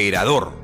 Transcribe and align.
Emperador. 0.00 0.54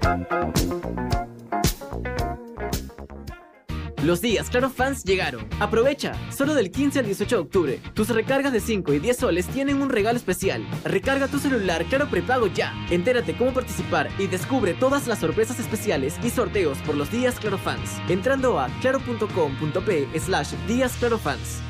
Los 4.03 4.23
días 4.23 4.49
Claro 4.49 4.71
Fans 4.71 5.05
llegaron. 5.05 5.47
Aprovecha, 5.61 6.15
solo 6.33 6.55
del 6.55 6.71
15 6.71 7.01
al 7.01 7.05
18 7.05 7.37
de 7.37 7.43
octubre. 7.43 7.81
Tus 7.93 8.09
recargas 8.09 8.55
de 8.55 8.61
5 8.61 8.95
y 8.95 8.99
10 8.99 9.15
soles 9.15 9.47
tienen 9.49 9.83
un 9.83 9.91
regalo 9.91 10.17
especial. 10.17 10.67
Recarga 10.85 11.29
tu 11.29 11.39
celular 11.39 11.85
Claro 11.85 12.09
Prepago 12.09 12.47
ya. 12.47 12.73
Entérate 12.91 13.37
cómo 13.37 13.53
participar 13.53 14.09
y 14.19 14.27
descubre 14.27 14.73
todas 14.73 15.07
las 15.07 15.19
sorpresas 15.19 15.61
especiales 15.61 16.15
y 16.25 16.31
sorteos 16.31 16.79
por 16.79 16.95
los 16.95 17.11
días 17.11 17.39
Claro 17.39 17.59
Fans. 17.59 18.01
Entrando 18.09 18.59
a 18.59 18.69
claro.com.p 18.81 20.19
slash 20.19 20.53
días 20.67 20.97
Claro 20.99 21.19
Fans. 21.19 21.61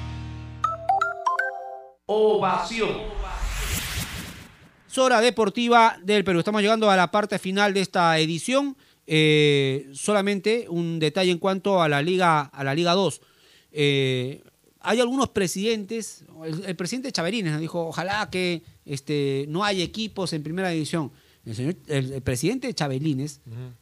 Ovación. 2.06 3.25
Hora 4.98 5.20
deportiva 5.20 5.98
del 6.02 6.24
Perú. 6.24 6.38
Estamos 6.38 6.62
llegando 6.62 6.90
a 6.90 6.96
la 6.96 7.10
parte 7.10 7.38
final 7.38 7.74
de 7.74 7.80
esta 7.80 8.18
edición. 8.18 8.76
Eh, 9.06 9.90
solamente 9.92 10.66
un 10.68 10.98
detalle 10.98 11.30
en 11.30 11.38
cuanto 11.38 11.82
a 11.82 11.88
la 11.88 12.00
Liga, 12.00 12.40
a 12.40 12.64
la 12.64 12.74
Liga 12.74 12.92
2. 12.92 13.20
Eh, 13.72 14.42
hay 14.80 15.00
algunos 15.00 15.28
presidentes, 15.30 16.24
el, 16.44 16.76
presidente 16.76 17.12
Chaverines 17.12 17.52
nos 17.52 17.60
dijo, 17.60 17.88
ojalá 17.88 18.30
que 18.30 18.62
este, 18.84 19.44
no 19.48 19.64
haya 19.64 19.84
equipos 19.84 20.32
en 20.32 20.42
primera 20.42 20.70
división. 20.70 21.12
El, 21.44 21.54
señor, 21.54 21.76
el, 21.88 22.22
presidente 22.22 22.72
Chabelines 22.72 23.40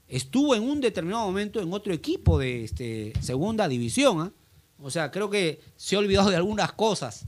estuvo 0.09 0.55
en 0.55 0.63
un 0.63 0.81
determinado 0.81 1.27
momento 1.27 1.61
en 1.61 1.73
otro 1.73 1.93
equipo 1.95 2.39
de 2.39 2.65
este, 2.65 3.13
segunda 3.21 3.69
división. 3.69 4.21
¿ah? 4.21 4.33
O 4.83 4.91
sea, 4.91 5.11
creo 5.11 5.31
que 5.31 5.61
se 5.77 5.97
ha 5.97 6.01
olvidado 6.01 6.31
de 6.31 6.37
algunas 6.37 6.73
cosas. 6.73 7.25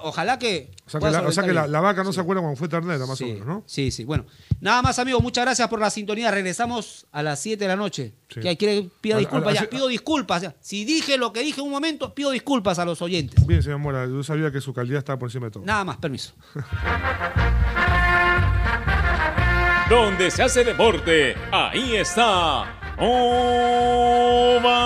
Ojalá 0.00 0.38
que. 0.38 0.70
O 0.86 0.90
sea, 0.90 1.44
que, 1.44 1.52
la, 1.52 1.80
vaca 1.80 2.02
no 2.02 2.12
se 2.12 2.20
acuerda 2.20 2.40
cuando 2.40 2.56
fue 2.56 2.68
ternera, 2.68 3.04
más 3.04 3.20
o 3.20 3.26
menos, 3.26 3.46
¿no? 3.46 3.62
Sí, 3.66 3.90
sí. 3.90 4.04
Bueno, 4.04 4.24
nada 4.60 4.80
más, 4.80 4.98
amigos. 4.98 5.22
Muchas 5.22 5.44
gracias 5.44 5.68
por 5.68 5.78
la 5.78 5.90
sintonía. 5.90 6.30
Regresamos 6.30 7.06
a 7.12 7.22
las 7.22 7.38
7 7.40 7.62
de 7.62 7.68
la 7.68 7.76
noche. 7.76 8.14
Que 8.28 8.56
quiere, 8.56 8.88
pido 9.00 9.18
disculpas 9.18 9.54
ya. 9.54 9.68
Pido 9.68 9.88
disculpas. 9.88 10.54
Si 10.60 10.86
dije 10.86 11.18
lo 11.18 11.32
que 11.32 11.42
dije 11.42 11.60
en 11.60 11.66
un 11.66 11.72
momento, 11.72 12.14
pido 12.14 12.30
disculpas 12.30 12.78
a 12.78 12.86
los 12.86 13.02
oyentes. 13.02 13.46
Bien, 13.46 13.62
señor 13.62 13.78
Mora. 13.78 14.06
Yo 14.06 14.22
sabía 14.22 14.50
que 14.50 14.60
su 14.60 14.72
calidad 14.72 14.98
estaba 14.98 15.18
por 15.18 15.28
encima 15.28 15.46
de 15.46 15.52
todo. 15.52 15.64
Nada 15.64 15.84
más, 15.84 15.98
permiso. 15.98 16.32
Donde 19.90 20.30
se 20.30 20.42
hace 20.42 20.64
deporte, 20.64 21.34
ahí 21.50 21.96
está. 21.96 22.77
Ovación. 22.98 24.78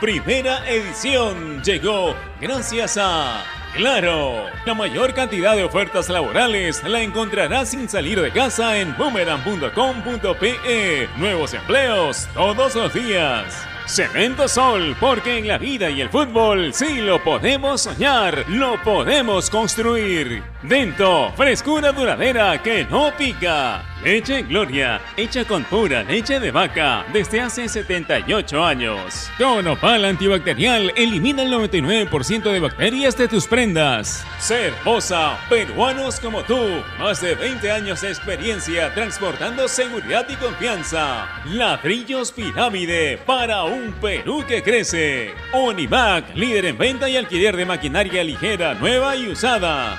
Primera 0.00 0.68
edición 0.68 1.62
llegó 1.62 2.16
gracias 2.40 2.98
a 2.98 3.44
Claro. 3.74 4.46
La 4.66 4.74
mayor 4.74 5.14
cantidad 5.14 5.54
de 5.54 5.62
ofertas 5.64 6.08
laborales 6.08 6.82
la 6.84 7.02
encontrarás 7.02 7.70
sin 7.70 7.88
salir 7.88 8.20
de 8.20 8.32
casa 8.32 8.78
en 8.78 8.96
boomerang.com.pe. 8.96 11.08
Nuevos 11.16 11.54
empleos 11.54 12.28
todos 12.34 12.74
los 12.74 12.92
días. 12.92 13.64
Cemento 13.86 14.48
Sol, 14.48 14.96
porque 15.00 15.38
en 15.38 15.48
la 15.48 15.58
vida 15.58 15.90
y 15.90 16.00
el 16.00 16.10
fútbol 16.10 16.72
sí 16.72 17.00
lo 17.00 17.24
podemos 17.24 17.82
soñar, 17.82 18.44
lo 18.48 18.80
podemos 18.82 19.50
construir. 19.50 20.44
Dento, 20.62 21.32
frescura 21.36 21.90
duradera 21.90 22.62
que 22.62 22.84
no 22.84 23.10
pica. 23.16 23.82
Leche 24.04 24.42
Gloria, 24.42 24.98
hecha 25.14 25.44
con 25.44 25.62
pura 25.64 26.02
leche 26.02 26.40
de 26.40 26.50
vaca 26.50 27.04
desde 27.12 27.40
hace 27.40 27.68
78 27.68 28.64
años. 28.64 29.30
Con 29.36 29.66
Opal 29.66 30.06
antibacterial 30.06 30.90
elimina 30.96 31.42
el 31.42 31.52
99% 31.52 32.50
de 32.50 32.60
bacterias 32.60 33.16
de 33.18 33.28
tus 33.28 33.46
prendas. 33.46 34.24
Cervosa, 34.38 35.38
peruanos 35.50 36.18
como 36.18 36.42
tú, 36.44 36.58
más 36.98 37.20
de 37.20 37.34
20 37.34 37.70
años 37.70 38.00
de 38.00 38.08
experiencia 38.08 38.92
transportando 38.94 39.68
seguridad 39.68 40.26
y 40.30 40.36
confianza. 40.36 41.28
Ladrillos 41.44 42.32
Pirámide 42.32 43.18
para 43.18 43.64
un 43.64 43.92
Perú 43.92 44.44
que 44.48 44.62
crece. 44.62 45.34
Onimac, 45.52 46.34
líder 46.34 46.64
en 46.66 46.78
venta 46.78 47.08
y 47.08 47.18
alquiler 47.18 47.54
de 47.54 47.66
maquinaria 47.66 48.24
ligera, 48.24 48.72
nueva 48.74 49.14
y 49.14 49.28
usada. 49.28 49.98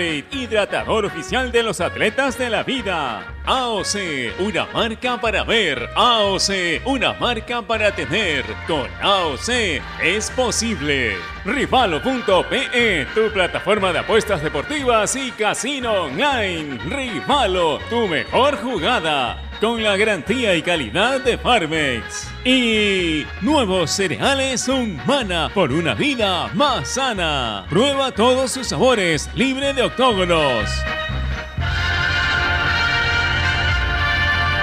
Hidratador 0.00 1.04
oficial 1.04 1.52
de 1.52 1.62
los 1.62 1.80
atletas 1.80 2.38
de 2.38 2.48
la 2.48 2.62
vida. 2.62 3.34
AOC, 3.44 4.40
una 4.40 4.66
marca 4.66 5.20
para 5.20 5.44
ver. 5.44 5.90
AOC, 5.94 6.86
una 6.86 7.12
marca 7.14 7.60
para 7.62 7.94
tener. 7.94 8.44
Con 8.66 8.88
AOC 9.02 9.80
es 10.02 10.30
posible. 10.30 11.16
Rivalo.pe, 11.44 13.06
tu 13.14 13.30
plataforma 13.32 13.92
de 13.92 13.98
apuestas 13.98 14.42
deportivas 14.42 15.14
y 15.16 15.30
casino 15.32 16.04
online. 16.04 16.78
Rivalo, 16.84 17.78
tu 17.90 18.08
mejor 18.08 18.56
jugada. 18.56 19.49
Con 19.60 19.82
la 19.82 19.94
garantía 19.98 20.54
y 20.54 20.62
calidad 20.62 21.20
de 21.20 21.36
Farmex. 21.36 22.28
Y 22.46 23.26
nuevos 23.42 23.90
cereales 23.90 24.66
Humana 24.68 25.50
por 25.52 25.70
una 25.70 25.92
vida 25.92 26.48
más 26.54 26.88
sana. 26.88 27.66
Prueba 27.68 28.10
todos 28.10 28.52
sus 28.52 28.68
sabores, 28.68 29.28
libre 29.34 29.74
de 29.74 29.82
octógonos. 29.82 30.64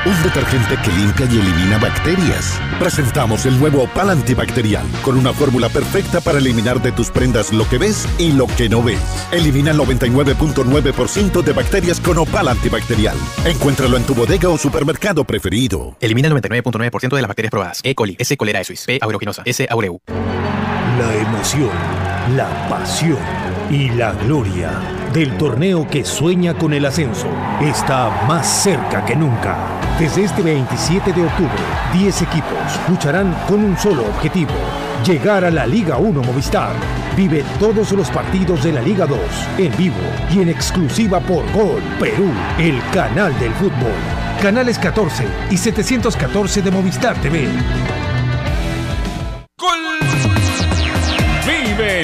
Un 0.08 0.24
detergente 0.24 0.78
que 0.84 0.92
limpia 0.92 1.28
y 1.30 1.40
elimina 1.40 1.78
bacterias. 1.78 2.60
Presentamos 2.80 3.46
el 3.46 3.60
nuevo 3.60 3.84
Opal 3.84 4.10
antibacterial 4.10 4.86
con 5.02 5.18
una 5.18 5.34
fórmula 5.34 5.68
perfecta 5.68 6.22
para 6.22 6.38
eliminar 6.38 6.82
de 6.82 6.94
tus 6.94 7.12
prendas 7.12 7.52
lo 7.52 7.68
que 7.68 7.78
ves 7.78 8.08
y 8.18 8.32
lo 8.32 8.48
que 8.48 8.70
no 8.70 8.82
ves. 8.82 9.00
Elimina 9.32 9.72
el 9.72 9.78
99.9% 9.78 11.44
de 11.44 11.52
bacterias 11.52 12.00
con 12.00 12.18
Opal 12.20 12.48
antibacterial. 12.48 13.18
Encuéntralo 13.46 13.98
en 13.98 14.04
tu 14.04 14.16
bodega 14.16 14.48
o 14.48 14.58
supermercado 14.58 15.26
preferido. 15.26 15.98
Elimina 16.00 16.30
el 16.30 16.36
99.9% 16.36 17.16
de 17.16 17.22
las 17.22 17.28
bacterias 17.28 17.52
probadas. 17.52 17.82
E. 17.84 17.94
coli, 17.94 18.16
S. 18.18 18.38
cholerae 18.38 18.64
suis, 18.64 18.86
P. 18.86 19.00
aeruginosa, 19.02 19.42
S. 19.46 19.68
aureu. 19.70 20.00
La 20.08 21.16
emoción, 21.16 21.70
la 22.36 22.70
pasión 22.70 23.20
y 23.70 23.90
la 23.90 24.14
gloria 24.14 24.72
del 25.18 25.36
torneo 25.36 25.88
que 25.88 26.06
sueña 26.06 26.54
con 26.54 26.74
el 26.74 26.86
ascenso 26.86 27.26
está 27.60 28.26
más 28.28 28.46
cerca 28.46 29.04
que 29.04 29.16
nunca. 29.16 29.58
Desde 30.00 30.26
este 30.26 30.44
27 30.44 31.12
de 31.12 31.26
octubre, 31.26 31.64
10 31.92 32.22
equipos 32.22 32.80
lucharán 32.88 33.36
con 33.48 33.66
un 33.66 33.76
solo 33.76 34.06
objetivo, 34.06 34.52
llegar 35.04 35.44
a 35.44 35.50
la 35.50 35.66
Liga 35.66 35.98
1 35.98 36.22
Movistar. 36.22 36.76
Vive 37.16 37.44
todos 37.60 37.94
los 37.94 38.12
partidos 38.12 38.64
de 38.64 38.74
la 38.74 38.82
Liga 38.82 39.08
2 39.08 39.20
en 39.58 39.76
vivo 39.76 39.96
y 40.32 40.42
en 40.42 40.50
exclusiva 40.50 41.20
por 41.20 41.52
Gol 41.52 41.82
Perú, 42.00 42.32
el 42.60 42.80
canal 42.94 43.38
del 43.40 43.54
fútbol. 43.54 43.98
Canales 44.40 44.78
14 44.78 45.26
y 45.50 45.58
714 45.58 46.62
de 46.62 46.70
Movistar 46.70 47.20
TV. 47.24 47.48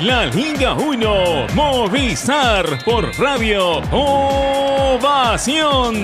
La 0.02 0.26
Liga 0.26 0.74
1 0.74 1.48
Movistar 1.54 2.84
por 2.84 3.16
Radio 3.20 3.78
Ovación. 4.92 5.96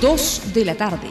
2 0.01 0.55
de 0.55 0.65
la 0.65 0.75
tarde. 0.75 1.11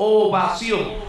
Ovación. 0.00 0.99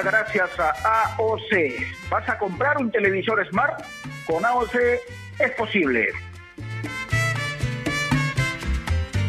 Gracias 0.00 0.50
a 0.58 1.14
AOC. 1.16 2.08
¿Vas 2.08 2.28
a 2.28 2.38
comprar 2.38 2.78
un 2.78 2.90
televisor 2.90 3.46
smart? 3.48 3.84
Con 4.26 4.44
AOC 4.44 4.74
es 5.38 5.50
posible. 5.56 6.08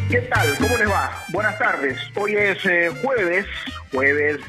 ¿Qué 0.10 0.22
tal? 0.22 0.56
¿Cómo 0.60 0.78
les 0.78 0.90
va? 0.90 1.12
Buenas 1.30 1.58
tardes. 1.58 1.98
Hoy 2.16 2.36
es 2.36 2.64
eh, 2.66 2.92
jueves, 3.02 3.46
jueves 3.92 4.40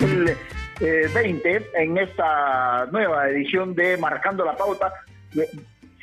el 0.00 0.36
eh, 0.80 1.08
20 1.12 1.70
en 1.74 1.98
esta 1.98 2.86
nueva 2.86 3.28
edición 3.28 3.74
de 3.74 3.96
Marcando 3.96 4.44
la 4.44 4.56
Pauta. 4.56 4.92
Eh, 5.36 5.48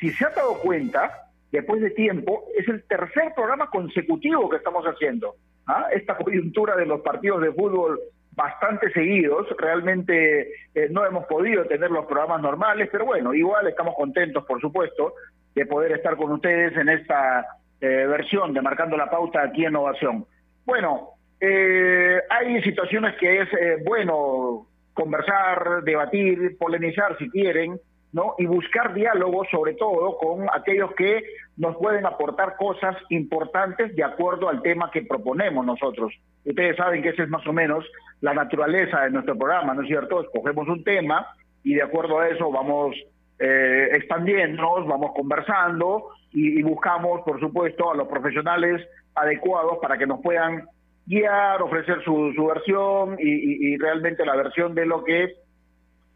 Si 0.00 0.12
se 0.12 0.24
ha 0.24 0.30
dado 0.30 0.54
cuenta, 0.60 1.27
después 1.50 1.80
de 1.80 1.90
tiempo, 1.90 2.44
es 2.56 2.68
el 2.68 2.84
tercer 2.84 3.32
programa 3.34 3.70
consecutivo 3.70 4.48
que 4.48 4.56
estamos 4.56 4.84
haciendo. 4.84 5.34
¿ah? 5.66 5.86
Esta 5.92 6.16
coyuntura 6.16 6.76
de 6.76 6.86
los 6.86 7.00
partidos 7.00 7.42
de 7.42 7.52
fútbol 7.52 8.00
bastante 8.32 8.92
seguidos, 8.92 9.48
realmente 9.58 10.52
eh, 10.74 10.88
no 10.90 11.04
hemos 11.04 11.26
podido 11.26 11.64
tener 11.64 11.90
los 11.90 12.06
programas 12.06 12.40
normales, 12.40 12.88
pero 12.92 13.04
bueno, 13.04 13.34
igual 13.34 13.66
estamos 13.66 13.96
contentos, 13.96 14.44
por 14.44 14.60
supuesto, 14.60 15.14
de 15.54 15.66
poder 15.66 15.92
estar 15.92 16.16
con 16.16 16.30
ustedes 16.30 16.76
en 16.76 16.88
esta 16.88 17.44
eh, 17.80 17.86
versión 17.86 18.52
de 18.54 18.62
Marcando 18.62 18.96
la 18.96 19.10
Pauta 19.10 19.42
aquí 19.42 19.64
en 19.64 19.76
Ovación. 19.76 20.24
Bueno, 20.64 21.10
eh, 21.40 22.20
hay 22.28 22.62
situaciones 22.62 23.16
que 23.16 23.42
es 23.42 23.48
eh, 23.54 23.76
bueno 23.84 24.66
conversar, 24.92 25.82
debatir, 25.84 26.56
polemizar 26.58 27.16
si 27.18 27.30
quieren, 27.30 27.78
¿no? 28.12 28.34
Y 28.38 28.46
buscar 28.46 28.94
diálogo, 28.94 29.44
sobre 29.50 29.74
todo, 29.74 30.16
con 30.18 30.46
aquellos 30.52 30.92
que 30.94 31.22
nos 31.56 31.76
pueden 31.76 32.06
aportar 32.06 32.56
cosas 32.56 32.96
importantes 33.10 33.94
de 33.94 34.04
acuerdo 34.04 34.48
al 34.48 34.62
tema 34.62 34.90
que 34.90 35.02
proponemos 35.02 35.64
nosotros. 35.66 36.12
Ustedes 36.44 36.76
saben 36.76 37.02
que 37.02 37.10
esa 37.10 37.24
es 37.24 37.28
más 37.28 37.46
o 37.46 37.52
menos 37.52 37.84
la 38.20 38.34
naturaleza 38.34 39.02
de 39.02 39.10
nuestro 39.10 39.36
programa, 39.36 39.74
¿no 39.74 39.82
es 39.82 39.88
cierto? 39.88 40.20
Escogemos 40.20 40.68
un 40.68 40.84
tema 40.84 41.26
y 41.62 41.74
de 41.74 41.82
acuerdo 41.82 42.20
a 42.20 42.28
eso 42.28 42.50
vamos 42.50 42.96
eh, 43.38 43.88
expandiéndonos, 43.92 44.86
vamos 44.86 45.12
conversando 45.14 46.08
y, 46.32 46.58
y 46.58 46.62
buscamos, 46.62 47.22
por 47.22 47.38
supuesto, 47.40 47.90
a 47.90 47.96
los 47.96 48.08
profesionales 48.08 48.86
adecuados 49.14 49.78
para 49.82 49.98
que 49.98 50.06
nos 50.06 50.20
puedan 50.20 50.64
guiar, 51.08 51.62
ofrecer 51.62 52.02
su, 52.04 52.32
su 52.34 52.46
versión 52.46 53.16
y, 53.18 53.76
realmente 53.78 54.26
la 54.26 54.36
versión 54.36 54.74
de 54.74 54.84
lo 54.84 55.02
que 55.04 55.34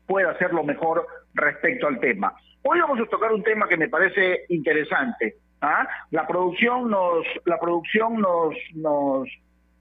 pueda 0.06 0.36
ser 0.38 0.52
lo 0.52 0.64
mejor 0.64 1.06
respecto 1.34 1.86
al 1.86 2.00
tema. 2.00 2.34
Hoy 2.62 2.80
vamos 2.80 3.00
a 3.00 3.06
tocar 3.06 3.32
un 3.32 3.42
tema 3.42 3.68
que 3.68 3.76
me 3.76 3.88
parece 3.88 4.44
interesante. 4.48 5.36
¿ah? 5.60 5.86
La 6.10 6.26
producción 6.26 6.90
nos, 6.90 7.26
la 7.44 7.58
producción 7.58 8.20
nos, 8.20 8.54
nos, 8.74 9.28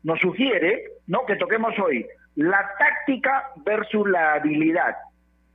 nos 0.04 0.20
sugiere, 0.20 0.86
¿no? 1.08 1.26
Que 1.26 1.36
toquemos 1.36 1.78
hoy 1.80 2.06
la 2.36 2.72
táctica 2.80 3.52
versus 3.66 4.10
la 4.10 4.34
habilidad. 4.34 4.96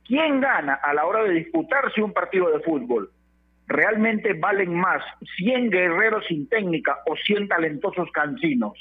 ¿Quién 0.05 0.39
gana 0.39 0.75
a 0.75 0.93
la 0.93 1.05
hora 1.05 1.23
de 1.23 1.31
disputarse 1.31 2.01
un 2.01 2.13
partido 2.13 2.49
de 2.49 2.63
fútbol? 2.63 3.11
¿Realmente 3.67 4.33
valen 4.33 4.73
más 4.73 5.03
100 5.37 5.69
guerreros 5.69 6.25
sin 6.27 6.47
técnica 6.47 6.99
o 7.05 7.15
100 7.15 7.49
talentosos 7.49 8.09
cancinos? 8.11 8.73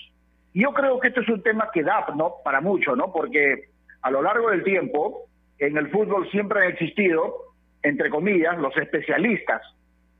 Yo 0.54 0.72
creo 0.72 1.00
que 1.00 1.08
esto 1.08 1.22
es 1.22 1.28
un 1.28 1.42
tema 1.42 1.70
que 1.72 1.82
da, 1.82 2.06
¿no? 2.14 2.34
Para 2.44 2.60
mucho, 2.60 2.94
¿no? 2.94 3.12
Porque 3.12 3.64
a 4.02 4.10
lo 4.10 4.22
largo 4.22 4.50
del 4.50 4.62
tiempo, 4.62 5.24
en 5.58 5.76
el 5.76 5.90
fútbol 5.90 6.28
siempre 6.30 6.60
han 6.64 6.72
existido, 6.72 7.34
entre 7.82 8.10
comillas, 8.10 8.58
los 8.58 8.76
especialistas, 8.76 9.62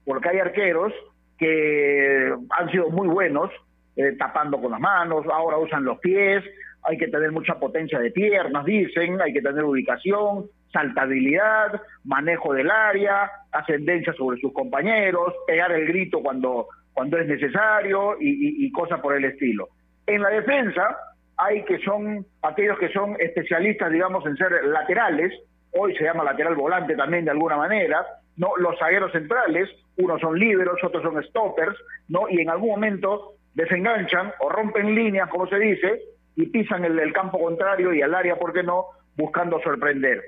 porque 0.05 0.29
hay 0.31 0.38
arqueros 0.38 0.93
que 1.38 2.33
han 2.50 2.71
sido 2.71 2.91
muy 2.91 3.09
buenos, 3.09 3.50
eh, 3.97 4.12
tapando 4.19 4.61
con 4.61 4.71
las 4.73 4.81
manos, 4.81 5.25
ahora 5.33 5.59
usan 5.59 5.85
los 5.85 5.99
pies, 5.99 6.43
hay 6.83 6.97
que 6.99 7.09
tener 7.09 7.33
mucha 7.33 7.59
potencia 7.59 7.99
de 7.99 8.11
piernas, 8.11 8.65
dicen, 8.65 9.21
hay 9.21 9.33
que 9.33 9.43
tener 9.43 9.65
ubicación, 9.65 10.47
saltabilidad, 10.73 11.81
manejo 12.05 12.53
del 12.55 12.71
área, 12.71 13.31
ascendencia 13.53 14.12
sobre 14.12 14.38
sus 14.41 14.53
compañeros, 14.53 15.35
pegar 15.47 15.73
el 15.73 15.87
grito 15.87 16.21
cuando, 16.23 16.69
cuando 16.93 17.19
es 17.19 17.27
necesario 17.27 18.17
y, 18.21 18.29
y- 18.31 18.67
y 18.67 18.73
cosas 18.73 19.00
por 19.00 19.15
el 19.17 19.25
estilo. 19.25 19.69
En 20.06 20.23
la 20.23 20.29
defensa 20.31 20.97
hay 21.37 21.65
que 21.65 21.79
son 21.79 22.27
aquellos 22.43 22.79
que 22.79 22.88
son 22.91 23.17
especialistas, 23.21 23.91
digamos, 23.91 24.25
en 24.27 24.37
ser 24.37 24.65
laterales, 24.65 25.33
hoy 25.73 25.94
se 25.97 26.05
llama 26.05 26.25
lateral 26.25 26.55
volante 26.55 26.97
también 26.97 27.25
de 27.25 27.31
alguna 27.31 27.56
manera, 27.56 28.06
no 28.37 28.56
los 28.56 28.79
zagueros 28.79 29.12
centrales, 29.12 29.69
unos 29.97 30.21
son 30.21 30.38
líberos, 30.38 30.83
otros 30.83 31.03
son 31.03 31.23
stoppers, 31.25 31.77
¿no? 32.09 32.29
Y 32.29 32.41
en 32.41 32.50
algún 32.50 32.71
momento 32.71 33.35
desenganchan 33.55 34.33
o 34.41 34.49
rompen 34.49 34.94
líneas, 34.94 35.29
como 35.29 35.47
se 35.47 35.59
dice, 35.59 36.00
y 36.37 36.47
pisan 36.47 36.85
el, 36.85 36.99
el 36.99 37.12
campo 37.12 37.38
contrario 37.38 37.93
y 37.93 38.03
al 38.03 38.15
área, 38.15 38.37
¿por 38.37 38.53
qué 38.53 38.62
no?, 38.62 38.87
buscando 39.17 39.61
sorprender. 39.62 40.23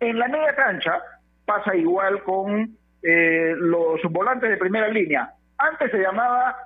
En 0.00 0.18
la 0.18 0.28
media 0.28 0.54
cancha 0.54 1.00
pasa 1.44 1.74
igual 1.76 2.22
con 2.22 2.76
eh, 3.02 3.54
los 3.56 4.02
volantes 4.10 4.50
de 4.50 4.56
primera 4.56 4.88
línea. 4.88 5.30
Antes 5.58 5.90
se 5.90 5.98
llamaba 5.98 6.56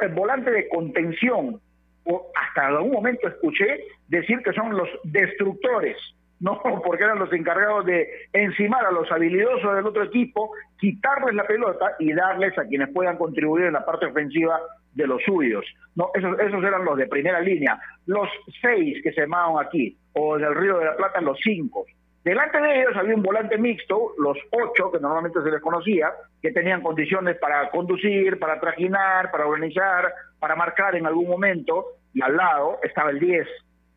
eh, 0.00 0.08
volante 0.08 0.50
de 0.50 0.68
contención, 0.68 1.60
o 2.04 2.30
hasta 2.34 2.66
algún 2.66 2.92
momento 2.92 3.28
escuché 3.28 3.84
decir 4.08 4.38
que 4.42 4.52
son 4.52 4.76
los 4.76 4.88
destructores, 5.04 5.96
no 6.40 6.60
porque 6.62 7.04
eran 7.04 7.18
los 7.18 7.32
encargados 7.32 7.84
de 7.84 8.08
encimar 8.32 8.84
a 8.86 8.90
los 8.90 9.10
habilidosos 9.12 9.74
del 9.74 9.86
otro 9.86 10.04
equipo, 10.04 10.52
quitarles 10.78 11.34
la 11.34 11.44
pelota 11.44 11.94
y 11.98 12.12
darles 12.12 12.56
a 12.58 12.64
quienes 12.64 12.88
puedan 12.88 13.18
contribuir 13.18 13.66
en 13.66 13.74
la 13.74 13.84
parte 13.84 14.06
ofensiva 14.06 14.58
de 14.94 15.06
los 15.06 15.22
suyos. 15.22 15.64
No, 15.94 16.10
esos, 16.14 16.38
esos 16.40 16.64
eran 16.64 16.84
los 16.84 16.96
de 16.96 17.06
primera 17.06 17.40
línea. 17.40 17.78
Los 18.06 18.28
seis 18.60 18.98
que 19.02 19.12
se 19.12 19.22
llamaban 19.22 19.64
aquí, 19.64 19.96
o 20.14 20.38
del 20.38 20.54
Río 20.54 20.78
de 20.78 20.86
la 20.86 20.96
Plata, 20.96 21.20
los 21.20 21.38
cinco. 21.42 21.84
Delante 22.24 22.60
de 22.60 22.80
ellos 22.80 22.96
había 22.96 23.14
un 23.14 23.22
volante 23.22 23.56
mixto, 23.56 24.12
los 24.18 24.36
ocho, 24.50 24.92
que 24.92 25.00
normalmente 25.00 25.40
se 25.42 25.50
les 25.50 25.60
conocía, 25.60 26.12
que 26.42 26.52
tenían 26.52 26.82
condiciones 26.82 27.38
para 27.38 27.70
conducir, 27.70 28.38
para 28.38 28.60
trajinar, 28.60 29.30
para 29.30 29.46
organizar, 29.46 30.12
para 30.40 30.56
marcar 30.56 30.96
en 30.96 31.06
algún 31.06 31.28
momento, 31.28 31.84
y 32.12 32.22
al 32.22 32.36
lado 32.36 32.78
estaba 32.82 33.10
el 33.10 33.20
10. 33.20 33.46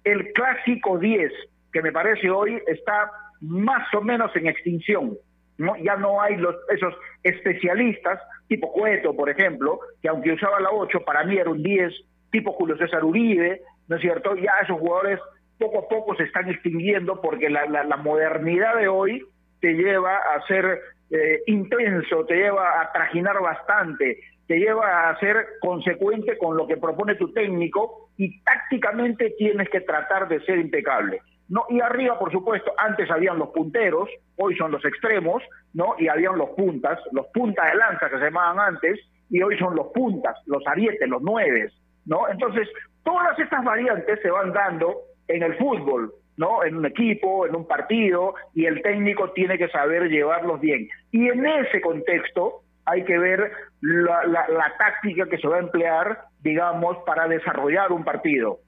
El 0.04 0.34
clásico 0.34 1.00
10, 1.00 1.32
que 1.72 1.82
me 1.82 1.92
parece 1.92 2.30
hoy 2.30 2.62
está 2.68 3.10
más 3.42 3.92
o 3.94 4.02
menos 4.02 4.36
en 4.36 4.48
extinción. 4.48 5.18
¿no? 5.58 5.76
Ya 5.78 5.96
no 5.96 6.22
hay 6.22 6.36
los, 6.38 6.56
esos 6.70 6.94
especialistas, 7.24 8.20
tipo 8.48 8.72
Cueto, 8.72 9.16
por 9.16 9.30
ejemplo, 9.30 9.80
que 10.02 10.10
aunque 10.10 10.34
usaba 10.34 10.60
la 10.60 10.70
8, 10.72 11.02
para 11.06 11.24
mí 11.24 11.38
era 11.38 11.50
un 11.50 11.64
10, 11.64 11.94
tipo 12.32 12.52
Julio 12.54 12.78
César 12.78 13.04
Uribe, 13.04 13.62
¿no 13.88 13.96
es 13.96 14.02
cierto? 14.02 14.36
Ya 14.36 14.52
esos 14.62 14.80
jugadores 14.80 15.20
poco 15.58 15.80
a 15.80 15.88
poco 15.88 16.16
se 16.16 16.24
están 16.24 16.50
extinguiendo 16.50 17.22
porque 17.22 17.50
la, 17.50 17.66
la, 17.66 17.84
la 17.84 17.98
modernidad 17.98 18.76
de 18.76 18.88
hoy 18.88 19.24
te 19.62 19.74
lleva 19.74 20.18
a 20.18 20.46
ser 20.48 20.82
eh, 21.10 21.42
intenso, 21.48 22.26
te 22.26 22.36
lleva 22.36 22.82
a 22.82 22.92
trajinar 22.92 23.40
bastante, 23.40 24.20
te 24.48 24.60
lleva 24.60 25.10
a 25.10 25.20
ser 25.20 25.46
consecuente 25.62 26.38
con 26.38 26.58
lo 26.58 26.68
que 26.68 26.78
propone 26.78 27.16
tu 27.16 27.32
técnico 27.32 28.10
y 28.18 28.42
tácticamente 28.42 29.36
tienes 29.38 29.70
que 29.70 29.82
tratar 29.82 30.28
de 30.28 30.42
ser 30.42 30.60
impecable. 30.60 31.22
No, 31.50 31.66
y 31.70 31.82
arriba, 31.82 32.18
por 32.18 32.32
supuesto, 32.32 32.74
antes 32.78 33.10
habían 33.12 33.38
los 33.38 33.50
punteros, 33.50 34.10
hoy 34.38 34.56
son 34.56 34.72
los 34.72 34.84
extremos, 34.86 35.44
¿no? 35.74 35.96
Y 36.00 36.08
habían 36.08 36.38
los 36.38 36.50
puntas, 36.52 37.00
los 37.12 37.28
puntas 37.28 37.72
de 37.72 37.78
lanza 37.78 38.10
que 38.10 38.18
se 38.18 38.24
llamaban 38.26 38.76
antes, 38.76 39.00
y 39.30 39.42
hoy 39.42 39.58
son 39.58 39.76
los 39.76 39.88
puntas, 39.88 40.36
los 40.46 40.66
arietes, 40.68 41.08
los 41.08 41.22
nueves, 41.22 41.74
¿no? 42.06 42.28
Entonces, 42.30 42.68
todas 43.04 43.38
estas 43.38 43.64
variantes 43.64 44.20
se 44.22 44.32
van 44.32 44.54
dando 44.54 45.02
en 45.28 45.44
el 45.44 45.56
fútbol, 45.58 46.14
¿no? 46.38 46.64
En 46.64 46.78
un 46.78 46.86
equipo, 46.86 47.46
en 47.46 47.56
un 47.56 47.68
partido, 47.68 48.36
y 48.54 48.66
el 48.66 48.82
técnico 48.82 49.32
tiene 49.32 49.58
que 49.58 49.68
saber 49.70 50.10
llevarlos 50.10 50.60
bien. 50.60 50.88
Y 51.12 51.28
en 51.28 51.46
ese 51.46 51.82
contexto 51.82 52.62
hay 52.86 53.04
que 53.06 53.18
ver 53.18 53.52
la, 53.82 54.26
la, 54.26 54.74
táctica 54.78 55.26
que 55.28 55.38
se 55.38 55.48
va 55.48 55.58
a 55.58 55.62
emplear, 55.62 56.26
digamos, 56.42 56.98
para 57.06 57.28
desarrollar 57.28 57.92
un 57.92 58.04
partido. 58.04 58.60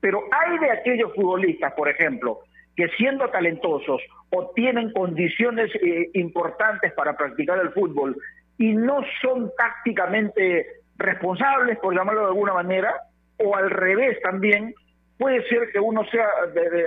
Pero 0.00 0.22
hay 0.32 0.58
de 0.58 0.70
aquellos 0.70 1.14
futbolistas, 1.14 1.72
por 1.74 1.88
ejemplo, 1.88 2.40
que 2.74 2.88
siendo 2.96 3.28
talentosos 3.30 4.02
o 4.30 4.50
tienen 4.54 4.92
condiciones 4.92 5.70
eh, 5.76 6.10
importantes 6.14 6.92
para 6.92 7.16
practicar 7.16 7.58
el 7.58 7.70
fútbol 7.70 8.16
y 8.58 8.72
no 8.72 9.00
son 9.22 9.50
tácticamente 9.56 10.66
responsables, 10.98 11.78
por 11.78 11.94
llamarlo 11.94 12.22
de 12.22 12.28
alguna 12.28 12.54
manera, 12.54 12.94
o 13.38 13.54
al 13.54 13.70
revés 13.70 14.20
también, 14.22 14.74
puede 15.18 15.46
ser 15.48 15.70
que 15.72 15.80
uno 15.80 16.04
sea 16.06 16.26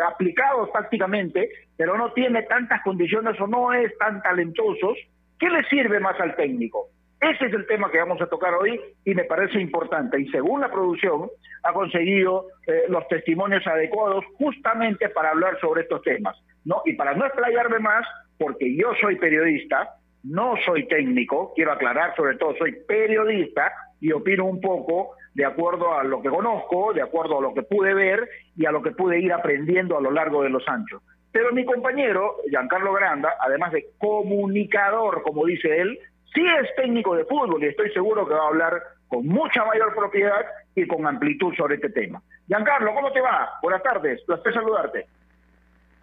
aplicado 0.08 0.68
tácticamente, 0.68 1.50
pero 1.78 1.98
no 1.98 2.12
tiene 2.14 2.44
tantas 2.44 2.82
condiciones 2.84 3.40
o 3.40 3.48
no 3.48 3.74
es 3.74 3.96
tan 3.98 4.22
talentosos, 4.22 4.98
¿qué 5.40 5.50
le 5.50 5.64
sirve 5.66 6.00
más 6.00 6.20
al 6.20 6.36
técnico? 6.36 6.88
Ese 7.22 7.48
es 7.48 7.54
el 7.54 7.68
tema 7.68 7.92
que 7.92 7.98
vamos 8.00 8.22
a 8.22 8.28
tocar 8.28 8.54
hoy 8.54 8.80
y 9.04 9.14
me 9.14 9.26
parece 9.26 9.60
importante. 9.60 10.20
Y 10.20 10.30
según 10.30 10.62
la 10.62 10.72
producción, 10.72 11.30
ha 11.64 11.74
conseguido 11.74 12.48
eh, 12.66 12.84
los 12.88 13.06
testimonios 13.10 13.66
adecuados 13.68 14.24
justamente 14.38 15.10
para 15.10 15.32
hablar 15.32 15.60
sobre 15.60 15.82
estos 15.82 16.02
temas. 16.04 16.38
¿no? 16.64 16.82
Y 16.86 16.94
para 16.94 17.14
no 17.16 17.26
explayarme 17.26 17.80
más, 17.80 18.06
porque 18.38 18.74
yo 18.74 18.94
soy 19.02 19.18
periodista, 19.18 19.96
no 20.24 20.56
soy 20.66 20.88
técnico, 20.88 21.54
quiero 21.56 21.74
aclarar 21.74 22.16
sobre 22.16 22.38
todo, 22.38 22.56
soy 22.58 22.74
periodista 22.88 23.74
y 24.00 24.12
opino 24.12 24.46
un 24.46 24.62
poco 24.62 25.12
de 25.34 25.46
acuerdo 25.46 25.98
a 25.98 26.04
lo 26.04 26.22
que 26.22 26.30
conozco, 26.30 26.94
de 26.94 27.02
acuerdo 27.02 27.40
a 27.40 27.42
lo 27.42 27.54
que 27.54 27.64
pude 27.64 27.94
ver 27.94 28.30
y 28.56 28.66
a 28.66 28.72
lo 28.72 28.82
que 28.82 28.92
pude 28.92 29.20
ir 29.20 29.32
aprendiendo 29.34 29.98
a 29.98 30.02
lo 30.02 30.12
largo 30.12 30.44
de 30.44 30.50
los 30.50 30.68
años. 30.68 31.02
Pero 31.32 31.52
mi 31.52 31.64
compañero, 31.64 32.38
Giancarlo 32.50 32.94
Granda, 32.94 33.36
además 33.40 33.72
de 33.72 33.88
comunicador, 34.00 35.22
como 35.22 35.46
dice 35.46 35.80
él, 35.80 36.00
sí 36.34 36.42
es 36.62 36.76
técnico 36.76 37.16
de 37.16 37.26
fútbol 37.26 37.64
y 37.64 37.68
estoy 37.68 37.92
seguro 37.92 38.28
que 38.28 38.34
va 38.34 38.46
a 38.46 38.48
hablar 38.48 38.82
con 39.08 39.26
mucha 39.28 39.64
mayor 39.66 39.94
propiedad 39.96 40.46
y 40.76 40.88
con 40.88 41.06
amplitud 41.06 41.54
sobre 41.56 41.76
este 41.76 41.90
tema. 41.90 42.22
Giancarlo, 42.48 42.94
¿cómo 42.94 43.12
te 43.12 43.22
va? 43.22 43.50
Buenas 43.62 43.84
tardes, 43.84 44.22
placer 44.24 44.54
saludarte. 44.54 45.06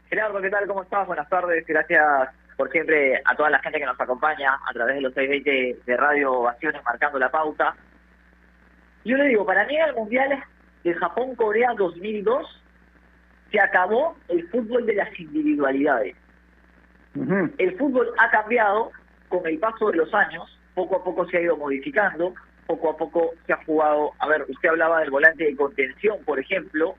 Gerardo, 0.09 0.41
¿qué 0.41 0.51
tal? 0.51 0.67
¿Cómo 0.69 0.83
estás? 0.83 1.07
Buenas 1.07 1.29
tardes, 1.29 1.67
gracias 1.67 2.29
por 2.57 2.71
siempre 2.71 3.21
a 3.25 3.35
toda 3.35 3.51
la 3.51 3.59
gente 3.59 3.79
que 3.79 3.87
nos 3.87 4.01
acompaña 4.01 4.59
a 4.69 4.73
través 4.73 4.97
de 4.97 5.01
los 5.03 5.15
620 5.15 5.83
de 5.85 5.97
Radio 5.97 6.33
Ovaciones 6.33 6.83
marcando 6.85 7.19
la 7.19 7.31
pauta. 7.31 7.75
Yo 9.05 9.17
le 9.17 9.27
digo, 9.27 9.45
para 9.45 9.67
mí 9.67 9.77
el 9.77 9.95
Mundial 9.95 10.43
de 10.83 10.95
Japón-Corea 10.95 11.75
2002 11.77 12.63
se 13.51 13.61
acabó 13.61 14.17
el 14.29 14.47
fútbol 14.49 14.87
de 14.87 14.95
las 14.95 15.19
individualidades. 15.19 16.17
El 17.59 17.77
fútbol 17.79 18.13
ha 18.19 18.31
cambiado 18.31 18.91
con 19.29 19.47
el 19.47 19.59
paso 19.59 19.91
de 19.91 19.97
los 19.97 20.13
años, 20.13 20.59
poco 20.75 20.97
a 20.97 21.05
poco 21.05 21.27
se 21.27 21.39
ha 21.39 21.41
ido 21.41 21.57
modificando, 21.57 22.35
poco 22.67 22.91
a 22.91 22.97
poco 22.97 23.31
se 23.47 23.53
ha 23.53 23.65
jugado, 23.65 24.13
a 24.19 24.29
ver, 24.29 24.45
usted 24.49 24.69
hablaba 24.69 25.01
del 25.01 25.11
volante 25.11 25.45
de 25.45 25.57
contención, 25.57 26.19
por 26.25 26.39
ejemplo, 26.39 26.95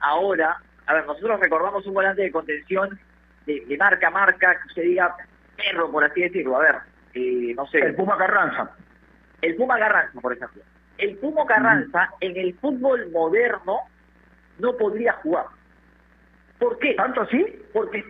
ahora, 0.00 0.56
a 0.86 0.94
ver, 0.94 1.06
nosotros 1.06 1.38
recordamos 1.40 1.86
un 1.86 1.94
volante 1.94 2.22
de 2.22 2.32
contención 2.32 2.98
de, 3.44 3.76
marca 3.78 4.08
a 4.08 4.10
marca, 4.10 4.56
que 4.60 4.68
usted 4.68 4.82
diga 4.82 5.14
perro, 5.56 5.90
por 5.90 6.04
así 6.04 6.22
decirlo, 6.22 6.56
a 6.56 6.60
ver, 6.60 6.76
eh, 7.14 7.52
no 7.54 7.66
sé. 7.66 7.78
El 7.78 7.94
Puma 7.94 8.16
Carranza. 8.16 8.70
El 9.42 9.56
Puma 9.56 9.78
Carranza, 9.78 10.20
por 10.20 10.32
ejemplo. 10.32 10.62
El 10.98 11.16
Puma 11.16 11.46
Carranza 11.46 12.10
en 12.20 12.36
el 12.36 12.54
fútbol 12.54 13.10
moderno 13.10 13.80
no 14.58 14.76
podría 14.76 15.12
jugar. 15.14 15.46
¿Por 16.58 16.78
qué? 16.78 16.94
¿Tanto 16.94 17.22
así? 17.22 17.44
Porque 17.72 18.04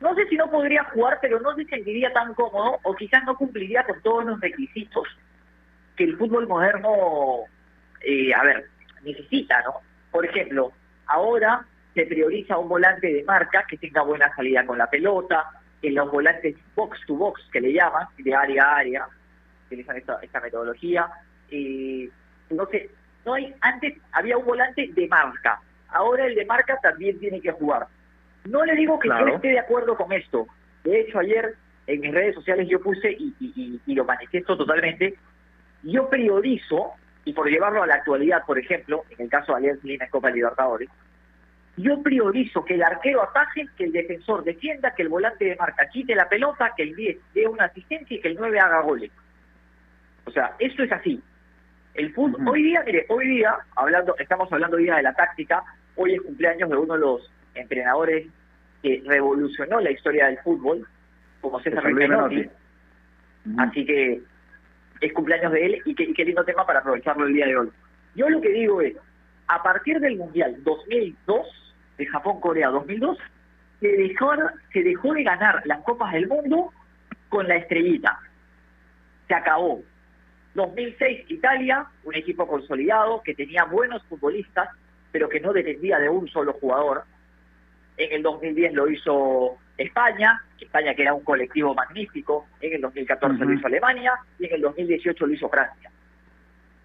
no 0.00 0.14
sé 0.14 0.26
si 0.28 0.36
no 0.36 0.50
podría 0.50 0.84
jugar, 0.84 1.18
pero 1.22 1.40
no 1.40 1.54
se 1.54 1.64
sentiría 1.64 2.12
tan 2.12 2.34
cómodo 2.34 2.78
o 2.82 2.94
quizás 2.94 3.24
no 3.24 3.36
cumpliría 3.36 3.84
con 3.84 4.00
todos 4.02 4.24
los 4.24 4.40
requisitos 4.40 5.06
que 5.96 6.04
el 6.04 6.16
fútbol 6.16 6.48
moderno, 6.48 7.44
eh, 8.00 8.34
a 8.34 8.42
ver, 8.42 8.68
necesita, 9.02 9.62
¿no? 9.62 9.74
Por 10.10 10.26
ejemplo, 10.26 10.72
ahora 11.06 11.64
se 11.94 12.06
prioriza 12.06 12.58
un 12.58 12.68
volante 12.68 13.12
de 13.12 13.22
marca 13.24 13.64
que 13.68 13.78
tenga 13.78 14.02
buena 14.02 14.34
salida 14.34 14.66
con 14.66 14.78
la 14.78 14.90
pelota, 14.90 15.44
en 15.82 15.94
los 15.94 16.10
volantes 16.10 16.56
box 16.74 16.98
to 17.06 17.14
box 17.14 17.40
que 17.52 17.60
le 17.60 17.72
llaman, 17.72 18.06
de 18.18 18.34
área 18.34 18.64
a 18.64 18.76
área, 18.76 19.08
utilizan 19.66 19.96
esta, 19.96 20.18
esta 20.22 20.40
metodología. 20.40 21.08
Eh, 21.50 22.08
no 22.50 22.66
sé, 22.66 22.90
no 23.24 23.34
hay, 23.34 23.54
antes 23.60 23.94
había 24.12 24.36
un 24.36 24.46
volante 24.46 24.90
de 24.92 25.08
marca, 25.08 25.60
ahora 25.94 26.26
el 26.26 26.34
de 26.34 26.44
marca 26.44 26.78
también 26.82 27.18
tiene 27.18 27.40
que 27.40 27.52
jugar. 27.52 27.86
No 28.44 28.64
le 28.64 28.74
digo 28.74 28.98
que 28.98 29.08
yo 29.08 29.26
esté 29.28 29.48
de 29.48 29.58
acuerdo 29.58 29.96
con 29.96 30.12
esto. 30.12 30.46
De 30.84 31.00
hecho, 31.00 31.18
ayer 31.18 31.54
en 31.86 32.00
mis 32.00 32.12
redes 32.12 32.34
sociales 32.34 32.68
yo 32.68 32.80
puse 32.80 33.10
y, 33.12 33.80
y 33.86 33.94
lo 33.94 34.04
manifiesto 34.04 34.56
totalmente, 34.56 35.14
yo 35.82 36.08
priorizo, 36.08 36.92
y 37.24 37.32
por 37.32 37.48
llevarlo 37.48 37.82
a 37.82 37.86
la 37.86 37.94
actualidad, 37.94 38.44
por 38.46 38.58
ejemplo, 38.58 39.04
en 39.10 39.22
el 39.22 39.30
caso 39.30 39.52
de 39.52 39.58
Alianza 39.58 39.86
Lima 39.86 40.04
en 40.04 40.10
Copa 40.10 40.30
Libertadores, 40.30 40.88
yo 41.76 42.02
priorizo 42.02 42.64
que 42.64 42.74
el 42.74 42.82
arquero 42.82 43.22
ataje, 43.22 43.66
que 43.76 43.84
el 43.84 43.92
defensor 43.92 44.44
defienda, 44.44 44.94
que 44.94 45.02
el 45.02 45.08
volante 45.08 45.44
de 45.44 45.56
marca 45.56 45.88
quite 45.88 46.14
la 46.14 46.28
pelota, 46.28 46.72
que 46.76 46.84
el 46.84 46.94
10 46.94 47.18
dé 47.34 47.48
una 47.48 47.64
asistencia 47.64 48.16
y 48.16 48.20
que 48.20 48.28
el 48.28 48.36
9 48.36 48.60
haga 48.60 48.80
goles. 48.80 49.10
O 50.24 50.30
sea, 50.30 50.54
eso 50.58 50.82
es 50.82 50.92
así. 50.92 51.20
El 51.94 52.12
fútbol, 52.12 52.46
hoy 52.48 52.62
día, 52.62 52.82
mire, 52.84 53.06
hoy 53.08 53.26
día, 53.26 53.56
hablando, 53.76 54.14
estamos 54.18 54.52
hablando 54.52 54.76
hoy 54.76 54.84
día 54.84 54.96
de 54.96 55.02
la 55.02 55.14
táctica, 55.14 55.64
hoy 55.96 56.14
es 56.14 56.22
cumpleaños 56.22 56.70
de 56.70 56.76
uno 56.76 56.94
de 56.94 57.00
los 57.00 57.32
entrenadores 57.54 58.26
que 58.82 59.02
revolucionó 59.06 59.80
la 59.80 59.90
historia 59.90 60.26
del 60.26 60.38
fútbol, 60.38 60.86
como 61.40 61.60
César 61.60 61.92
Menotti. 61.92 62.48
Así 63.58 63.84
que 63.84 64.22
es 65.00 65.12
cumpleaños 65.12 65.52
de 65.52 65.66
él 65.66 65.82
y 65.84 65.94
qué, 65.94 66.24
lindo 66.24 66.44
tema 66.44 66.66
para 66.66 66.80
aprovecharlo 66.80 67.26
el 67.26 67.34
día 67.34 67.46
de 67.46 67.56
hoy. 67.56 67.70
Yo 68.14 68.28
lo 68.28 68.40
que 68.40 68.50
digo 68.50 68.80
es, 68.80 68.94
a 69.48 69.62
partir 69.62 70.00
del 70.00 70.16
Mundial 70.16 70.62
2002, 70.64 71.74
de 71.98 72.06
Japón-Corea 72.06 72.68
2002, 72.68 73.18
se 73.80 73.88
dejó, 73.88 74.32
se 74.72 74.82
dejó 74.82 75.12
de 75.12 75.22
ganar 75.22 75.62
las 75.66 75.80
Copas 75.82 76.12
del 76.12 76.28
Mundo 76.28 76.72
con 77.28 77.46
la 77.46 77.56
estrellita. 77.56 78.18
Se 79.28 79.34
acabó. 79.34 79.82
2006 80.54 81.30
Italia, 81.30 81.86
un 82.04 82.14
equipo 82.14 82.46
consolidado 82.46 83.22
que 83.22 83.34
tenía 83.34 83.64
buenos 83.64 84.02
futbolistas, 84.04 84.68
pero 85.14 85.28
que 85.28 85.38
no 85.38 85.52
dependía 85.52 86.00
de 86.00 86.08
un 86.08 86.26
solo 86.26 86.54
jugador. 86.54 87.04
En 87.96 88.12
el 88.14 88.22
2010 88.24 88.74
lo 88.74 88.90
hizo 88.90 89.56
España, 89.78 90.42
España 90.58 90.92
que 90.92 91.02
era 91.02 91.14
un 91.14 91.22
colectivo 91.22 91.72
magnífico, 91.72 92.48
en 92.60 92.74
el 92.74 92.80
2014 92.80 93.44
lo 93.44 93.52
hizo 93.52 93.64
Alemania 93.68 94.12
y 94.40 94.46
en 94.46 94.54
el 94.54 94.60
2018 94.62 95.24
lo 95.24 95.32
hizo 95.32 95.48
Francia. 95.48 95.88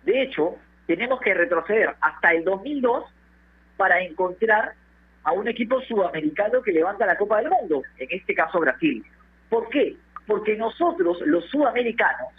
De 0.04 0.22
hecho, 0.22 0.58
tenemos 0.86 1.20
que 1.22 1.34
retroceder 1.34 1.96
hasta 2.02 2.30
el 2.34 2.44
2002 2.44 3.06
para 3.78 4.00
encontrar 4.00 4.74
a 5.24 5.32
un 5.32 5.48
equipo 5.48 5.82
sudamericano 5.82 6.62
que 6.62 6.72
levanta 6.72 7.08
la 7.08 7.18
Copa 7.18 7.38
del 7.38 7.50
Mundo, 7.50 7.82
en 7.98 8.10
este 8.12 8.36
caso 8.36 8.60
Brasil. 8.60 9.04
¿Por 9.50 9.70
qué? 9.70 9.96
Porque 10.28 10.56
nosotros, 10.56 11.20
los 11.26 11.46
sudamericanos, 11.46 12.30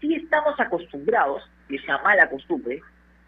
sí 0.00 0.14
estamos 0.14 0.58
acostumbrados, 0.58 1.42
y 1.68 1.76
es 1.76 1.84
una 1.84 1.98
mala 1.98 2.26
costumbre, 2.30 2.80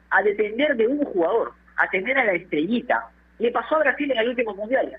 a 0.09 0.23
depender 0.23 0.75
de 0.75 0.87
un 0.87 1.05
jugador, 1.05 1.53
a 1.78 1.88
tener 1.88 2.18
a 2.18 2.25
la 2.25 2.32
estrellita. 2.32 3.08
Le 3.38 3.50
pasó 3.50 3.76
a 3.76 3.80
Brasil 3.80 4.11
en 4.11 4.18
el 4.18 4.28
último 4.28 4.54
mundial 4.54 4.99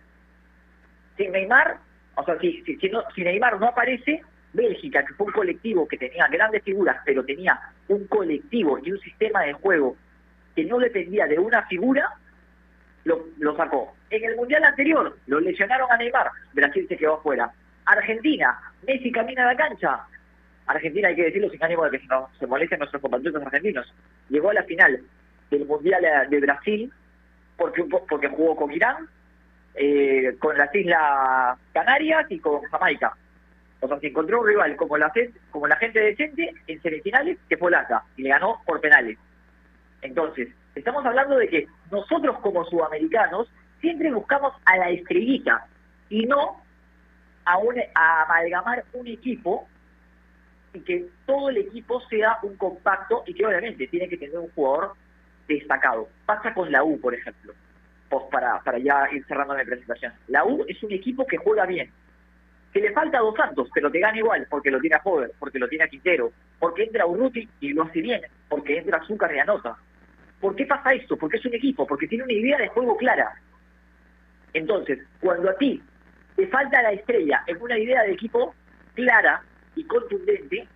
sin 1.19 1.33
Neymar, 1.33 1.77
o 2.15 2.23
sea, 2.23 2.39
si, 2.39 2.63
si, 2.63 3.21
Neymar 3.21 3.59
no 3.59 3.67
aparece, 3.67 4.21
Bélgica, 4.53 5.03
que 5.05 5.13
fue 5.13 5.27
un 5.27 5.33
colectivo 5.33 5.87
que 5.87 5.97
tenía 5.97 6.27
grandes 6.27 6.63
figuras, 6.63 6.97
pero 7.05 7.23
tenía 7.25 7.59
un 7.89 8.07
colectivo 8.07 8.79
y 8.81 8.91
un 8.93 8.99
sistema 8.99 9.43
de 9.43 9.53
juego 9.53 9.95
que 10.55 10.63
no 10.63 10.79
dependía 10.79 11.27
de 11.27 11.37
una 11.37 11.63
figura, 11.67 12.09
lo, 13.03 13.25
lo 13.37 13.55
sacó. 13.55 13.93
En 14.09 14.23
el 14.23 14.37
Mundial 14.37 14.63
anterior 14.63 15.17
lo 15.27 15.39
lesionaron 15.41 15.91
a 15.91 15.97
Neymar, 15.97 16.29
Brasil 16.53 16.85
se 16.87 16.97
quedó 16.97 17.15
afuera. 17.15 17.51
Argentina, 17.85 18.57
Messi 18.87 19.11
camina 19.11 19.43
a 19.43 19.53
la 19.53 19.57
cancha. 19.57 19.99
Argentina, 20.67 21.09
hay 21.09 21.15
que 21.15 21.25
decirlo 21.25 21.49
sin 21.49 21.63
ánimo 21.63 21.83
de 21.83 21.91
que 21.91 21.99
se, 21.99 22.07
no, 22.07 22.29
se 22.39 22.47
molesten 22.47 22.79
nuestros 22.79 23.01
compatriotas 23.01 23.43
argentinos. 23.43 23.93
Llegó 24.29 24.51
a 24.51 24.53
la 24.53 24.63
final 24.63 25.01
del 25.49 25.65
Mundial 25.65 26.05
de 26.29 26.39
Brasil 26.39 26.91
porque, 27.59 27.83
porque 27.83 28.29
jugó 28.29 28.55
con 28.55 28.71
Irán, 28.71 29.07
eh, 29.75 30.35
con 30.39 30.57
las 30.57 30.73
Islas 30.73 31.59
Canarias 31.73 32.25
y 32.29 32.39
con 32.39 32.61
Jamaica. 32.63 33.15
O 33.81 33.87
sea, 33.87 33.99
se 33.99 34.07
encontró 34.07 34.41
un 34.41 34.47
rival 34.47 34.75
como 34.75 34.97
la, 34.97 35.11
como 35.51 35.67
la 35.67 35.75
gente 35.75 35.99
decente 35.99 36.53
en 36.67 36.81
semifinales 36.81 37.37
que 37.47 37.57
fue 37.57 37.67
Holanda 37.67 38.03
y 38.17 38.23
le 38.23 38.29
ganó 38.29 38.61
por 38.65 38.81
penales. 38.81 39.17
Entonces, 40.01 40.49
estamos 40.75 41.05
hablando 41.05 41.37
de 41.37 41.47
que 41.47 41.67
nosotros 41.91 42.39
como 42.39 42.65
sudamericanos 42.65 43.49
siempre 43.81 44.11
buscamos 44.11 44.53
a 44.65 44.77
la 44.77 44.89
estrellita 44.89 45.65
y 46.09 46.25
no 46.25 46.61
a, 47.45 47.57
a 47.95 48.23
amalgamar 48.23 48.83
un 48.93 49.07
equipo 49.07 49.67
y 50.73 50.79
que 50.81 51.05
todo 51.25 51.49
el 51.49 51.57
equipo 51.57 52.01
sea 52.09 52.37
un 52.43 52.55
compacto 52.57 53.23
y 53.25 53.33
que 53.33 53.45
obviamente 53.45 53.87
tiene 53.87 54.07
que 54.07 54.17
tener 54.17 54.37
un 54.37 54.49
jugador 54.51 54.93
destacado. 55.55 56.07
Pasa 56.25 56.53
con 56.53 56.71
la 56.71 56.83
U, 56.83 56.99
por 56.99 57.13
ejemplo 57.13 57.53
para, 58.31 58.59
para 58.61 58.79
ya 58.79 59.07
ir 59.11 59.25
cerrando 59.25 59.55
mi 59.55 59.63
presentación. 59.63 60.13
La 60.27 60.45
U 60.45 60.65
es 60.67 60.81
un 60.83 60.91
equipo 60.91 61.25
que 61.25 61.37
juega 61.37 61.65
bien, 61.65 61.91
que 62.73 62.81
le 62.81 62.91
falta 62.91 63.19
a 63.19 63.21
dos 63.21 63.35
Santos, 63.35 63.69
pero 63.73 63.91
que 63.91 63.99
gana 63.99 64.17
igual, 64.17 64.47
porque 64.49 64.71
lo 64.71 64.79
tiene 64.79 64.95
a 64.95 65.01
Jover, 65.01 65.31
porque 65.39 65.59
lo 65.59 65.67
tiene 65.67 65.85
a 65.85 65.87
Quintero, 65.87 66.31
porque 66.59 66.83
entra 66.83 67.05
Urruti 67.05 67.47
y 67.59 67.73
lo 67.73 67.83
hace 67.83 68.01
bien, 68.01 68.21
porque 68.47 68.77
entra 68.77 68.97
Azúcar 68.97 69.33
y 69.35 69.39
anota. 69.39 69.77
¿Por 70.39 70.55
qué 70.55 70.65
pasa 70.65 70.93
esto? 70.93 71.17
Porque 71.17 71.37
es 71.37 71.45
un 71.45 71.53
equipo, 71.53 71.85
porque 71.85 72.07
tiene 72.07 72.23
una 72.23 72.33
idea 72.33 72.57
de 72.57 72.69
juego 72.69 72.95
clara. 72.97 73.33
Entonces, 74.53 74.99
cuando 75.19 75.49
a 75.49 75.55
ti 75.55 75.81
te 76.35 76.47
falta 76.47 76.81
la 76.81 76.93
estrella 76.93 77.43
en 77.45 77.61
una 77.61 77.77
idea 77.77 78.03
de 78.03 78.13
equipo 78.13 78.55
clara 78.95 79.43
y 79.75 79.83
contundente, 79.83 80.67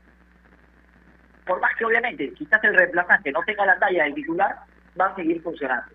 por 1.46 1.60
más 1.60 1.76
que 1.76 1.86
obviamente 1.86 2.32
quizás 2.34 2.64
el 2.64 2.76
reemplazante 2.76 3.32
no 3.32 3.42
tenga 3.44 3.66
la 3.66 3.78
talla 3.80 4.04
del 4.04 4.16
titular, 4.16 4.56
va 5.00 5.08
a 5.08 5.16
seguir 5.16 5.42
funcionando 5.42 5.94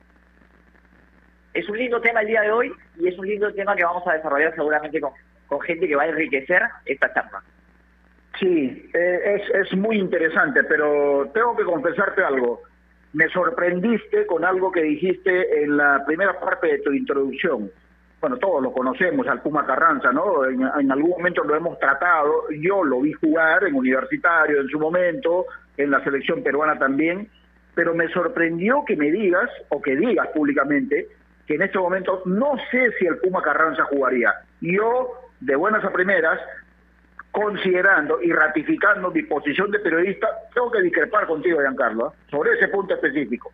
es 1.58 1.68
un 1.68 1.78
lindo 1.78 2.00
tema 2.00 2.20
el 2.20 2.28
día 2.28 2.42
de 2.42 2.52
hoy 2.52 2.72
y 2.98 3.08
es 3.08 3.18
un 3.18 3.26
lindo 3.26 3.52
tema 3.52 3.74
que 3.74 3.84
vamos 3.84 4.06
a 4.06 4.14
desarrollar 4.14 4.54
seguramente 4.54 5.00
con, 5.00 5.12
gente 5.62 5.88
que 5.88 5.96
va 5.96 6.02
a 6.04 6.08
enriquecer 6.08 6.62
esta 6.84 7.12
charla. 7.12 7.42
Sí, 8.38 8.88
eh, 8.94 9.40
es, 9.40 9.66
es 9.66 9.76
muy 9.76 9.98
interesante, 9.98 10.62
pero 10.64 11.30
tengo 11.34 11.56
que 11.56 11.64
confesarte 11.64 12.22
algo. 12.22 12.62
Me 13.12 13.28
sorprendiste 13.30 14.26
con 14.26 14.44
algo 14.44 14.70
que 14.70 14.82
dijiste 14.82 15.64
en 15.64 15.76
la 15.76 16.04
primera 16.06 16.38
parte 16.38 16.68
de 16.68 16.78
tu 16.80 16.92
introducción. 16.92 17.70
Bueno, 18.20 18.36
todos 18.38 18.62
lo 18.62 18.72
conocemos, 18.72 19.28
al 19.28 19.42
Puma 19.42 19.64
Carranza, 19.64 20.10
¿no? 20.12 20.44
En, 20.44 20.90
algún 20.90 21.10
momento 21.10 21.44
lo 21.44 21.54
hemos 21.54 21.78
tratado, 21.78 22.50
yo 22.50 22.82
lo 22.82 23.00
vi 23.00 23.12
jugar 23.12 23.62
en 23.64 23.76
universitario 23.76 24.60
en 24.60 24.68
su 24.68 24.78
momento, 24.78 25.46
en 25.76 25.92
la 25.92 26.02
selección 26.02 26.42
peruana 26.42 26.76
también, 26.78 27.28
pero 27.76 27.94
me 27.94 28.08
sorprendió 28.08 28.84
que 28.84 28.96
me 28.96 29.12
digas, 29.12 29.48
o 29.68 29.80
que 29.80 29.94
digas 29.94 30.26
públicamente, 30.34 31.06
que 31.46 31.54
en 31.54 31.62
este 31.62 31.78
momento 31.78 32.22
no 32.26 32.56
sé 32.72 32.90
si 32.98 33.06
el 33.06 33.18
Puma 33.18 33.40
Carranza 33.40 33.84
jugaría. 33.84 34.34
Yo, 34.60 35.12
de 35.38 35.54
buenas 35.54 35.84
a 35.84 35.92
primeras, 35.92 36.40
considerando 37.30 38.20
y 38.20 38.32
ratificando 38.32 39.12
mi 39.12 39.22
posición 39.22 39.70
de 39.70 39.78
periodista, 39.78 40.26
tengo 40.52 40.72
que 40.72 40.82
discrepar 40.82 41.28
contigo, 41.28 41.60
Giancarlo, 41.60 42.08
¿eh? 42.08 42.16
sobre 42.32 42.54
ese 42.54 42.66
punto 42.66 42.94
específico. 42.94 43.52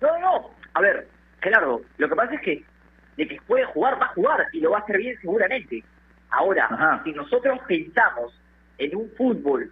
No, 0.00 0.18
no, 0.18 0.50
a 0.72 0.80
ver, 0.80 1.06
Gerardo, 1.42 1.82
lo 1.98 2.08
que 2.08 2.16
pasa 2.16 2.34
es 2.34 2.40
que 2.40 2.64
de 3.20 3.28
que 3.28 3.40
puede 3.42 3.66
jugar, 3.66 4.00
va 4.00 4.06
a 4.06 4.14
jugar 4.14 4.46
y 4.50 4.60
lo 4.60 4.70
va 4.70 4.78
a 4.78 4.80
hacer 4.80 4.96
bien 4.96 5.14
seguramente. 5.20 5.84
Ahora, 6.30 7.02
si 7.04 7.12
nosotros 7.12 7.58
pensamos 7.68 8.32
en 8.78 8.96
un 8.96 9.10
fútbol 9.10 9.70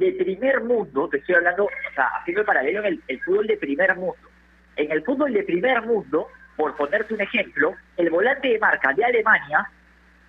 de 0.00 0.12
primer 0.12 0.64
mundo, 0.64 1.08
te 1.08 1.18
estoy 1.18 1.36
hablando, 1.36 1.66
o 1.66 1.94
sea, 1.94 2.08
haciendo 2.18 2.40
el 2.40 2.46
paralelo 2.46 2.84
en 2.84 3.00
el, 3.06 3.20
fútbol 3.20 3.46
de 3.46 3.56
primer 3.56 3.94
mundo. 3.94 4.28
En 4.74 4.90
el 4.90 5.04
fútbol 5.04 5.32
de 5.32 5.44
primer 5.44 5.82
mundo, 5.82 6.26
por 6.56 6.74
ponerte 6.74 7.14
un 7.14 7.20
ejemplo, 7.20 7.76
el 7.96 8.10
volante 8.10 8.48
de 8.48 8.58
marca 8.58 8.92
de 8.92 9.04
Alemania 9.04 9.70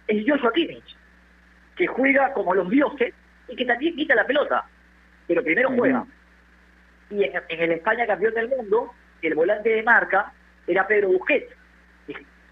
es 0.07 0.23
Joshua 0.27 0.53
Kimmich, 0.53 0.95
que 1.75 1.87
juega 1.87 2.31
como 2.33 2.53
los 2.53 2.69
dioses 2.69 3.15
y 3.47 3.55
que 3.55 3.65
también 3.65 3.95
quita 3.95 4.13
la 4.13 4.27
pelota, 4.27 4.63
pero 5.27 5.43
primero 5.43 5.69
juega. 5.75 6.05
Y 7.09 7.23
en, 7.23 7.33
el 7.49 7.71
España 7.71 8.05
campeón 8.05 8.35
del 8.35 8.49
mundo, 8.49 8.93
el 9.23 9.33
volante 9.33 9.69
de 9.69 9.81
marca 9.81 10.31
era 10.67 10.85
Pedro 10.85 11.07
Busquets, 11.07 11.55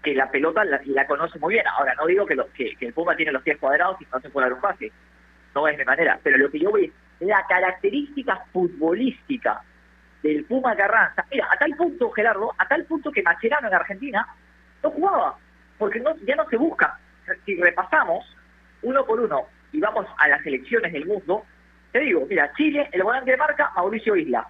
que 0.02 0.14
la 0.14 0.30
pelota 0.30 0.64
la, 0.64 0.80
la 0.84 1.06
conoce 1.06 1.38
muy 1.38 1.54
bien. 1.54 1.66
Ahora, 1.66 1.94
no 1.94 2.06
digo 2.06 2.26
que, 2.26 2.36
que, 2.78 2.86
el 2.86 2.92
Puma 2.92 3.16
tiene 3.16 3.32
los 3.32 3.42
pies 3.42 3.58
cuadrados 3.58 4.00
y 4.00 4.06
no 4.12 4.20
se 4.20 4.30
puede 4.30 4.46
dar 4.46 4.54
un 4.54 4.60
pase, 4.60 4.92
no 5.54 5.68
es 5.68 5.76
de 5.76 5.84
manera, 5.84 6.18
pero 6.22 6.38
lo 6.38 6.50
que 6.50 6.60
yo 6.60 6.72
veo 6.72 6.84
es 6.84 6.92
la 7.20 7.44
característica 7.48 8.36
futbolística 8.52 9.62
del 10.22 10.44
Puma 10.44 10.76
Carranza. 10.76 11.24
Mira, 11.30 11.48
a 11.50 11.56
tal 11.58 11.74
punto, 11.76 12.10
Gerardo, 12.10 12.52
a 12.58 12.66
tal 12.66 12.84
punto 12.84 13.10
que 13.10 13.22
Macherano 13.22 13.68
en 13.68 13.74
Argentina 13.74 14.26
no 14.82 14.90
jugaba, 14.90 15.36
porque 15.78 16.00
no, 16.00 16.14
ya 16.18 16.36
no 16.36 16.48
se 16.48 16.56
busca. 16.56 16.98
Si 17.44 17.60
repasamos 17.60 18.24
uno 18.82 19.04
por 19.04 19.20
uno 19.20 19.46
y 19.72 19.80
vamos 19.80 20.06
a 20.16 20.28
las 20.28 20.44
elecciones 20.46 20.92
del 20.92 21.06
mundo, 21.06 21.44
te 21.92 22.00
digo, 22.00 22.26
mira, 22.28 22.52
Chile, 22.56 22.88
el 22.92 23.02
volante 23.02 23.32
de 23.32 23.36
marca, 23.36 23.70
Mauricio 23.74 24.16
Isla. 24.16 24.46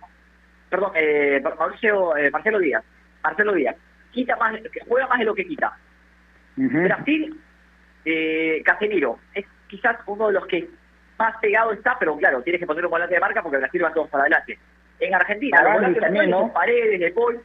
Perdón, 0.69 0.93
eh, 0.95 1.43
Mauricio, 1.59 2.17
eh, 2.17 2.31
Marcelo 2.31 2.59
Díaz. 2.59 2.85
Marcelo 3.23 3.53
Díaz. 3.55 3.77
Quita 4.19 4.35
más, 4.35 4.61
juega 4.89 5.07
más 5.07 5.19
de 5.21 5.25
lo 5.25 5.35
que 5.35 5.47
quita. 5.47 5.77
Brasil, 6.57 7.41
eh, 8.05 8.61
Casemiro. 8.65 9.21
Es 9.33 9.47
quizás 9.69 9.97
uno 10.07 10.27
de 10.27 10.33
los 10.33 10.47
que 10.47 10.69
más 11.17 11.37
pegado 11.41 11.71
está, 11.71 11.97
pero 12.01 12.17
claro, 12.17 12.43
tienes 12.43 12.59
que 12.59 12.67
poner 12.67 12.85
un 12.85 12.91
volante 12.91 13.15
de 13.15 13.21
marca 13.21 13.43
porque 13.43 13.59
Brasil 13.59 13.85
va 13.85 13.95
todos 13.95 14.09
para 14.09 14.25
adelante. 14.25 14.59
En 14.99 15.15
Argentina, 15.15 15.63
los 15.63 15.73
volantes 15.75 16.03
también, 16.03 16.31
¿no? 16.31 16.53
paredes, 16.53 16.99
de 16.99 17.11
gol. 17.11 17.41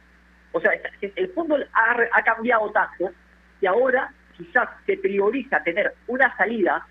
O 0.50 0.60
sea, 0.60 0.72
el 1.00 1.28
fútbol 1.28 1.64
ha, 1.72 1.96
ha 2.12 2.22
cambiado 2.24 2.68
tanto 2.72 3.12
y 3.60 3.66
ahora 3.66 4.12
quizás 4.36 4.68
se 4.84 4.96
prioriza 4.96 5.62
tener 5.62 5.94
una 6.08 6.36
salida 6.36 6.84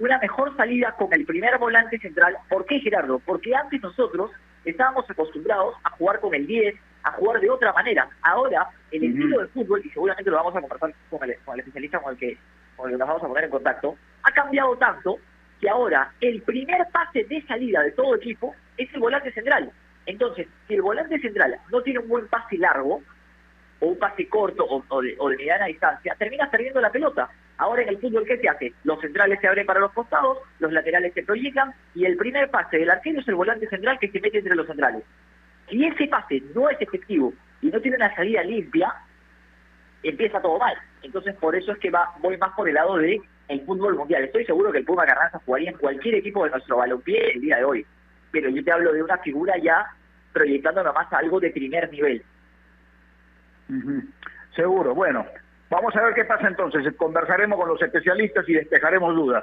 una 0.00 0.18
mejor 0.18 0.56
salida 0.56 0.96
con 0.98 1.12
el 1.12 1.24
primer 1.24 1.58
volante 1.58 1.96
central. 2.00 2.36
¿Por 2.48 2.66
qué, 2.66 2.80
Gerardo? 2.80 3.20
Porque 3.20 3.54
antes 3.54 3.80
nosotros 3.80 4.32
estábamos 4.64 5.08
acostumbrados 5.08 5.76
a 5.84 5.90
jugar 5.90 6.18
con 6.18 6.34
el 6.34 6.44
10, 6.44 6.74
a 7.04 7.12
jugar 7.12 7.40
de 7.40 7.50
otra 7.50 7.72
manera. 7.72 8.08
Ahora, 8.22 8.68
el 8.90 9.04
estilo 9.04 9.38
del 9.38 9.48
fútbol, 9.48 9.82
y 9.84 9.90
seguramente 9.90 10.30
lo 10.30 10.36
vamos 10.36 10.56
a 10.56 10.60
conversar 10.60 10.94
con 11.10 11.28
el, 11.28 11.38
con 11.44 11.54
el 11.54 11.60
especialista 11.60 11.98
con 12.00 12.12
el, 12.12 12.18
que, 12.18 12.38
con 12.76 12.86
el 12.86 12.94
que 12.94 12.98
nos 12.98 13.08
vamos 13.08 13.22
a 13.22 13.28
poner 13.28 13.44
en 13.44 13.50
contacto, 13.50 13.96
ha 14.22 14.30
cambiado 14.32 14.76
tanto 14.76 15.18
que 15.60 15.68
ahora 15.68 16.12
el 16.20 16.42
primer 16.42 16.86
pase 16.92 17.24
de 17.24 17.42
salida 17.42 17.82
de 17.82 17.92
todo 17.92 18.16
equipo 18.16 18.54
es 18.76 18.92
el 18.94 19.00
volante 19.00 19.32
central. 19.32 19.70
Entonces, 20.06 20.48
si 20.66 20.74
el 20.74 20.82
volante 20.82 21.18
central 21.20 21.56
no 21.70 21.82
tiene 21.82 22.00
un 22.00 22.08
buen 22.08 22.26
pase 22.28 22.58
largo, 22.58 23.02
o 23.82 23.86
un 23.86 23.98
pase 23.98 24.28
corto 24.28 24.64
o, 24.64 25.02
de, 25.02 25.16
o 25.18 25.28
de 25.28 25.36
mediana 25.36 25.66
distancia, 25.66 26.14
terminas 26.16 26.48
perdiendo 26.50 26.80
la 26.80 26.90
pelota. 26.90 27.28
Ahora 27.58 27.82
en 27.82 27.88
el 27.88 27.98
fútbol, 27.98 28.24
¿qué 28.24 28.38
se 28.38 28.48
hace? 28.48 28.72
Los 28.84 29.00
centrales 29.00 29.40
se 29.40 29.48
abren 29.48 29.66
para 29.66 29.80
los 29.80 29.92
costados, 29.92 30.38
los 30.60 30.72
laterales 30.72 31.12
se 31.14 31.24
proyectan 31.24 31.74
y 31.94 32.04
el 32.04 32.16
primer 32.16 32.48
pase 32.48 32.78
del 32.78 32.90
arquero 32.90 33.20
es 33.20 33.28
el 33.28 33.34
volante 33.34 33.68
central 33.68 33.98
que 33.98 34.08
se 34.08 34.20
mete 34.20 34.38
entre 34.38 34.54
los 34.54 34.66
centrales. 34.68 35.02
Si 35.68 35.84
ese 35.84 36.06
pase 36.08 36.42
no 36.54 36.68
es 36.68 36.80
efectivo 36.80 37.32
y 37.60 37.68
no 37.68 37.80
tiene 37.80 37.96
una 37.96 38.14
salida 38.14 38.42
limpia, 38.42 38.92
empieza 40.02 40.40
todo 40.40 40.58
mal. 40.58 40.76
Entonces 41.02 41.34
por 41.36 41.54
eso 41.54 41.72
es 41.72 41.78
que 41.78 41.90
va 41.90 42.12
voy 42.20 42.36
más 42.36 42.52
por 42.54 42.68
el 42.68 42.74
lado 42.74 42.96
de 42.98 43.20
el 43.48 43.60
fútbol 43.62 43.96
mundial. 43.96 44.24
Estoy 44.24 44.44
seguro 44.44 44.72
que 44.72 44.78
el 44.78 44.84
Puma 44.84 45.04
Carranza 45.04 45.40
jugaría 45.44 45.70
en 45.70 45.78
cualquier 45.78 46.16
equipo 46.16 46.44
de 46.44 46.50
nuestro 46.50 46.76
balompié 46.76 47.32
el 47.32 47.40
día 47.40 47.56
de 47.56 47.64
hoy. 47.64 47.86
Pero 48.30 48.48
yo 48.48 48.64
te 48.64 48.72
hablo 48.72 48.92
de 48.92 49.02
una 49.02 49.18
figura 49.18 49.54
ya 49.58 49.86
proyectando 50.32 50.82
nomás 50.82 51.12
algo 51.12 51.38
de 51.40 51.50
primer 51.50 51.90
nivel. 51.90 52.22
Seguro. 54.54 54.94
Bueno, 54.94 55.26
Vamos 55.72 55.96
a 55.96 56.02
ver 56.02 56.12
qué 56.12 56.26
pasa 56.26 56.48
entonces. 56.48 56.84
Conversaremos 56.98 57.58
con 57.58 57.66
los 57.66 57.80
especialistas 57.80 58.46
y 58.46 58.52
despejaremos 58.52 59.14
dudas. 59.14 59.42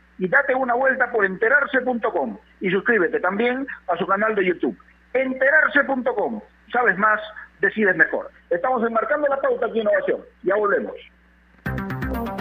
y 0.21 0.27
date 0.27 0.53
una 0.53 0.75
vuelta 0.75 1.11
por 1.11 1.25
enterarse.com 1.25 2.37
y 2.59 2.69
suscríbete 2.69 3.19
también 3.19 3.65
a 3.87 3.97
su 3.97 4.05
canal 4.05 4.35
de 4.35 4.45
YouTube. 4.45 4.77
Enterarse.com. 5.15 6.39
Sabes 6.71 6.95
más, 6.99 7.19
decides 7.59 7.95
mejor. 7.95 8.29
Estamos 8.51 8.87
enmarcando 8.87 9.27
la 9.27 9.41
pauta 9.41 9.65
aquí 9.65 9.79
en 9.79 9.87
Innovación. 9.87 10.21
Ya 10.43 10.55
volvemos. 10.55 10.93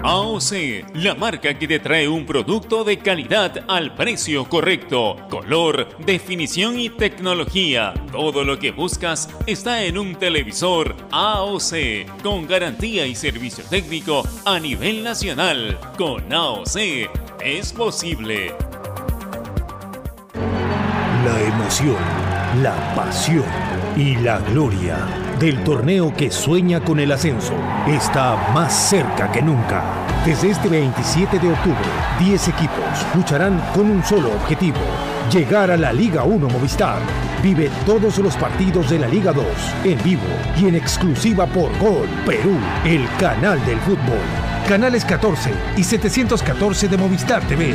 AOC, 0.02 0.94
la 0.94 1.14
marca 1.14 1.58
que 1.58 1.68
te 1.68 1.78
trae 1.78 2.08
un 2.08 2.24
producto 2.24 2.84
de 2.84 2.98
calidad 2.98 3.64
al 3.68 3.94
precio 3.94 4.48
correcto, 4.48 5.16
color, 5.28 5.88
definición 5.98 6.78
y 6.78 6.88
tecnología. 6.88 7.92
Todo 8.10 8.44
lo 8.44 8.58
que 8.58 8.70
buscas 8.70 9.28
está 9.46 9.84
en 9.84 9.98
un 9.98 10.14
televisor 10.14 10.96
AOC, 11.10 12.22
con 12.22 12.46
garantía 12.46 13.06
y 13.06 13.14
servicio 13.14 13.64
técnico 13.64 14.22
a 14.44 14.58
nivel 14.58 15.04
nacional. 15.04 15.78
Con 15.98 16.32
AOC 16.32 16.76
es 17.44 17.72
posible. 17.72 18.54
La 21.24 21.40
emoción, 21.42 21.96
la 22.62 22.94
pasión 22.94 23.44
y 23.96 24.16
la 24.16 24.38
gloria 24.38 25.29
del 25.40 25.64
torneo 25.64 26.14
que 26.14 26.30
sueña 26.30 26.80
con 26.80 27.00
el 27.00 27.10
ascenso 27.10 27.54
está 27.88 28.52
más 28.52 28.90
cerca 28.90 29.32
que 29.32 29.40
nunca. 29.40 29.82
Desde 30.24 30.50
este 30.50 30.68
27 30.68 31.38
de 31.38 31.50
octubre, 31.50 31.78
10 32.18 32.48
equipos 32.48 33.06
lucharán 33.14 33.58
con 33.74 33.90
un 33.90 34.04
solo 34.04 34.32
objetivo, 34.32 34.76
llegar 35.32 35.70
a 35.70 35.78
la 35.78 35.94
Liga 35.94 36.24
1 36.24 36.46
Movistar. 36.46 36.98
Vive 37.42 37.70
todos 37.86 38.18
los 38.18 38.36
partidos 38.36 38.90
de 38.90 38.98
la 38.98 39.08
Liga 39.08 39.32
2 39.32 39.46
en 39.84 40.02
vivo 40.02 40.28
y 40.60 40.68
en 40.68 40.74
exclusiva 40.74 41.46
por 41.46 41.70
Gol 41.78 42.06
Perú, 42.26 42.58
el 42.84 43.08
canal 43.18 43.64
del 43.64 43.78
fútbol. 43.78 44.20
Canales 44.68 45.06
14 45.06 45.50
y 45.74 45.82
714 45.82 46.86
de 46.86 46.98
Movistar 46.98 47.42
TV. 47.48 47.74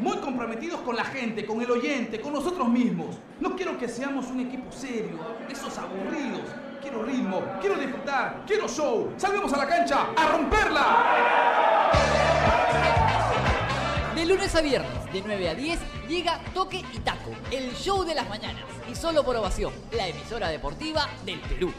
muy 0.00 0.16
comprometidos 0.18 0.80
con 0.80 0.96
la 0.96 1.04
gente, 1.04 1.44
con 1.46 1.60
el 1.60 1.70
oyente, 1.70 2.20
con 2.20 2.32
nosotros 2.32 2.68
mismos. 2.68 3.16
No 3.40 3.54
quiero 3.56 3.78
que 3.78 3.88
seamos 3.88 4.26
un 4.26 4.40
equipo 4.40 4.70
serio, 4.70 5.18
esos 5.48 5.76
aburridos. 5.78 6.42
Quiero 6.80 7.02
ritmo, 7.02 7.42
quiero 7.60 7.76
disfrutar, 7.76 8.44
quiero 8.46 8.68
show. 8.68 9.12
Salgamos 9.16 9.52
a 9.52 9.58
la 9.58 9.66
cancha 9.66 10.08
a 10.16 10.28
romperla. 10.28 11.90
De 14.14 14.24
lunes 14.24 14.54
a 14.54 14.60
viernes, 14.60 15.12
de 15.12 15.22
9 15.24 15.48
a 15.48 15.54
10, 15.54 15.80
llega 16.08 16.40
Toque 16.54 16.84
y 16.92 16.98
Taco, 17.00 17.30
el 17.50 17.72
show 17.74 18.04
de 18.04 18.14
las 18.14 18.28
mañanas. 18.28 18.64
Y 18.90 18.94
solo 18.94 19.24
por 19.24 19.36
ovación, 19.36 19.72
la 19.92 20.08
emisora 20.08 20.48
deportiva 20.48 21.08
del 21.24 21.40
Perú. 21.40 21.72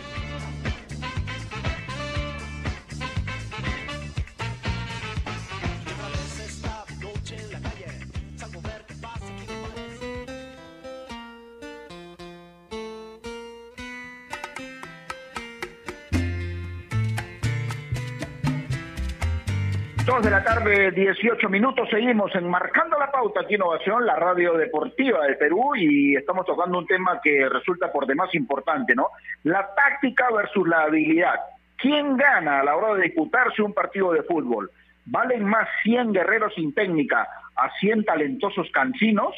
De 20.23 20.29
la 20.29 20.43
tarde, 20.43 20.91
18 20.91 21.47
minutos, 21.47 21.87
seguimos 21.89 22.35
enmarcando 22.35 22.99
la 22.99 23.09
pauta 23.09 23.39
aquí 23.39 23.55
Innovación, 23.55 24.05
la 24.05 24.17
radio 24.17 24.53
deportiva 24.55 25.25
de 25.25 25.35
Perú, 25.35 25.77
y 25.77 26.13
estamos 26.17 26.45
tocando 26.45 26.77
un 26.77 26.85
tema 26.85 27.21
que 27.23 27.47
resulta 27.47 27.89
por 27.89 28.05
demás 28.05 28.35
importante, 28.35 28.93
¿no? 28.95 29.11
La 29.43 29.73
táctica 29.73 30.29
versus 30.29 30.67
la 30.67 30.81
habilidad. 30.81 31.35
¿Quién 31.77 32.17
gana 32.17 32.59
a 32.59 32.63
la 32.65 32.75
hora 32.75 32.95
de 32.95 33.03
disputarse 33.03 33.61
un 33.61 33.73
partido 33.73 34.11
de 34.11 34.23
fútbol? 34.23 34.69
¿Valen 35.05 35.45
más 35.45 35.69
100 35.83 36.11
guerreros 36.11 36.53
sin 36.53 36.73
técnica 36.73 37.25
a 37.55 37.69
100 37.79 38.03
talentosos 38.03 38.69
cancinos? 38.71 39.33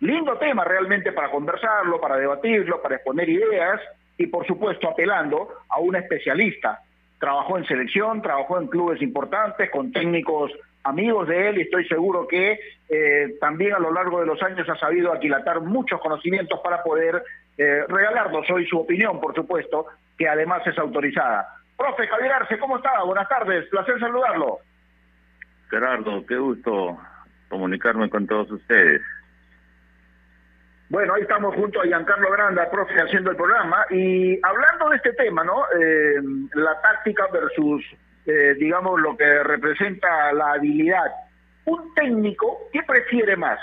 Lindo 0.00 0.36
tema 0.38 0.64
realmente 0.64 1.12
para 1.12 1.30
conversarlo, 1.30 2.00
para 2.00 2.16
debatirlo, 2.16 2.82
para 2.82 2.96
exponer 2.96 3.28
ideas 3.28 3.80
y 4.18 4.26
por 4.26 4.44
supuesto 4.48 4.88
apelando 4.88 5.48
a 5.68 5.78
un 5.78 5.94
especialista 5.94 6.80
trabajó 7.24 7.56
en 7.56 7.64
selección, 7.64 8.20
trabajó 8.20 8.60
en 8.60 8.66
clubes 8.66 9.00
importantes, 9.00 9.70
con 9.70 9.90
técnicos 9.92 10.52
amigos 10.82 11.26
de 11.26 11.48
él 11.48 11.56
y 11.56 11.62
estoy 11.62 11.88
seguro 11.88 12.28
que 12.28 12.60
eh, 12.90 13.36
también 13.40 13.72
a 13.72 13.78
lo 13.78 13.90
largo 13.94 14.20
de 14.20 14.26
los 14.26 14.42
años 14.42 14.68
ha 14.68 14.76
sabido 14.76 15.10
aquilatar 15.10 15.62
muchos 15.62 15.98
conocimientos 16.02 16.60
para 16.62 16.82
poder 16.82 17.22
eh, 17.56 17.84
regalarnos 17.88 18.44
hoy 18.50 18.66
su 18.66 18.78
opinión, 18.78 19.22
por 19.22 19.34
supuesto, 19.34 19.86
que 20.18 20.28
además 20.28 20.66
es 20.66 20.76
autorizada. 20.76 21.48
Profe 21.78 22.06
Javier 22.06 22.32
Arce, 22.32 22.58
¿cómo 22.58 22.76
está? 22.76 23.02
Buenas 23.04 23.26
tardes, 23.26 23.70
placer 23.70 23.98
saludarlo. 23.98 24.58
Gerardo, 25.70 26.26
qué 26.26 26.36
gusto 26.36 26.98
comunicarme 27.48 28.10
con 28.10 28.26
todos 28.26 28.50
ustedes. 28.50 29.00
Bueno, 30.90 31.14
ahí 31.14 31.22
estamos 31.22 31.54
junto 31.54 31.80
a 31.80 31.84
Giancarlo 31.84 32.30
Granda, 32.30 32.70
profe, 32.70 32.94
haciendo 33.00 33.30
el 33.30 33.36
programa 33.36 33.86
y 33.90 34.38
hablando 34.42 34.90
de 34.90 34.96
este 34.96 35.12
tema, 35.14 35.42
¿no? 35.42 35.64
Eh, 35.80 36.20
la 36.54 36.80
táctica 36.82 37.26
versus, 37.32 37.82
eh, 38.26 38.54
digamos, 38.58 39.00
lo 39.00 39.16
que 39.16 39.42
representa 39.42 40.32
la 40.34 40.52
habilidad. 40.52 41.10
Un 41.64 41.94
técnico, 41.94 42.68
¿qué 42.70 42.82
prefiere 42.82 43.34
más? 43.36 43.58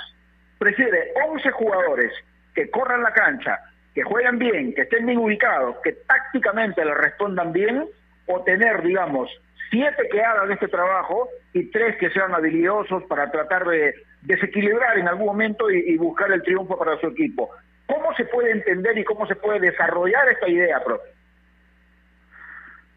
Prefiere 0.58 1.14
11 1.30 1.52
jugadores 1.52 2.12
que 2.56 2.70
corran 2.72 3.04
la 3.04 3.14
cancha, 3.14 3.60
que 3.94 4.02
juegan 4.02 4.40
bien, 4.40 4.74
que 4.74 4.82
estén 4.82 5.06
bien 5.06 5.20
ubicados, 5.20 5.78
que 5.84 5.94
tácticamente 5.94 6.84
le 6.84 6.96
respondan 6.96 7.54
bien, 7.54 7.88
o 8.26 8.44
tener, 8.44 8.82
digamos, 8.82 9.30
siete 9.70 10.10
que 10.12 10.22
hagan 10.22 10.52
este 10.52 10.68
trabajo 10.68 11.30
y 11.54 11.70
tres 11.72 11.98
que 11.98 12.10
sean 12.10 12.34
habilidosos 12.34 13.04
para 13.04 13.30
tratar 13.32 13.66
de 13.68 13.94
desequilibrar 14.22 14.98
en 14.98 15.08
algún 15.08 15.28
momento 15.28 15.70
y, 15.70 15.98
buscar 15.98 16.32
el 16.32 16.44
triunfo 16.44 16.78
para 16.78 17.00
su 17.00 17.08
equipo. 17.08 17.50
¿Cómo 17.86 18.14
se 18.16 18.26
puede 18.26 18.52
entender 18.52 18.98
y 18.98 19.04
cómo 19.04 19.26
se 19.28 19.36
puede 19.36 19.60
desarrollar 19.60 20.30
esta 20.30 20.48
idea, 20.48 20.84
profe? 20.84 21.10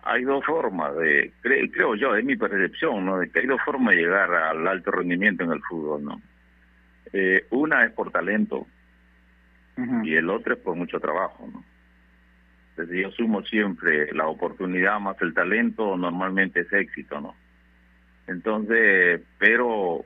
Hay 0.03 0.23
dos 0.25 0.45
formas 0.45 0.95
de, 0.97 1.33
creo, 1.41 1.95
yo, 1.95 2.15
es 2.15 2.25
mi 2.25 2.37
percepción, 2.37 3.07
¿no? 3.07 3.19
De 3.19 3.31
que 3.31 3.41
hay 3.41 3.47
dos 3.47 3.61
formas 3.65 3.95
de 3.95 4.03
llegar 4.03 4.33
al 4.33 4.67
alto 4.69 4.91
rendimiento 4.91 5.45
en 5.45 5.53
el 5.53 5.63
fútbol, 5.63 6.05
¿no? 6.05 6.21
Eh, 7.13 7.47
una 7.51 7.85
es 7.85 7.93
por 7.93 8.11
talento 8.11 8.67
y 10.03 10.15
el 10.15 10.31
otro 10.31 10.55
es 10.55 10.61
por 10.61 10.77
mucho 10.77 11.01
trabajo, 11.01 11.49
¿no? 11.53 11.65
Entonces 12.71 13.03
yo 13.03 13.11
sumo 13.13 13.43
siempre 13.43 14.13
la 14.13 14.27
oportunidad 14.27 15.01
más 15.01 15.21
el 15.23 15.33
talento, 15.33 15.97
normalmente 15.97 16.61
es 16.61 16.73
éxito, 16.73 17.21
¿no? 17.21 17.35
Entonces, 18.27 19.21
pero 19.39 20.05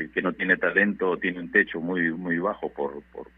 el 0.00 0.10
que 0.10 0.22
no 0.22 0.32
tiene 0.32 0.56
talento 0.56 1.16
tiene 1.18 1.40
un 1.40 1.50
techo 1.50 1.80
muy 1.80 2.12
muy 2.12 2.38
bajo 2.38 2.72
por 2.72 3.02
por, 3.12 3.28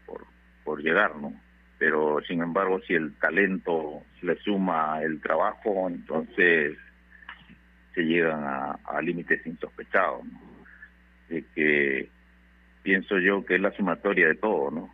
por, 0.63 0.81
llegar, 0.81 1.15
¿no? 1.15 1.33
Pero 1.77 2.19
sin 2.27 2.41
embargo, 2.41 2.79
si 2.87 2.93
el 2.93 3.13
talento 3.15 4.01
le 4.21 4.35
suma 4.37 5.01
el 5.01 5.21
trabajo, 5.21 5.87
entonces 5.87 6.77
se 7.93 8.01
llegan 8.01 8.43
a, 8.43 9.01
límites 9.01 9.45
insospechados, 9.45 10.25
¿no? 10.25 10.39
Que 11.55 12.09
pienso 12.81 13.19
yo 13.19 13.45
que 13.45 13.55
es 13.55 13.61
la 13.61 13.71
sumatoria 13.71 14.27
de 14.27 14.35
todo, 14.35 14.71
¿no? 14.71 14.93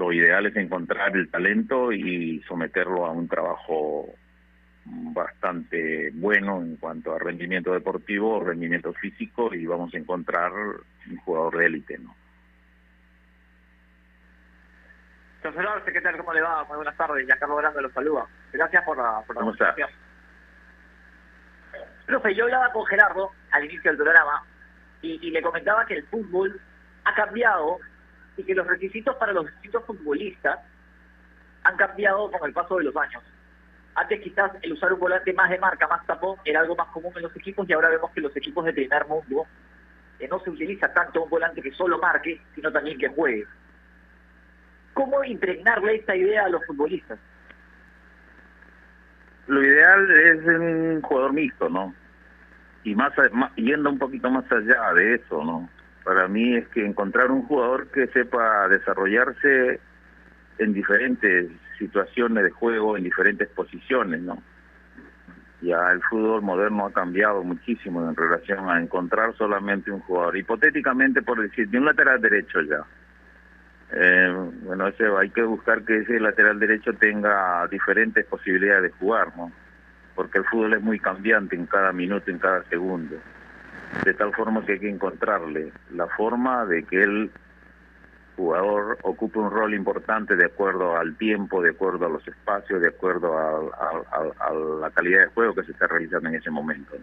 lo 0.00 0.12
ideal 0.12 0.46
es 0.46 0.56
encontrar 0.56 1.14
el 1.14 1.28
talento 1.28 1.92
y 1.92 2.42
someterlo 2.48 3.04
a 3.04 3.10
un 3.10 3.28
trabajo 3.28 4.06
bastante 5.12 6.10
bueno 6.14 6.60
en 6.60 6.76
cuanto 6.76 7.14
a 7.14 7.18
rendimiento 7.18 7.72
deportivo, 7.72 8.42
rendimiento 8.42 8.92
físico 8.94 9.54
y 9.54 9.66
vamos 9.66 9.94
a 9.94 9.98
encontrar 9.98 10.52
un 10.52 11.16
jugador 11.24 11.58
de 11.58 11.66
élite, 11.66 11.98
¿no? 11.98 12.14
¿qué 15.92 16.00
tal? 16.00 16.16
¿Cómo 16.18 16.32
le 16.32 16.42
va? 16.42 16.64
Muy 16.64 16.76
buenas 16.76 16.96
tardes. 16.96 17.26
Ya 17.26 17.36
Carlos 17.36 17.58
Grande 17.58 17.82
lo 17.82 17.90
saluda. 17.90 18.26
Gracias 18.52 18.84
por 18.84 18.96
la, 18.96 19.22
por 19.26 19.36
la 19.36 19.74
Profe, 22.06 22.34
yo 22.34 22.44
hablaba 22.44 22.72
con 22.72 22.84
Gerardo 22.86 23.30
al 23.52 23.64
inicio 23.64 23.90
del 23.90 23.96
programa 23.96 24.42
y, 25.00 25.18
y 25.26 25.30
le 25.30 25.40
comentaba 25.42 25.86
que 25.86 25.94
el 25.94 26.06
fútbol 26.08 26.60
ha 27.04 27.14
cambiado 27.14 27.78
y 28.36 28.42
que 28.42 28.54
los 28.54 28.66
requisitos 28.66 29.14
para 29.16 29.32
los 29.32 29.46
distintos 29.46 29.84
futbolistas 29.86 30.58
han 31.62 31.76
cambiado 31.76 32.30
con 32.30 32.48
el 32.48 32.52
paso 32.52 32.76
de 32.78 32.84
los 32.84 32.96
años. 32.96 33.22
Antes 33.94 34.20
quizás 34.20 34.52
el 34.62 34.72
usar 34.72 34.92
un 34.92 35.00
volante 35.00 35.32
más 35.32 35.50
de 35.50 35.58
marca, 35.58 35.86
más 35.88 36.06
tapón, 36.06 36.36
era 36.44 36.60
algo 36.60 36.76
más 36.76 36.88
común 36.88 37.12
en 37.16 37.22
los 37.22 37.36
equipos 37.36 37.68
y 37.68 37.72
ahora 37.72 37.88
vemos 37.88 38.10
que 38.12 38.20
los 38.20 38.36
equipos 38.36 38.64
de 38.64 38.72
primer 38.72 39.06
mundo 39.06 39.46
eh, 40.18 40.28
no 40.28 40.40
se 40.40 40.50
utiliza 40.50 40.92
tanto 40.92 41.24
un 41.24 41.30
volante 41.30 41.60
que 41.60 41.72
solo 41.72 41.98
marque, 41.98 42.40
sino 42.54 42.70
también 42.72 42.98
que 42.98 43.08
juegue. 43.08 43.46
¿Cómo 44.94 45.24
impregnarle 45.24 45.96
esta 45.96 46.14
idea 46.14 46.44
a 46.44 46.48
los 46.48 46.64
futbolistas? 46.66 47.18
Lo 49.46 49.62
ideal 49.62 50.10
es 50.10 50.44
un 50.46 51.02
jugador 51.02 51.32
mixto, 51.32 51.68
¿no? 51.68 51.94
Y 52.84 52.94
más 52.94 53.12
yendo 53.56 53.90
un 53.90 53.98
poquito 53.98 54.30
más 54.30 54.50
allá 54.52 54.94
de 54.94 55.14
eso, 55.14 55.44
¿no? 55.44 55.68
para 56.04 56.28
mí 56.28 56.56
es 56.56 56.66
que 56.68 56.84
encontrar 56.84 57.30
un 57.30 57.42
jugador 57.42 57.88
que 57.88 58.06
sepa 58.08 58.68
desarrollarse 58.68 59.80
en 60.58 60.72
diferentes 60.72 61.50
situaciones 61.80 62.44
de 62.44 62.50
juego, 62.50 62.96
en 62.96 63.02
diferentes 63.02 63.48
posiciones, 63.48 64.20
¿no? 64.20 64.40
Ya 65.60 65.90
el 65.90 66.00
fútbol 66.02 66.42
moderno 66.42 66.86
ha 66.86 66.92
cambiado 66.92 67.42
muchísimo 67.42 68.08
en 68.08 68.14
relación 68.14 68.70
a 68.70 68.80
encontrar 68.80 69.34
solamente 69.36 69.90
un 69.90 70.00
jugador. 70.00 70.36
Hipotéticamente, 70.36 71.20
por 71.22 71.40
decir, 71.40 71.68
de 71.68 71.78
un 71.78 71.84
lateral 71.86 72.20
derecho 72.20 72.60
ya. 72.62 72.84
Eh, 73.92 74.32
bueno, 74.62 74.86
ese, 74.86 75.04
hay 75.18 75.30
que 75.30 75.42
buscar 75.42 75.82
que 75.82 75.98
ese 75.98 76.20
lateral 76.20 76.60
derecho 76.60 76.92
tenga 76.92 77.66
diferentes 77.66 78.24
posibilidades 78.26 78.84
de 78.84 78.98
jugar, 78.98 79.36
¿no? 79.36 79.50
Porque 80.14 80.38
el 80.38 80.44
fútbol 80.44 80.74
es 80.74 80.82
muy 80.82 81.00
cambiante 81.00 81.56
en 81.56 81.66
cada 81.66 81.92
minuto, 81.92 82.30
en 82.30 82.38
cada 82.38 82.62
segundo 82.64 83.16
de 84.04 84.14
tal 84.14 84.32
forma 84.32 84.64
que 84.64 84.72
hay 84.72 84.78
que 84.78 84.88
encontrarle 84.88 85.72
la 85.92 86.06
forma 86.06 86.64
de 86.66 86.84
que 86.84 87.02
el 87.02 87.30
jugador 88.40 88.96
ocupe 89.02 89.38
un 89.38 89.50
rol 89.50 89.74
importante 89.74 90.34
de 90.34 90.46
acuerdo 90.46 90.96
al 90.96 91.14
tiempo, 91.16 91.60
de 91.60 91.70
acuerdo 91.70 92.06
a 92.06 92.08
los 92.08 92.26
espacios, 92.26 92.80
de 92.80 92.88
acuerdo 92.88 93.36
a, 93.36 94.80
la 94.80 94.90
calidad 94.90 95.24
de 95.24 95.26
juego 95.26 95.54
que 95.54 95.64
se 95.64 95.72
está 95.72 95.86
realizando 95.86 96.30
en 96.30 96.36
ese 96.36 96.50
momento. 96.50 96.96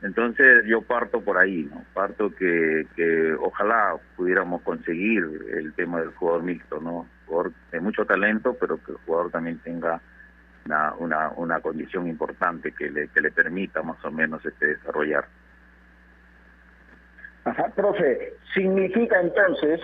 Entonces 0.00 0.64
yo 0.64 0.80
parto 0.80 1.20
por 1.20 1.36
ahí, 1.36 1.68
¿no? 1.70 1.84
Parto 1.92 2.34
que, 2.34 2.86
ojalá 3.38 3.96
pudiéramos 4.16 4.62
conseguir 4.62 5.24
el 5.52 5.74
tema 5.74 6.00
del 6.00 6.14
jugador 6.14 6.42
mixto, 6.42 6.80
¿no? 6.80 7.06
Jugador 7.26 7.52
de 7.70 7.80
mucho 7.80 8.06
talento, 8.06 8.56
pero 8.58 8.82
que 8.82 8.92
el 8.92 8.98
jugador 9.04 9.30
también 9.30 9.58
tenga 9.58 10.00
una, 10.64 10.94
una, 10.94 11.28
una 11.36 11.60
condición 11.60 12.08
importante 12.08 12.72
que 12.72 12.90
le, 12.90 13.08
que 13.08 13.20
le 13.20 13.30
permita 13.30 13.82
más 13.82 14.02
o 14.06 14.10
menos 14.10 14.42
este 14.46 14.68
desarrollar. 14.68 15.26
Ajá, 17.44 17.68
profe, 17.74 18.34
significa 18.54 19.20
entonces 19.20 19.80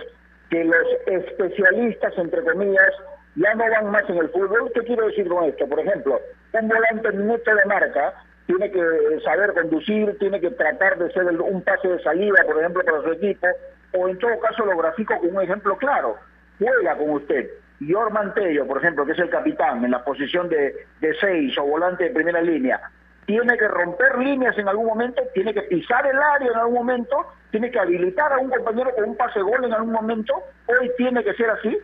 que 0.49 0.63
los 0.63 0.87
especialistas, 1.05 2.17
entre 2.17 2.43
comillas, 2.43 2.93
ya 3.35 3.53
no 3.55 3.65
van 3.69 3.91
más 3.91 4.09
en 4.09 4.17
el 4.17 4.29
fútbol. 4.29 4.71
¿Qué 4.73 4.81
quiero 4.81 5.07
decir 5.07 5.27
con 5.27 5.43
esto? 5.45 5.67
Por 5.67 5.79
ejemplo, 5.79 6.19
un 6.53 6.67
volante 6.67 7.11
minuto 7.11 7.53
de 7.53 7.65
marca 7.65 8.13
tiene 8.45 8.71
que 8.71 8.81
saber 9.23 9.53
conducir, 9.53 10.17
tiene 10.19 10.39
que 10.39 10.51
tratar 10.51 10.97
de 10.97 11.11
ser 11.11 11.25
un 11.25 11.61
pase 11.61 11.87
de 11.87 12.01
salida, 12.01 12.43
por 12.45 12.57
ejemplo, 12.59 12.83
para 12.83 13.01
su 13.01 13.11
equipo, 13.11 13.47
o 13.93 14.07
en 14.07 14.17
todo 14.17 14.39
caso 14.39 14.65
lo 14.65 14.77
grafico 14.77 15.17
con 15.19 15.35
un 15.35 15.41
ejemplo 15.41 15.77
claro. 15.77 16.17
Juega 16.57 16.97
con 16.97 17.09
usted. 17.11 17.49
Yor 17.79 18.11
Mantello, 18.11 18.65
por 18.65 18.77
ejemplo, 18.79 19.05
que 19.05 19.11
es 19.11 19.19
el 19.19 19.29
capitán 19.29 19.85
en 19.85 19.91
la 19.91 20.03
posición 20.03 20.49
de, 20.49 20.73
de 20.99 21.13
seis 21.19 21.55
o 21.59 21.63
volante 21.63 22.05
de 22.05 22.09
primera 22.09 22.41
línea, 22.41 22.81
tiene 23.27 23.57
que 23.57 23.67
romper 23.67 24.17
líneas 24.17 24.57
en 24.57 24.69
algún 24.69 24.87
momento, 24.87 25.21
tiene 25.33 25.53
que 25.53 25.61
pisar 25.63 26.07
el 26.07 26.17
área 26.17 26.49
en 26.49 26.57
algún 26.57 26.75
momento, 26.75 27.27
tiene 27.51 27.69
que 27.69 27.77
habilitar 27.77 28.31
a 28.31 28.37
un 28.37 28.49
compañero 28.49 28.89
con 28.95 29.09
un 29.09 29.17
pase 29.17 29.41
gol 29.41 29.65
en 29.65 29.73
algún 29.73 29.91
momento, 29.91 30.33
hoy 30.65 30.89
tiene 30.97 31.21
que 31.25 31.33
ser 31.33 31.49
así. 31.49 31.77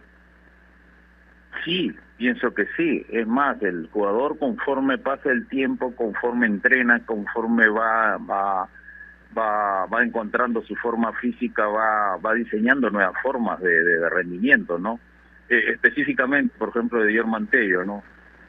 Sí, 1.65 1.93
pienso 2.15 2.53
que 2.53 2.65
sí. 2.77 3.05
Es 3.09 3.27
más, 3.27 3.61
el 3.61 3.89
jugador 3.91 4.39
conforme 4.39 4.97
pasa 4.97 5.31
el 5.31 5.45
tiempo, 5.49 5.93
conforme 5.95 6.47
entrena, 6.47 7.05
conforme 7.05 7.67
va 7.67 8.17
va 8.17 8.69
va, 9.37 9.85
va 9.87 10.03
encontrando 10.03 10.61
su 10.61 10.75
forma 10.77 11.11
física, 11.13 11.67
va 11.67 12.15
va 12.25 12.33
diseñando 12.35 12.89
nuevas 12.89 13.21
formas 13.21 13.59
de, 13.59 14.09
rendimiento, 14.09 14.79
¿no? 14.79 14.97
Eh, 15.49 15.73
específicamente, 15.73 16.55
por 16.57 16.69
ejemplo, 16.69 17.01
de 17.01 17.09
Guillermo 17.09 17.33
Mantello, 17.33 17.83
¿no? 17.83 18.01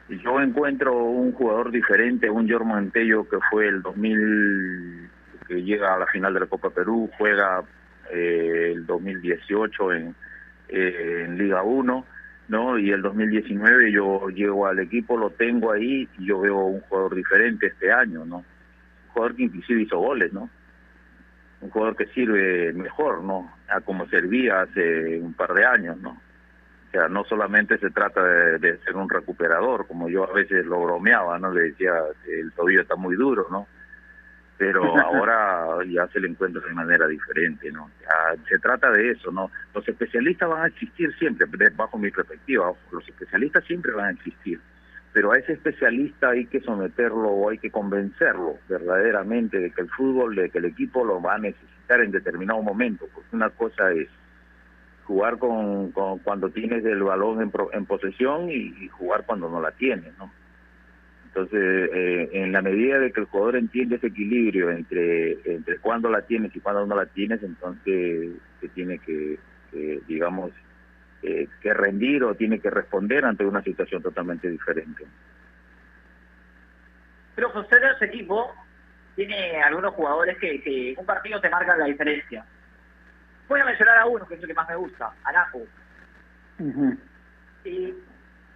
Yo 0.09 0.39
encuentro 0.39 0.95
un 1.03 1.31
jugador 1.31 1.71
diferente, 1.71 2.29
un 2.29 2.49
Jorge 2.49 2.65
Mantello 2.65 3.27
que 3.27 3.37
fue 3.49 3.67
el 3.67 3.81
2000, 3.81 5.09
que 5.47 5.63
llega 5.63 5.95
a 5.95 5.99
la 5.99 6.07
final 6.07 6.33
de 6.33 6.41
la 6.41 6.45
Copa 6.45 6.69
Perú, 6.69 7.09
juega 7.17 7.63
eh, 8.11 8.71
el 8.73 8.85
2018 8.85 9.93
en, 9.93 10.15
eh, 10.69 11.23
en 11.25 11.37
Liga 11.37 11.63
1, 11.63 12.05
¿no? 12.49 12.77
Y 12.77 12.91
el 12.91 13.01
2019 13.01 13.91
yo 13.91 14.29
llego 14.29 14.67
al 14.67 14.79
equipo, 14.79 15.17
lo 15.17 15.31
tengo 15.31 15.71
ahí 15.71 16.07
y 16.19 16.25
yo 16.25 16.39
veo 16.41 16.57
un 16.57 16.81
jugador 16.81 17.15
diferente 17.15 17.67
este 17.67 17.91
año, 17.91 18.25
¿no? 18.25 18.37
Un 18.37 19.09
jugador 19.13 19.35
que 19.35 19.43
inclusive 19.43 19.81
hizo 19.81 19.97
goles, 19.97 20.31
¿no? 20.33 20.49
Un 21.61 21.69
jugador 21.71 21.95
que 21.95 22.05
sirve 22.07 22.73
mejor, 22.73 23.23
¿no? 23.23 23.51
A 23.69 23.81
como 23.81 24.07
servía 24.07 24.61
hace 24.61 25.19
un 25.19 25.33
par 25.33 25.53
de 25.53 25.65
años, 25.65 25.97
¿no? 25.97 26.21
Sea, 26.95 27.09
no 27.09 27.25
solamente 27.25 27.77
se 27.77 27.89
trata 27.89 28.23
de, 28.23 28.57
de 28.57 28.77
ser 28.77 28.95
un 28.95 29.09
recuperador, 29.09 29.85
como 29.85 30.07
yo 30.07 30.23
a 30.23 30.33
veces 30.33 30.65
lo 30.65 30.81
bromeaba, 30.81 31.37
¿no? 31.37 31.51
Le 31.51 31.63
decía, 31.63 31.91
el 32.25 32.53
tobillo 32.53 32.81
está 32.81 32.95
muy 32.95 33.17
duro, 33.17 33.47
¿no? 33.51 33.67
pero 34.57 34.83
ahora 34.97 35.83
ya 35.85 36.07
se 36.07 36.21
le 36.21 36.29
encuentra 36.29 36.61
de 36.61 36.73
manera 36.73 37.05
diferente, 37.07 37.69
¿no? 37.69 37.89
Ya 38.01 38.41
se 38.47 38.59
trata 38.59 38.89
de 38.91 39.11
eso, 39.11 39.29
¿no? 39.29 39.51
Los 39.73 39.85
especialistas 39.85 40.49
van 40.49 40.61
a 40.63 40.67
existir 40.67 41.13
siempre, 41.17 41.45
bajo 41.75 41.97
mi 41.97 42.11
perspectiva, 42.11 42.71
los 42.91 43.07
especialistas 43.07 43.65
siempre 43.65 43.91
van 43.91 44.05
a 44.05 44.11
existir, 44.11 44.61
pero 45.11 45.33
a 45.33 45.37
ese 45.37 45.51
especialista 45.51 46.29
hay 46.29 46.45
que 46.45 46.61
someterlo 46.61 47.27
o 47.27 47.49
hay 47.49 47.57
que 47.57 47.71
convencerlo 47.71 48.57
verdaderamente 48.69 49.59
de 49.59 49.71
que 49.71 49.81
el 49.81 49.89
fútbol, 49.89 50.35
de 50.35 50.49
que 50.49 50.59
el 50.59 50.65
equipo 50.65 51.03
lo 51.03 51.21
va 51.21 51.35
a 51.35 51.39
necesitar 51.39 51.99
en 52.01 52.11
determinado 52.11 52.61
momento, 52.61 53.05
porque 53.13 53.35
una 53.35 53.49
cosa 53.49 53.91
es 53.91 54.07
jugar 55.05 55.37
con, 55.37 55.91
con 55.91 56.19
cuando 56.19 56.49
tienes 56.49 56.83
el 56.85 57.03
balón 57.03 57.41
en, 57.41 57.51
pro- 57.51 57.71
en 57.73 57.85
posesión 57.85 58.49
y, 58.49 58.87
jugar 58.89 59.25
cuando 59.25 59.49
no 59.49 59.61
la 59.61 59.71
tienes, 59.71 60.17
¿no? 60.17 60.31
Entonces, 61.27 61.89
eh, 61.93 62.29
en 62.31 62.51
la 62.51 62.61
medida 62.61 62.97
de 62.97 63.11
que 63.11 63.19
el 63.21 63.27
jugador 63.27 63.57
entiende 63.57 63.97
ese 63.97 64.07
equilibrio 64.07 64.71
entre 64.71 65.33
entre 65.53 65.79
cuándo 65.79 66.09
la 66.09 66.21
tienes 66.21 66.55
y 66.55 66.59
cuándo 66.61 66.85
no 66.85 66.95
la 66.95 67.05
tienes, 67.07 67.43
entonces 67.43 68.31
se 68.61 68.69
tiene 68.69 68.99
que, 68.99 69.37
digamos, 70.07 70.51
eh, 71.23 71.47
que 71.61 71.73
rendir 71.73 72.23
o 72.23 72.35
tiene 72.35 72.59
que 72.59 72.69
responder 72.69 73.25
ante 73.25 73.45
una 73.45 73.61
situación 73.63 74.01
totalmente 74.01 74.49
diferente. 74.49 75.03
Pero 77.35 77.51
usted 77.59 77.83
en 77.83 77.97
su 77.99 78.05
equipo 78.05 78.53
tiene 79.15 79.61
algunos 79.61 79.93
jugadores 79.93 80.37
que, 80.39 80.61
que 80.61 80.95
un 80.97 81.05
partido 81.05 81.41
te 81.41 81.49
marcan 81.49 81.79
la 81.79 81.85
diferencia. 81.85 82.45
Voy 83.47 83.59
a 83.59 83.65
mencionar 83.65 83.97
a 83.99 84.05
uno 84.05 84.27
que 84.27 84.35
es 84.35 84.41
el 84.41 84.47
que 84.47 84.53
más 84.53 84.67
me 84.69 84.75
gusta. 84.75 85.11
Y 87.63 87.93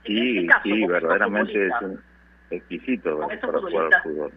Sí, 0.05 0.37
este 0.37 0.47
caso, 0.47 0.63
sí, 0.63 0.85
verdaderamente 0.85 1.67
es 1.67 1.73
un 1.81 2.01
exquisito 2.49 3.17
con 3.17 3.27
para 3.27 3.59
jugar 3.59 3.93
al 3.93 4.01
fútbol. 4.01 4.31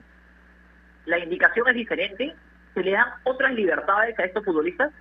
la 1.06 1.18
indicación 1.18 1.68
es 1.68 1.74
diferente. 1.74 2.34
¿Se 2.74 2.82
le 2.82 2.92
dan 2.92 3.06
otras 3.24 3.52
libertades 3.54 4.18
a 4.18 4.24
estos 4.24 4.44
futbolistas? 4.44 4.92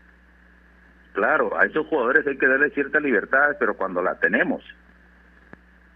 Claro, 1.14 1.58
a 1.58 1.66
esos 1.66 1.88
jugadores 1.88 2.26
hay 2.28 2.38
que 2.38 2.48
darle 2.48 2.70
cierta 2.72 3.00
libertad, 3.00 3.56
pero 3.60 3.76
cuando 3.76 4.02
la 4.02 4.20
tenemos. 4.20 4.64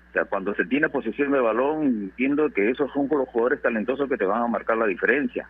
O 0.10 0.14
sea, 0.14 0.26
cuando 0.26 0.54
se 0.56 0.66
tiene 0.66 0.90
posesión 0.90 1.32
de 1.32 1.40
balón, 1.40 1.84
entiendo 1.86 2.50
que 2.50 2.70
esos 2.70 2.92
son 2.94 3.08
los 3.12 3.28
jugadores 3.30 3.62
talentosos 3.62 4.10
que 4.10 4.18
te 4.18 4.26
van 4.26 4.42
a 4.42 4.48
marcar 4.48 4.78
la 4.78 4.88
diferencia. 4.88 5.48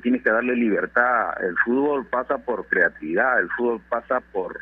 Tienes 0.00 0.22
que 0.22 0.30
darle 0.30 0.54
libertad. 0.54 1.30
El 1.42 1.56
fútbol 1.64 2.06
pasa 2.06 2.38
por 2.38 2.66
creatividad, 2.66 3.40
el 3.40 3.48
fútbol 3.50 3.80
pasa 3.88 4.20
por, 4.32 4.60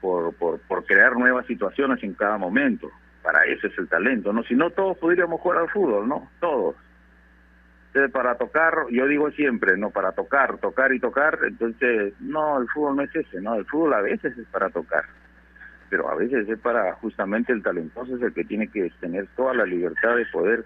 por, 0.00 0.34
por, 0.34 0.60
por 0.60 0.84
crear 0.84 1.16
nuevas 1.16 1.46
situaciones 1.46 2.02
en 2.02 2.14
cada 2.14 2.38
momento. 2.38 2.90
Para 3.22 3.44
eso 3.44 3.66
es 3.66 3.78
el 3.78 3.88
talento, 3.88 4.32
¿no? 4.32 4.42
Si 4.44 4.54
no, 4.54 4.70
todos 4.70 4.96
podríamos 4.98 5.40
jugar 5.40 5.58
al 5.58 5.68
fútbol, 5.68 6.08
¿no? 6.08 6.28
Todos. 6.40 6.76
Entonces, 7.88 8.12
para 8.12 8.36
tocar, 8.36 8.72
yo 8.90 9.06
digo 9.08 9.32
siempre, 9.32 9.76
no, 9.76 9.90
para 9.90 10.12
tocar, 10.12 10.58
tocar 10.58 10.92
y 10.94 11.00
tocar, 11.00 11.40
entonces, 11.42 12.14
no, 12.20 12.60
el 12.60 12.68
fútbol 12.68 12.96
no 12.96 13.02
es 13.02 13.14
ese, 13.16 13.40
¿no? 13.40 13.56
El 13.56 13.66
fútbol 13.66 13.94
a 13.94 14.00
veces 14.00 14.38
es 14.38 14.46
para 14.46 14.70
tocar, 14.70 15.06
pero 15.88 16.08
a 16.08 16.14
veces 16.14 16.48
es 16.48 16.58
para 16.60 16.92
justamente 16.94 17.52
el 17.52 17.64
talentoso, 17.64 18.14
es 18.14 18.22
el 18.22 18.32
que 18.32 18.44
tiene 18.44 18.68
que 18.68 18.92
tener 19.00 19.26
toda 19.34 19.54
la 19.54 19.64
libertad 19.64 20.14
de 20.14 20.24
poder 20.26 20.64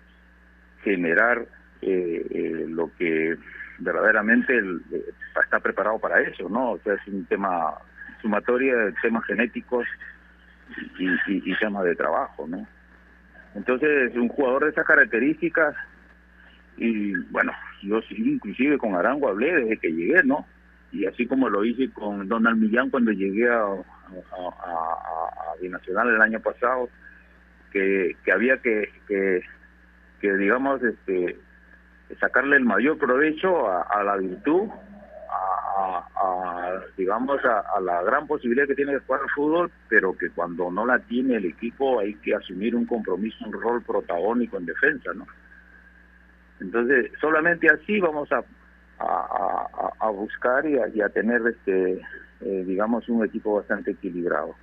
generar 0.83 1.46
eh, 1.80 2.26
eh, 2.30 2.66
lo 2.68 2.90
que 2.98 3.38
verdaderamente 3.79 4.57
el- 4.57 4.83
eh, 4.93 5.05
está 5.45 5.61
preparado 5.61 5.99
para 5.99 6.21
eso, 6.21 6.49
¿no? 6.49 6.73
O 6.73 6.79
sea, 6.81 6.95
es 6.95 7.07
un 7.09 7.25
tema 7.27 7.75
sumatoria 8.23 8.75
de 8.77 8.93
temas 9.03 9.25
genéticos 9.27 9.87
y, 10.99 11.09
y, 11.51 11.59
temas 11.59 11.85
de 11.85 11.95
trabajo, 11.95 12.47
¿no? 12.47 12.67
Entonces, 13.55 14.15
un 14.17 14.29
jugador 14.29 14.65
de 14.65 14.71
esas 14.71 14.87
características 14.87 15.75
y 16.77 17.15
bueno, 17.31 17.53
yo 17.83 18.01
inclusive 18.11 18.79
con 18.79 18.95
Arango 18.95 19.29
hablé 19.29 19.55
desde 19.55 19.79
que 19.79 19.93
llegué, 19.93 20.23
¿no? 20.25 20.47
Y 20.91 21.07
así 21.07 21.27
como 21.27 21.49
lo 21.49 21.65
hice 21.65 21.91
con 21.93 22.29
Donald 22.29 22.59
Millán 22.61 22.91
cuando 22.91 23.13
llegué 23.13 23.49
a, 23.49 23.63
a- 23.63 23.75
a 24.33 25.61
Binacional 25.61 26.09
el 26.09 26.21
año 26.21 26.41
pasado, 26.41 26.89
que, 27.73 28.17
que 28.25 28.33
había 28.33 28.59
que, 28.59 28.89
que, 29.09 29.43
que, 30.21 30.37
digamos, 30.37 30.83
este 30.83 31.37
sacarle 32.16 32.57
el 32.57 32.64
mayor 32.64 32.98
provecho 32.98 33.68
a, 33.68 34.03
la 34.03 34.16
virtud, 34.16 34.68
a, 35.31 36.07
a- 36.16 36.81
digamos, 36.96 37.40
a, 37.44 37.81
la 37.81 38.03
gran 38.03 38.27
posibilidad 38.27 38.66
que 38.66 38.74
tiene 38.74 38.92
de 38.92 39.00
jugar 39.00 39.22
al 39.22 39.31
fútbol, 39.31 39.70
pero 39.88 40.16
que 40.16 40.31
cuando 40.31 40.70
no 40.70 40.87
la 40.87 40.98
tiene 41.00 41.37
el 41.37 41.46
equipo 41.46 42.00
hay 42.00 42.14
que 42.16 42.35
asumir 42.35 42.74
un 42.74 42.87
compromiso, 42.87 43.44
un 43.46 43.53
rol 43.53 43.83
protagónico 43.83 44.57
en 44.59 44.66
defensa, 44.66 45.12
¿no? 45.14 45.27
Entonces, 46.61 47.11
solamente 47.20 47.68
así 47.68 48.00
vamos 48.00 48.29
a, 48.33 48.42
buscar 50.11 50.64
y 50.66 50.79
a, 50.79 50.88
y 50.88 51.00
tener, 51.12 51.42
este, 51.46 52.00
eh, 52.40 52.64
digamos, 52.66 53.09
un 53.09 53.24
equipo 53.24 53.57
bastante 53.57 53.90
equilibrado. 53.92 54.55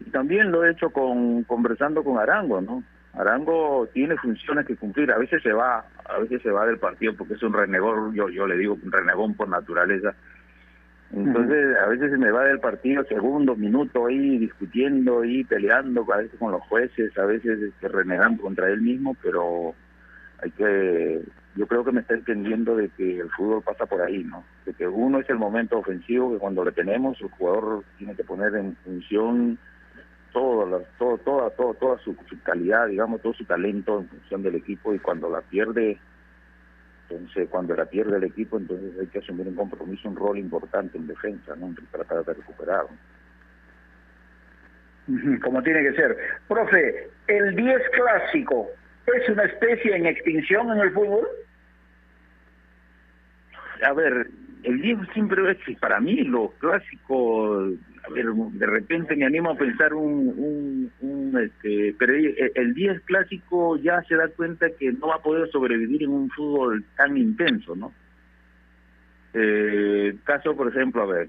Y 0.00 0.10
también 0.10 0.50
lo 0.50 0.64
he 0.64 0.72
hecho 0.72 0.90
con 0.90 1.44
conversando 1.44 2.04
con 2.04 2.18
Arango, 2.18 2.60
¿no? 2.60 2.82
Arango 3.14 3.88
tiene 3.92 4.16
funciones 4.16 4.66
que 4.66 4.76
cumplir. 4.76 5.10
A 5.10 5.18
veces 5.18 5.42
se 5.42 5.52
va, 5.52 5.84
a 6.04 6.18
veces 6.18 6.42
se 6.42 6.50
va 6.50 6.66
del 6.66 6.78
partido 6.78 7.14
porque 7.16 7.34
es 7.34 7.42
un 7.42 7.52
renegón. 7.52 8.14
Yo, 8.14 8.28
yo 8.28 8.46
le 8.46 8.56
digo 8.56 8.78
un 8.82 8.92
renegón 8.92 9.34
por 9.34 9.48
naturaleza. 9.48 10.14
Entonces, 11.12 11.76
a 11.76 11.88
veces 11.88 12.12
se 12.12 12.18
me 12.18 12.30
va 12.30 12.44
del 12.44 12.60
partido 12.60 13.02
segundo, 13.04 13.56
minuto 13.56 14.06
ahí 14.06 14.38
discutiendo 14.38 15.24
y 15.24 15.42
peleando, 15.42 16.06
a 16.12 16.18
veces 16.18 16.38
con 16.38 16.52
los 16.52 16.62
jueces, 16.62 17.16
a 17.18 17.24
veces 17.24 17.60
este, 17.60 17.88
renegando 17.88 18.42
contra 18.42 18.70
él 18.70 18.80
mismo, 18.80 19.16
pero 19.20 19.74
hay 20.40 20.50
que 20.52 21.20
yo 21.56 21.66
creo 21.66 21.84
que 21.84 21.92
me 21.92 22.00
está 22.00 22.14
entendiendo 22.14 22.76
de 22.76 22.88
que 22.90 23.18
el 23.20 23.30
fútbol 23.30 23.62
pasa 23.62 23.86
por 23.86 24.00
ahí 24.00 24.24
no 24.24 24.44
de 24.64 24.72
que 24.72 24.86
uno 24.86 25.18
es 25.18 25.28
el 25.28 25.36
momento 25.36 25.78
ofensivo 25.78 26.32
que 26.32 26.38
cuando 26.38 26.64
le 26.64 26.72
tenemos 26.72 27.20
el 27.20 27.28
jugador 27.30 27.84
tiene 27.98 28.14
que 28.14 28.24
poner 28.24 28.54
en 28.54 28.76
función 28.76 29.58
todo, 30.32 30.66
la- 30.68 30.84
todo 30.98 31.18
toda 31.18 31.50
todo, 31.50 31.74
toda 31.74 31.98
su, 31.98 32.16
su 32.28 32.40
calidad 32.42 32.86
digamos 32.88 33.20
todo 33.22 33.34
su 33.34 33.44
talento 33.44 34.00
en 34.00 34.08
función 34.08 34.42
del 34.42 34.54
equipo 34.56 34.94
y 34.94 34.98
cuando 34.98 35.28
la 35.30 35.40
pierde 35.42 35.98
entonces 37.08 37.48
cuando 37.48 37.74
la 37.74 37.86
pierde 37.86 38.16
el 38.16 38.24
equipo 38.24 38.56
entonces 38.58 38.92
hay 39.00 39.06
que 39.08 39.18
asumir 39.18 39.48
un 39.48 39.56
compromiso 39.56 40.08
un 40.08 40.16
rol 40.16 40.38
importante 40.38 40.96
en 40.98 41.06
defensa 41.06 41.54
no 41.56 41.66
en 41.66 41.74
tratar 41.90 42.24
de 42.24 42.34
recuperar 42.34 42.84
Ujú, 45.08 45.40
Como 45.42 45.60
tiene 45.62 45.82
que 45.82 45.94
ser. 45.94 46.16
Profe, 46.46 47.08
¿el 47.26 47.56
10 47.56 47.82
clásico 47.90 48.68
es 49.06 49.28
una 49.28 49.42
especie 49.44 49.96
en 49.96 50.06
extinción 50.06 50.70
en 50.70 50.78
el 50.78 50.92
fútbol? 50.92 51.26
a 53.82 53.92
ver, 53.94 54.28
el 54.62 54.80
10 54.82 54.98
siempre 55.14 55.50
es, 55.50 55.78
para 55.80 56.00
mí, 56.00 56.16
lo 56.22 56.50
clásico, 56.58 57.70
ver, 58.08 58.26
de 58.26 58.66
repente 58.66 59.14
me 59.14 59.26
animo 59.26 59.50
a 59.50 59.56
pensar 59.56 59.92
un, 59.94 60.28
un, 60.36 60.92
un, 61.00 61.38
este, 61.38 61.94
pero 61.98 62.14
el 62.14 62.52
el 62.54 62.74
10 62.74 63.00
clásico 63.02 63.76
ya 63.76 64.02
se 64.04 64.16
da 64.16 64.28
cuenta 64.28 64.70
que 64.70 64.92
no 64.92 65.08
va 65.08 65.16
a 65.16 65.22
poder 65.22 65.50
sobrevivir 65.50 66.04
en 66.04 66.10
un 66.10 66.30
fútbol 66.30 66.84
tan 66.96 67.16
intenso, 67.16 67.76
¿no? 67.76 67.92
Eh, 69.34 70.16
caso, 70.24 70.56
por 70.56 70.68
ejemplo, 70.68 71.02
a 71.02 71.06
ver, 71.06 71.28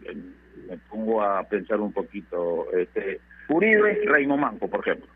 me 0.70 0.78
pongo 0.90 1.22
a 1.22 1.44
pensar 1.44 1.80
un 1.80 1.92
poquito, 1.92 2.72
este, 2.74 3.20
Uribe, 3.50 4.02
Raymond 4.06 4.42
Manco, 4.42 4.70
por 4.70 4.80
ejemplo. 4.80 5.08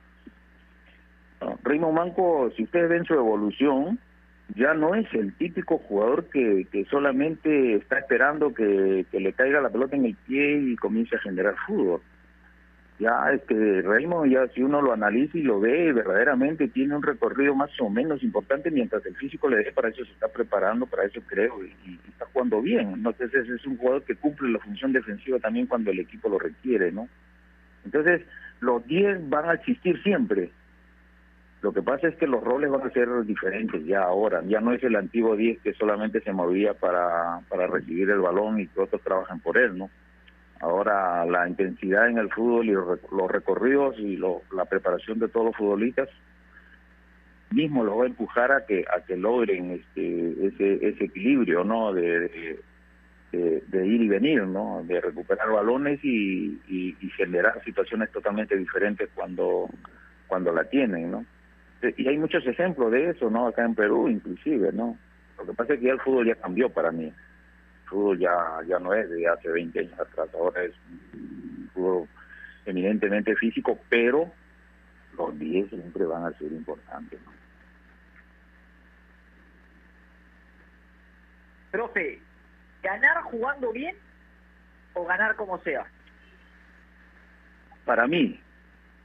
No, 1.41 1.59
Raymond 1.63 1.95
Manco, 1.95 2.51
si 2.55 2.63
ustedes 2.63 2.89
ven 2.89 3.05
su 3.05 3.13
evolución, 3.13 3.97
ya 4.53 4.73
no 4.73 4.93
es 4.95 5.11
el 5.13 5.33
típico 5.33 5.79
jugador 5.79 6.25
que, 6.25 6.67
que 6.71 6.85
solamente 6.85 7.75
está 7.75 7.99
esperando 7.99 8.53
que, 8.53 9.05
que 9.11 9.19
le 9.19 9.33
caiga 9.33 9.61
la 9.61 9.69
pelota 9.69 9.95
en 9.95 10.05
el 10.05 10.15
pie 10.15 10.59
y 10.59 10.75
comience 10.75 11.15
a 11.15 11.19
generar 11.19 11.55
fútbol. 11.65 12.01
Ya 12.97 13.29
este 13.33 13.81
Raymond, 13.81 14.31
ya 14.31 14.47
si 14.53 14.61
uno 14.61 14.81
lo 14.81 14.93
analiza 14.93 15.37
y 15.37 15.41
lo 15.41 15.59
ve, 15.59 15.91
verdaderamente 15.91 16.69
tiene 16.69 16.95
un 16.95 17.03
recorrido 17.03 17.53
más 17.53 17.69
o 17.81 17.89
menos 17.89 18.23
importante 18.23 18.71
mientras 18.71 19.05
el 19.05 19.17
físico 19.17 19.49
le 19.49 19.57
dé, 19.57 19.71
para 19.73 19.89
eso 19.89 20.05
se 20.05 20.11
está 20.11 20.29
preparando, 20.29 20.85
para 20.85 21.03
eso 21.03 21.19
creo, 21.27 21.61
y, 21.65 21.99
está 22.07 22.25
jugando 22.31 22.61
bien. 22.61 22.93
Entonces 22.93 23.33
es 23.33 23.65
un 23.65 23.75
jugador 23.77 24.03
que 24.03 24.15
cumple 24.15 24.49
la 24.49 24.59
función 24.59 24.93
defensiva 24.93 25.39
también 25.39 25.65
cuando 25.65 25.91
el 25.91 25.99
equipo 25.99 26.29
lo 26.29 26.39
requiere, 26.39 26.91
¿no? 26.93 27.09
Entonces, 27.83 28.21
los 28.61 28.85
10 28.87 29.29
van 29.29 29.49
a 29.49 29.53
existir 29.53 30.01
siempre. 30.01 30.49
Lo 31.65 31.73
que 31.73 31.81
pasa 31.81 32.07
es 32.07 32.15
que 32.17 32.27
los 32.27 32.43
roles 32.43 32.69
van 32.69 32.83
a 32.85 32.91
ser 32.91 33.09
diferentes 33.23 33.83
ya 33.87 34.03
ahora. 34.03 34.43
Ya 34.45 34.61
no 34.61 34.71
es 34.71 34.83
el 34.83 34.95
antiguo 34.95 35.35
10 35.35 35.59
que 35.61 35.73
solamente 35.73 36.21
se 36.21 36.31
movía 36.31 36.75
para, 36.75 37.39
para 37.49 37.65
recibir 37.65 38.07
el 38.11 38.19
balón 38.19 38.59
y 38.59 38.67
que 38.67 38.81
otros 38.81 39.01
trabajan 39.01 39.39
por 39.39 39.57
él, 39.57 39.75
¿no? 39.75 39.89
Ahora 40.59 41.25
la 41.25 41.49
intensidad 41.49 42.07
en 42.07 42.19
el 42.19 42.29
fútbol 42.31 42.67
y 42.67 42.73
los 42.73 43.31
recorridos 43.31 43.97
y 43.97 44.15
lo- 44.15 44.43
la 44.55 44.65
preparación 44.65 45.17
de 45.17 45.27
todos 45.27 45.47
los 45.47 45.55
futbolistas 45.55 46.07
mismo 47.49 47.83
los 47.83 47.97
va 47.99 48.03
a 48.03 48.07
empujar 48.07 48.51
a 48.51 48.63
que 48.67 48.85
a 48.95 49.01
que 49.03 49.17
logren 49.17 49.71
este 49.71 50.47
ese, 50.47 50.87
ese 50.87 51.05
equilibrio, 51.05 51.63
¿no? 51.63 51.93
De- 51.93 52.59
de 53.31 53.87
ir 53.87 54.01
y 54.03 54.07
venir, 54.07 54.43
¿no? 54.43 54.83
De 54.85 55.01
recuperar 55.01 55.49
balones 55.51 55.99
y, 56.03 56.61
y, 56.69 56.95
y 57.01 57.09
generar 57.17 57.59
situaciones 57.65 58.11
totalmente 58.11 58.55
diferentes 58.55 59.09
cuando 59.15 59.67
cuando 60.27 60.53
la 60.53 60.63
tienen, 60.65 61.09
¿no? 61.09 61.25
Y 61.81 62.07
hay 62.07 62.17
muchos 62.17 62.45
ejemplos 62.47 62.91
de 62.91 63.09
eso, 63.09 63.29
¿no? 63.29 63.47
Acá 63.47 63.63
en 63.63 63.75
Perú, 63.75 64.09
inclusive, 64.09 64.71
¿no? 64.71 64.97
Lo 65.37 65.45
que 65.45 65.53
pasa 65.53 65.73
es 65.73 65.79
que 65.79 65.87
ya 65.87 65.93
el 65.93 65.99
fútbol 65.99 66.25
ya 66.25 66.35
cambió 66.35 66.69
para 66.69 66.91
mí. 66.91 67.05
El 67.05 67.89
fútbol 67.89 68.19
ya, 68.19 68.33
ya 68.67 68.79
no 68.79 68.93
es 68.93 69.09
de 69.09 69.27
hace 69.27 69.49
20 69.49 69.79
años 69.79 69.99
atrás, 69.99 70.29
ahora 70.33 70.63
es 70.63 70.73
un 71.13 71.69
fútbol 71.73 72.07
eminentemente 72.65 73.35
físico, 73.35 73.77
pero 73.89 74.31
los 75.17 75.37
10 75.37 75.69
siempre 75.69 76.05
van 76.05 76.25
a 76.25 76.37
ser 76.37 76.51
importantes, 76.51 77.19
¿no? 77.23 77.31
Profe, 81.71 82.19
¿ganar 82.81 83.21
jugando 83.23 83.71
bien 83.73 83.95
o 84.93 85.05
ganar 85.05 85.35
como 85.35 85.59
sea? 85.61 85.85
Para 87.83 88.07
mí, 88.07 88.39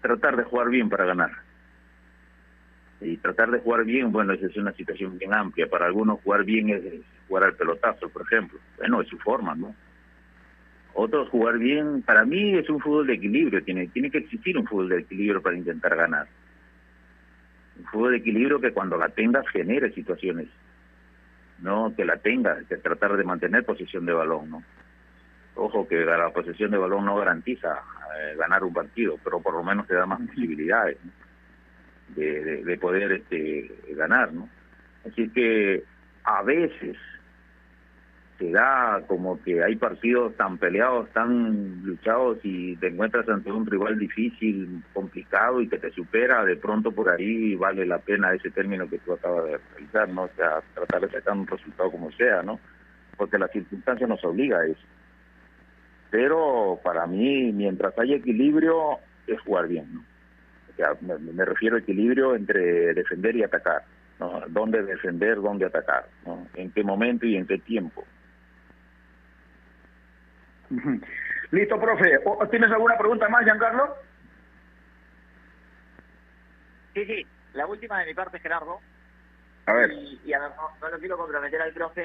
tratar 0.00 0.36
de 0.36 0.44
jugar 0.44 0.68
bien 0.68 0.88
para 0.88 1.04
ganar. 1.04 1.30
Y 3.00 3.16
tratar 3.16 3.50
de 3.50 3.60
jugar 3.60 3.84
bien, 3.84 4.12
bueno, 4.12 4.34
esa 4.34 4.46
es 4.46 4.56
una 4.56 4.72
situación 4.72 5.18
bien 5.18 5.32
amplia. 5.32 5.66
Para 5.68 5.86
algunos 5.86 6.20
jugar 6.20 6.44
bien 6.44 6.68
es 6.68 6.82
jugar 7.28 7.44
al 7.44 7.54
pelotazo, 7.54 8.08
por 8.10 8.22
ejemplo. 8.22 8.58
Bueno, 8.76 9.00
es 9.00 9.08
su 9.08 9.18
forma, 9.18 9.54
¿no? 9.54 9.74
Otros 10.92 11.28
jugar 11.30 11.58
bien, 11.58 12.02
para 12.02 12.24
mí 12.24 12.56
es 12.58 12.68
un 12.68 12.80
fútbol 12.80 13.06
de 13.06 13.14
equilibrio. 13.14 13.62
Tiene, 13.64 13.86
tiene 13.88 14.10
que 14.10 14.18
existir 14.18 14.58
un 14.58 14.66
fútbol 14.66 14.90
de 14.90 14.98
equilibrio 14.98 15.40
para 15.40 15.56
intentar 15.56 15.96
ganar. 15.96 16.26
Un 17.78 17.84
fútbol 17.86 18.10
de 18.10 18.18
equilibrio 18.18 18.60
que 18.60 18.72
cuando 18.72 18.98
la 18.98 19.08
tengas 19.08 19.48
genere 19.48 19.92
situaciones. 19.92 20.48
No 21.60 21.94
que 21.96 22.04
la 22.04 22.18
tengas, 22.18 22.66
que 22.66 22.76
tratar 22.76 23.16
de 23.16 23.24
mantener 23.24 23.64
posesión 23.64 24.04
de 24.04 24.12
balón, 24.12 24.50
¿no? 24.50 24.62
Ojo 25.54 25.86
que 25.88 26.04
la 26.04 26.30
posesión 26.30 26.70
de 26.70 26.78
balón 26.78 27.04
no 27.04 27.16
garantiza 27.16 27.80
eh, 28.18 28.34
ganar 28.36 28.62
un 28.64 28.72
partido, 28.72 29.16
pero 29.22 29.40
por 29.40 29.54
lo 29.54 29.62
menos 29.62 29.86
te 29.86 29.94
da 29.94 30.06
más 30.06 30.20
posibilidades 30.20 30.98
¿no? 31.04 31.19
De, 32.14 32.44
de, 32.44 32.64
de 32.64 32.78
poder 32.78 33.12
este, 33.12 33.70
ganar, 33.90 34.32
¿no? 34.32 34.48
Así 35.06 35.28
que 35.30 35.82
a 36.24 36.42
veces 36.42 36.96
se 38.40 38.50
da 38.50 39.02
como 39.06 39.40
que 39.42 39.62
hay 39.62 39.76
partidos 39.76 40.34
tan 40.36 40.56
peleados, 40.56 41.10
tan 41.10 41.82
luchados 41.84 42.38
y 42.42 42.74
te 42.76 42.88
encuentras 42.88 43.28
ante 43.28 43.52
un 43.52 43.66
rival 43.66 43.98
difícil, 43.98 44.82
complicado 44.94 45.60
y 45.60 45.68
que 45.68 45.78
te 45.78 45.90
supera, 45.90 46.42
de 46.46 46.56
pronto 46.56 46.90
por 46.90 47.10
ahí 47.10 47.54
vale 47.54 47.84
la 47.84 47.98
pena 47.98 48.32
ese 48.32 48.50
término 48.50 48.88
que 48.88 48.98
tú 48.98 49.12
acabas 49.12 49.44
de 49.44 49.58
realizar, 49.58 50.08
¿no? 50.08 50.22
O 50.22 50.30
sea, 50.36 50.62
tratar 50.74 51.02
de 51.02 51.10
sacar 51.10 51.36
un 51.36 51.46
resultado 51.46 51.90
como 51.90 52.10
sea, 52.12 52.42
¿no? 52.42 52.58
Porque 53.18 53.38
la 53.38 53.48
circunstancia 53.48 54.06
nos 54.06 54.24
obliga 54.24 54.60
a 54.60 54.66
eso. 54.66 54.86
Pero 56.10 56.80
para 56.82 57.06
mí, 57.06 57.52
mientras 57.52 57.96
haya 57.98 58.16
equilibrio, 58.16 58.98
es 59.26 59.38
jugar 59.42 59.68
bien, 59.68 59.86
¿no? 59.92 60.09
O 60.72 60.76
sea, 60.76 60.94
me, 61.00 61.18
me 61.18 61.44
refiero 61.44 61.76
a 61.76 61.80
equilibrio 61.80 62.34
entre 62.34 62.94
defender 62.94 63.36
y 63.36 63.42
atacar, 63.42 63.82
¿no? 64.18 64.42
Dónde 64.48 64.82
defender, 64.82 65.36
dónde 65.36 65.66
atacar, 65.66 66.06
¿no? 66.26 66.46
En 66.54 66.70
qué 66.72 66.82
momento 66.84 67.26
y 67.26 67.36
en 67.36 67.46
qué 67.46 67.58
tiempo. 67.58 68.04
Listo, 71.50 71.80
profe. 71.80 72.18
¿O- 72.24 72.46
¿Tienes 72.48 72.70
alguna 72.70 72.96
pregunta 72.96 73.28
más, 73.28 73.42
Giancarlo? 73.44 73.96
Sí, 76.94 77.04
sí, 77.06 77.26
la 77.54 77.66
última 77.66 78.00
de 78.00 78.06
mi 78.06 78.14
parte, 78.14 78.38
Gerardo. 78.38 78.78
A 79.66 79.72
ver. 79.72 79.90
Y, 79.92 80.20
y 80.24 80.32
a 80.32 80.38
ver, 80.40 80.50
no, 80.56 80.68
no 80.80 80.88
lo 80.90 80.98
quiero 80.98 81.16
comprometer 81.16 81.60
al 81.62 81.72
profe, 81.72 82.04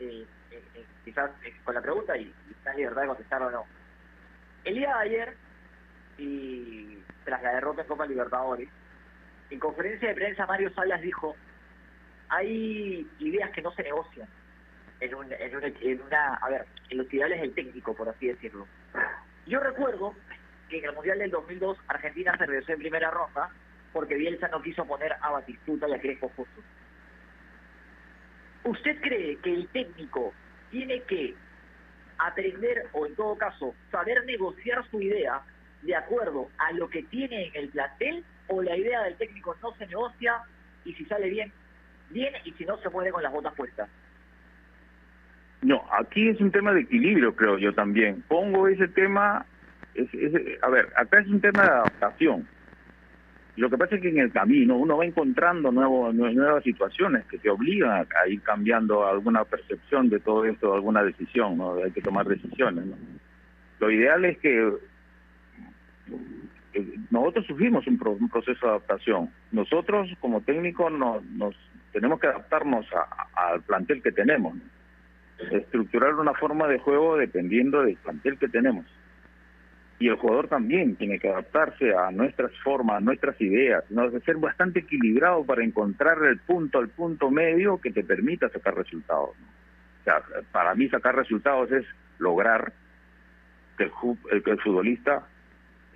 eh, 0.00 0.26
eh, 0.50 0.62
eh, 0.74 0.84
quizás 1.04 1.30
eh, 1.44 1.54
con 1.64 1.74
la 1.74 1.80
pregunta 1.82 2.16
y, 2.16 2.22
y 2.22 2.50
está 2.52 2.70
en 2.72 2.76
libertad 2.78 3.02
de 3.02 3.08
contestar 3.08 3.42
o 3.42 3.50
no. 3.50 3.64
El 4.64 4.74
día 4.74 4.88
de 4.88 5.02
ayer, 5.02 5.36
y 6.18 6.98
tras 7.24 7.42
la 7.42 7.54
derrota 7.54 7.82
en 7.82 7.88
Copa 7.88 8.06
Libertadores, 8.06 8.68
en 9.50 9.58
conferencia 9.58 10.08
de 10.08 10.14
prensa 10.14 10.46
Mario 10.46 10.72
Salas 10.74 11.00
dijo, 11.00 11.36
hay 12.28 13.06
ideas 13.18 13.50
que 13.50 13.62
no 13.62 13.72
se 13.72 13.82
negocian 13.82 14.28
en, 15.00 15.14
un, 15.14 15.32
en, 15.32 15.56
una, 15.56 15.66
en 15.66 16.02
una, 16.02 16.34
a 16.34 16.48
ver, 16.48 16.66
en 16.90 16.98
los 16.98 17.12
ideales 17.12 17.40
del 17.40 17.54
técnico, 17.54 17.94
por 17.94 18.08
así 18.08 18.28
decirlo. 18.28 18.66
Yo 19.46 19.60
recuerdo 19.60 20.14
que 20.68 20.78
en 20.78 20.86
el 20.86 20.94
Mundial 20.94 21.18
del 21.18 21.30
2002 21.30 21.78
Argentina 21.88 22.36
se 22.38 22.46
regresó 22.46 22.72
en 22.72 22.78
primera 22.78 23.10
ronda 23.10 23.50
porque 23.92 24.16
Bielsa 24.16 24.48
no 24.48 24.62
quiso 24.62 24.84
poner 24.86 25.14
a 25.20 25.30
Batistuta 25.30 25.88
y 25.88 25.94
a 25.94 26.00
Crespo 26.00 26.28
Fosso. 26.30 26.50
¿Usted 28.64 29.00
cree 29.00 29.36
que 29.36 29.52
el 29.52 29.68
técnico 29.68 30.32
tiene 30.70 31.02
que 31.02 31.34
aprender 32.18 32.88
o 32.92 33.06
en 33.06 33.14
todo 33.14 33.36
caso 33.36 33.74
saber 33.90 34.24
negociar 34.24 34.88
su 34.90 35.00
idea 35.00 35.42
de 35.84 35.94
acuerdo 35.96 36.48
a 36.58 36.72
lo 36.72 36.88
que 36.88 37.02
tiene 37.04 37.46
en 37.48 37.56
el 37.56 37.68
plantel 37.68 38.24
o 38.48 38.62
la 38.62 38.76
idea 38.76 39.02
del 39.02 39.16
técnico 39.16 39.56
no 39.62 39.74
se 39.76 39.86
negocia 39.86 40.40
y 40.84 40.92
si 40.94 41.04
sale 41.06 41.28
bien, 41.28 41.52
bien 42.10 42.34
y 42.44 42.52
si 42.52 42.64
no 42.64 42.76
se 42.78 42.88
muere 42.90 43.10
con 43.10 43.22
las 43.22 43.32
botas 43.32 43.54
puestas? 43.54 43.88
No, 45.62 45.82
aquí 45.98 46.28
es 46.28 46.40
un 46.40 46.50
tema 46.50 46.72
de 46.72 46.82
equilibrio, 46.82 47.34
creo 47.34 47.58
yo 47.58 47.72
también. 47.74 48.22
Pongo 48.28 48.68
ese 48.68 48.88
tema, 48.88 49.46
es, 49.94 50.08
a 50.62 50.68
ver, 50.68 50.92
acá 50.96 51.20
es 51.20 51.28
un 51.28 51.40
tema 51.40 51.64
de 51.64 51.70
adaptación. 51.70 52.46
Lo 53.56 53.70
que 53.70 53.78
pasa 53.78 53.94
es 53.94 54.02
que 54.02 54.08
en 54.08 54.18
el 54.18 54.32
camino 54.32 54.76
uno 54.76 54.96
va 54.96 55.04
encontrando 55.06 55.70
nuevo- 55.70 56.12
nue- 56.12 56.34
nuevas 56.34 56.64
situaciones 56.64 57.24
que 57.26 57.38
te 57.38 57.48
obligan 57.48 58.06
a, 58.14 58.28
ir 58.28 58.42
cambiando 58.42 59.06
alguna 59.06 59.44
percepción 59.44 60.10
de 60.10 60.18
todo 60.20 60.44
esto, 60.44 60.74
alguna 60.74 61.02
decisión, 61.04 61.56
¿no? 61.56 61.76
Hay 61.76 61.92
que 61.92 62.02
tomar 62.02 62.26
decisiones. 62.26 62.84
Lo 63.78 63.90
ideal 63.90 64.24
es 64.24 64.38
que 64.38 64.72
nosotros 67.10 67.46
sufrimos 67.46 67.86
un, 67.86 67.98
pro- 67.98 68.18
proceso 68.32 68.66
de 68.66 68.72
adaptación. 68.72 69.30
Nosotros 69.52 70.08
como 70.20 70.40
técnicos 70.40 70.90
no- 70.92 71.22
nos 71.32 71.54
tenemos 71.92 72.18
que 72.18 72.26
adaptarnos 72.26 72.86
al 73.34 73.62
plantel 73.62 74.02
que 74.02 74.12
tenemos. 74.12 74.54
estructurar 75.50 76.14
una 76.14 76.32
forma 76.34 76.68
de 76.68 76.78
juego 76.78 77.16
dependiendo 77.16 77.82
del 77.82 77.96
plantel 77.96 78.38
que 78.38 78.48
tenemos. 78.48 78.86
Y 79.98 80.08
el 80.08 80.14
jugador 80.16 80.48
también 80.48 80.96
tiene 80.96 81.18
que 81.18 81.28
adaptarse 81.28 81.92
a 81.94 82.10
nuestras 82.12 82.52
formas, 82.62 82.96
a 82.96 83.00
nuestras 83.00 83.40
ideas, 83.40 83.84
¿no? 83.90 84.08
De 84.10 84.20
ser 84.20 84.36
bastante 84.36 84.80
equilibrado 84.80 85.44
para 85.44 85.64
encontrar 85.64 86.18
el 86.24 86.38
punto, 86.38 86.80
el 86.80 86.88
punto 86.88 87.30
medio 87.30 87.80
que 87.80 87.90
te 87.90 88.04
permita 88.04 88.48
sacar 88.48 88.74
resultados. 88.76 89.30
O 89.30 90.04
sea, 90.04 90.22
para 90.52 90.74
mí 90.74 90.88
sacar 90.88 91.16
resultados 91.16 91.70
es 91.72 91.84
lograr 92.18 92.72
que 93.76 93.84
el- 94.32 94.42
que 94.42 94.50
el 94.52 94.60
futbolista 94.60 95.26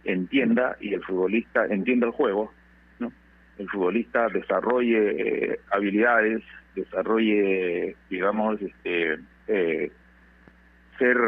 entienda 0.09 0.77
y 0.81 0.95
el 0.95 1.05
futbolista 1.05 1.67
entienda 1.67 2.07
el 2.07 2.13
juego, 2.13 2.53
¿no? 2.99 3.13
El 3.59 3.69
futbolista 3.69 4.29
desarrolle 4.29 5.53
eh, 5.53 5.61
habilidades, 5.71 6.43
desarrolle, 6.75 7.95
digamos, 8.09 8.61
este, 8.61 9.19
eh, 9.49 9.93
ser 10.99 11.19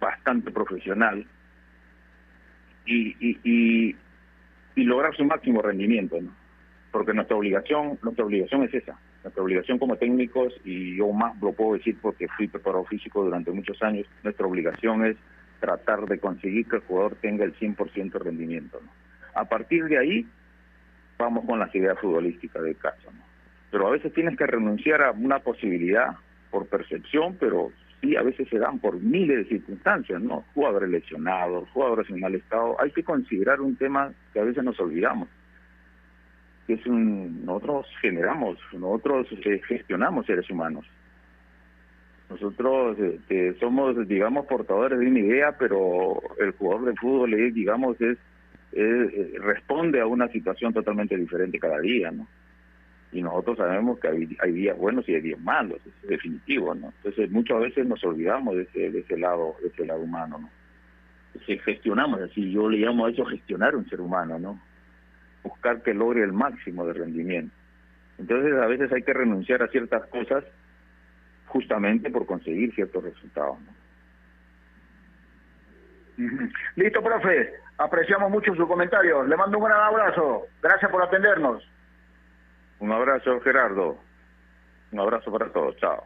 bastante 0.00 0.50
profesional 0.50 1.24
y, 2.84 3.16
y, 3.20 3.38
y, 3.44 3.96
y 4.74 4.84
lograr 4.84 5.14
su 5.16 5.24
máximo 5.24 5.62
rendimiento, 5.62 6.20
¿no? 6.20 6.34
Porque 6.90 7.14
nuestra 7.14 7.36
obligación, 7.36 7.98
nuestra 8.02 8.24
obligación 8.24 8.64
es 8.64 8.74
esa. 8.74 8.98
Nuestra 9.22 9.42
obligación 9.42 9.78
como 9.78 9.96
técnicos, 9.96 10.52
y 10.64 10.96
yo 10.96 11.12
más 11.12 11.40
lo 11.40 11.52
puedo 11.52 11.74
decir 11.74 11.96
porque 12.02 12.26
fui 12.36 12.48
preparador 12.48 12.88
físico 12.88 13.22
durante 13.24 13.52
muchos 13.52 13.80
años, 13.82 14.04
nuestra 14.24 14.46
obligación 14.46 15.06
es 15.06 15.16
tratar 15.62 16.06
de 16.06 16.18
conseguir 16.18 16.66
que 16.66 16.76
el 16.76 16.82
jugador 16.82 17.14
tenga 17.22 17.44
el 17.44 17.54
100% 17.54 18.12
de 18.12 18.18
rendimiento. 18.18 18.80
¿no? 18.84 18.90
A 19.34 19.44
partir 19.44 19.84
de 19.84 19.96
ahí, 19.96 20.26
vamos 21.16 21.46
con 21.46 21.60
las 21.60 21.72
ideas 21.74 21.98
futbolísticas 22.00 22.62
del 22.64 22.76
caso. 22.76 23.10
¿no? 23.12 23.22
Pero 23.70 23.86
a 23.86 23.90
veces 23.90 24.12
tienes 24.12 24.36
que 24.36 24.46
renunciar 24.46 25.02
a 25.02 25.12
una 25.12 25.38
posibilidad 25.38 26.16
por 26.50 26.66
percepción, 26.66 27.36
pero 27.38 27.70
sí, 28.00 28.16
a 28.16 28.22
veces 28.22 28.48
se 28.48 28.58
dan 28.58 28.80
por 28.80 29.00
miles 29.00 29.38
de 29.38 29.44
circunstancias, 29.44 30.20
¿no? 30.20 30.44
Jugadores 30.52 30.90
lesionados, 30.90 31.70
jugadores 31.70 32.10
en 32.10 32.20
mal 32.20 32.34
estado. 32.34 32.76
Hay 32.80 32.90
que 32.90 33.04
considerar 33.04 33.60
un 33.60 33.76
tema 33.76 34.12
que 34.32 34.40
a 34.40 34.44
veces 34.44 34.62
nos 34.64 34.78
olvidamos. 34.80 35.28
Que 36.66 36.74
es 36.74 36.86
un, 36.86 37.46
nosotros 37.46 37.86
generamos, 38.00 38.58
nosotros 38.72 39.28
eh, 39.44 39.62
gestionamos 39.66 40.26
seres 40.26 40.50
humanos. 40.50 40.84
Nosotros 42.32 42.98
este, 42.98 43.54
somos, 43.58 44.08
digamos, 44.08 44.46
portadores 44.46 44.98
de 44.98 45.06
una 45.06 45.18
idea, 45.18 45.56
pero 45.58 46.20
el 46.38 46.52
jugador 46.52 46.86
de 46.86 46.96
fútbol 46.96 47.34
es, 47.34 47.52
digamos, 47.52 48.00
es 48.00 48.16
eh, 48.72 49.34
responde 49.38 50.00
a 50.00 50.06
una 50.06 50.28
situación 50.28 50.72
totalmente 50.72 51.14
diferente 51.14 51.58
cada 51.58 51.78
día, 51.78 52.10
¿no? 52.10 52.26
Y 53.12 53.20
nosotros 53.20 53.58
sabemos 53.58 53.98
que 54.00 54.08
hay, 54.08 54.36
hay 54.40 54.52
días 54.52 54.78
buenos 54.78 55.06
y 55.06 55.14
hay 55.14 55.20
días 55.20 55.40
malos, 55.40 55.78
es 55.84 56.08
definitivo, 56.08 56.74
¿no? 56.74 56.90
Entonces 56.96 57.30
muchas 57.30 57.60
veces 57.60 57.86
nos 57.86 58.02
olvidamos 58.02 58.56
de 58.56 58.62
ese, 58.62 58.90
de 58.90 59.00
ese 59.00 59.18
lado, 59.18 59.56
de 59.60 59.68
ese 59.68 59.84
lado 59.84 60.00
humano, 60.00 60.38
¿no? 60.38 60.50
Si 61.46 61.58
gestionamos, 61.58 62.22
así 62.22 62.50
yo 62.50 62.70
le 62.70 62.78
llamo 62.78 63.04
a 63.04 63.10
eso 63.10 63.26
gestionar 63.26 63.76
un 63.76 63.86
ser 63.90 64.00
humano, 64.00 64.38
¿no? 64.38 64.58
Buscar 65.42 65.82
que 65.82 65.92
logre 65.92 66.22
el 66.22 66.32
máximo 66.32 66.86
de 66.86 66.94
rendimiento. 66.94 67.54
Entonces 68.16 68.54
a 68.54 68.66
veces 68.66 68.90
hay 68.90 69.02
que 69.02 69.12
renunciar 69.12 69.62
a 69.62 69.68
ciertas 69.68 70.06
cosas 70.06 70.44
justamente 71.52 72.10
por 72.10 72.24
conseguir 72.24 72.74
ciertos 72.74 73.04
resultados, 73.04 73.58
¿no? 73.60 73.72
Listo, 76.76 77.02
profe. 77.02 77.52
Apreciamos 77.78 78.30
mucho 78.30 78.54
su 78.54 78.66
comentario. 78.66 79.24
Le 79.24 79.36
mando 79.36 79.58
un 79.58 79.64
gran 79.64 79.80
abrazo. 79.80 80.46
Gracias 80.62 80.90
por 80.90 81.02
atendernos. 81.02 81.66
Un 82.78 82.92
abrazo, 82.92 83.40
Gerardo. 83.40 83.98
Un 84.92 85.00
abrazo 85.00 85.30
para 85.32 85.50
todos. 85.50 85.76
Chao. 85.76 86.04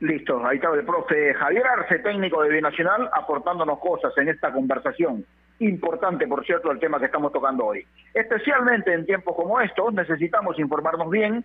Listo, 0.00 0.44
ahí 0.46 0.56
está 0.56 0.72
el 0.74 0.84
profe 0.84 1.32
Javier 1.34 1.66
Arce, 1.66 1.98
técnico 2.00 2.42
de 2.42 2.50
Binacional, 2.50 3.08
aportándonos 3.14 3.78
cosas 3.78 4.12
en 4.18 4.28
esta 4.28 4.52
conversación. 4.52 5.24
Importante, 5.58 6.26
por 6.26 6.44
cierto, 6.44 6.70
el 6.70 6.78
tema 6.78 6.98
que 6.98 7.06
estamos 7.06 7.32
tocando 7.32 7.64
hoy. 7.64 7.86
Especialmente 8.12 8.92
en 8.92 9.06
tiempos 9.06 9.34
como 9.34 9.58
estos, 9.60 9.94
necesitamos 9.94 10.58
informarnos 10.58 11.10
bien 11.10 11.44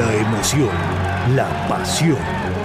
La 0.00 0.14
emoción, 0.14 0.70
la 1.36 1.68
pasión 1.68 2.16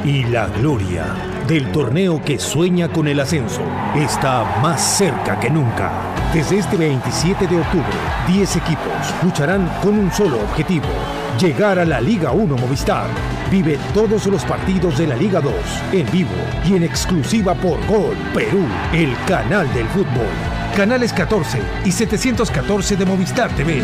y 0.05 0.23
la 0.23 0.47
gloria 0.47 1.03
del 1.45 1.69
torneo 1.73 2.21
que 2.23 2.39
sueña 2.39 2.87
con 2.87 3.09
el 3.09 3.19
ascenso 3.19 3.61
está 3.93 4.45
más 4.61 4.81
cerca 4.81 5.37
que 5.37 5.49
nunca. 5.49 5.91
Desde 6.33 6.59
este 6.59 6.77
27 6.77 7.45
de 7.45 7.59
octubre, 7.59 7.97
10 8.29 8.55
equipos 8.55 9.13
lucharán 9.21 9.69
con 9.83 9.99
un 9.99 10.09
solo 10.13 10.39
objetivo, 10.43 10.87
llegar 11.37 11.77
a 11.77 11.83
la 11.83 11.99
Liga 11.99 12.31
1 12.31 12.55
Movistar. 12.55 13.07
Vive 13.51 13.77
todos 13.93 14.27
los 14.27 14.45
partidos 14.45 14.97
de 14.97 15.07
la 15.07 15.17
Liga 15.17 15.41
2 15.41 15.53
en 15.91 16.09
vivo 16.13 16.37
y 16.65 16.75
en 16.75 16.83
exclusiva 16.83 17.53
por 17.53 17.85
Gol 17.85 18.15
Perú, 18.33 18.65
el 18.93 19.13
canal 19.27 19.71
del 19.73 19.87
fútbol. 19.87 20.31
Canales 20.73 21.11
14 21.11 21.59
y 21.83 21.91
714 21.91 22.95
de 22.95 23.05
Movistar 23.05 23.53
TV. 23.57 23.83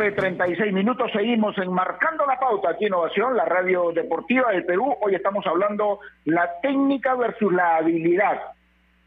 Tarde, 0.00 0.12
36 0.12 0.72
minutos. 0.72 1.10
Seguimos 1.12 1.56
enmarcando 1.58 2.24
la 2.24 2.38
pauta 2.38 2.70
aquí 2.70 2.86
en 2.86 2.92
la 3.36 3.44
radio 3.44 3.92
deportiva 3.92 4.50
del 4.50 4.64
Perú. 4.64 4.96
Hoy 5.02 5.14
estamos 5.14 5.46
hablando 5.46 6.00
la 6.24 6.48
técnica 6.62 7.14
versus 7.14 7.52
la 7.52 7.76
habilidad. 7.76 8.40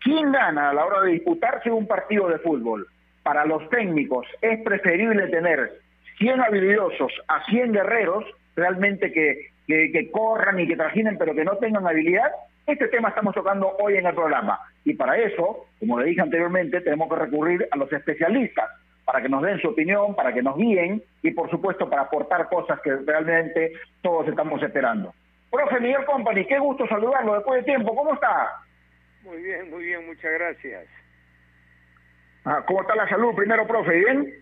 ¿Quién 0.01 0.31
gana 0.31 0.69
a 0.69 0.73
la 0.73 0.85
hora 0.85 1.01
de 1.01 1.13
disputarse 1.13 1.71
un 1.71 1.87
partido 1.87 2.29
de 2.29 2.37
fútbol? 2.39 2.87
Para 3.23 3.43
los 3.45 3.67
técnicos 3.69 4.27
es 4.41 4.61
preferible 4.63 5.27
tener 5.29 5.79
100 6.19 6.41
habilidosos 6.41 7.11
a 7.27 7.43
100 7.45 7.71
guerreros, 7.71 8.25
realmente 8.55 9.11
que, 9.11 9.47
que, 9.65 9.91
que 9.91 10.11
corran 10.11 10.59
y 10.59 10.67
que 10.67 10.75
trajinen, 10.75 11.17
pero 11.17 11.33
que 11.33 11.43
no 11.43 11.57
tengan 11.57 11.87
habilidad. 11.87 12.31
Este 12.67 12.87
tema 12.89 13.09
estamos 13.09 13.33
tocando 13.33 13.75
hoy 13.79 13.97
en 13.97 14.05
el 14.05 14.13
programa. 14.13 14.59
Y 14.85 14.93
para 14.93 15.17
eso, 15.17 15.65
como 15.79 15.99
le 15.99 16.09
dije 16.09 16.21
anteriormente, 16.21 16.81
tenemos 16.81 17.09
que 17.09 17.15
recurrir 17.15 17.67
a 17.71 17.77
los 17.77 17.91
especialistas 17.91 18.69
para 19.05 19.21
que 19.21 19.29
nos 19.29 19.41
den 19.43 19.59
su 19.59 19.69
opinión, 19.69 20.15
para 20.15 20.33
que 20.33 20.41
nos 20.41 20.55
guíen 20.57 21.03
y 21.21 21.31
por 21.31 21.49
supuesto 21.49 21.89
para 21.89 22.03
aportar 22.03 22.47
cosas 22.49 22.79
que 22.81 22.95
realmente 23.05 23.73
todos 24.01 24.27
estamos 24.27 24.61
esperando. 24.63 25.13
Profe 25.51 25.79
Miguel 25.79 26.05
Company, 26.05 26.45
qué 26.45 26.57
gusto 26.59 26.87
saludarlo 26.87 27.35
después 27.35 27.59
de 27.61 27.65
tiempo, 27.71 27.95
¿cómo 27.95 28.13
está? 28.13 28.51
Muy 29.23 29.41
bien, 29.41 29.69
muy 29.69 29.83
bien, 29.83 30.05
muchas 30.05 30.31
gracias. 30.33 30.85
Ah, 32.45 32.63
¿Cómo 32.65 32.81
está 32.81 32.95
la 32.95 33.07
salud 33.07 33.33
primero, 33.35 33.65
profe? 33.67 33.93
¿Bien? 33.99 34.33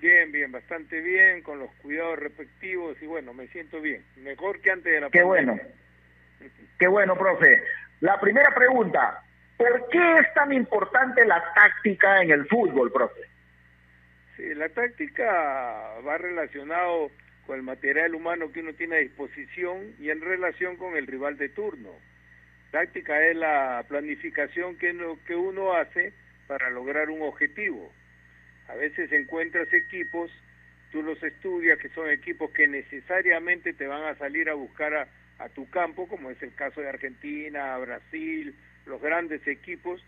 Bien, 0.00 0.32
bien, 0.32 0.50
bastante 0.50 1.00
bien, 1.00 1.42
con 1.42 1.58
los 1.58 1.70
cuidados 1.82 2.18
respectivos 2.18 2.96
y 3.02 3.06
bueno, 3.06 3.32
me 3.34 3.46
siento 3.48 3.80
bien, 3.80 4.04
mejor 4.16 4.60
que 4.60 4.70
antes 4.70 4.92
de 4.92 5.00
la 5.00 5.10
Qué 5.10 5.22
pandemia. 5.22 5.52
bueno. 5.52 6.52
Qué 6.78 6.88
bueno, 6.88 7.16
profe. 7.16 7.62
La 8.00 8.18
primera 8.18 8.52
pregunta, 8.54 9.22
¿por 9.56 9.88
qué 9.90 10.14
es 10.18 10.34
tan 10.34 10.52
importante 10.52 11.24
la 11.24 11.42
táctica 11.54 12.22
en 12.22 12.32
el 12.32 12.46
fútbol, 12.48 12.90
profe? 12.90 13.20
Sí, 14.42 14.54
la 14.56 14.68
táctica 14.70 15.24
va 16.04 16.18
relacionado 16.18 17.12
con 17.46 17.56
el 17.56 17.62
material 17.62 18.14
humano 18.14 18.50
que 18.50 18.60
uno 18.60 18.72
tiene 18.72 18.96
a 18.96 19.00
disposición 19.00 19.94
y 20.00 20.10
en 20.10 20.20
relación 20.20 20.76
con 20.76 20.96
el 20.96 21.06
rival 21.06 21.38
de 21.38 21.48
turno. 21.48 21.90
Táctica 22.72 23.24
es 23.24 23.36
la 23.36 23.84
planificación 23.88 24.76
que 24.78 24.90
uno, 24.90 25.18
que 25.26 25.36
uno 25.36 25.74
hace 25.74 26.12
para 26.48 26.70
lograr 26.70 27.10
un 27.10 27.22
objetivo. 27.22 27.92
A 28.68 28.74
veces 28.74 29.12
encuentras 29.12 29.72
equipos, 29.72 30.30
tú 30.90 31.02
los 31.02 31.22
estudias, 31.22 31.78
que 31.78 31.90
son 31.90 32.10
equipos 32.10 32.50
que 32.50 32.66
necesariamente 32.66 33.72
te 33.72 33.86
van 33.86 34.02
a 34.04 34.16
salir 34.16 34.48
a 34.48 34.54
buscar 34.54 35.08
a 35.38 35.48
tu 35.50 35.70
campo, 35.70 36.08
como 36.08 36.30
es 36.30 36.42
el 36.42 36.54
caso 36.54 36.80
de 36.80 36.88
Argentina, 36.88 37.78
Brasil, 37.78 38.56
los 38.86 39.00
grandes 39.00 39.46
equipos, 39.46 40.04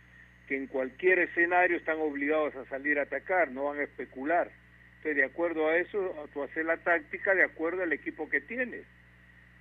que 0.47 0.57
en 0.57 0.67
cualquier 0.67 1.19
escenario 1.21 1.77
están 1.77 2.01
obligados 2.01 2.55
a 2.57 2.65
salir 2.67 2.99
a 2.99 3.03
atacar, 3.03 3.51
no 3.51 3.65
van 3.65 3.81
a 3.81 3.85
especular. 3.85 4.51
Entonces, 4.97 5.17
de 5.17 5.25
acuerdo 5.25 5.69
a 5.69 5.77
eso, 5.77 6.29
tú 6.33 6.43
haces 6.43 6.65
la 6.65 6.77
táctica 6.79 7.35
de 7.35 7.45
acuerdo 7.45 7.83
al 7.83 7.93
equipo 7.93 8.29
que 8.29 8.41
tienes. 8.41 8.85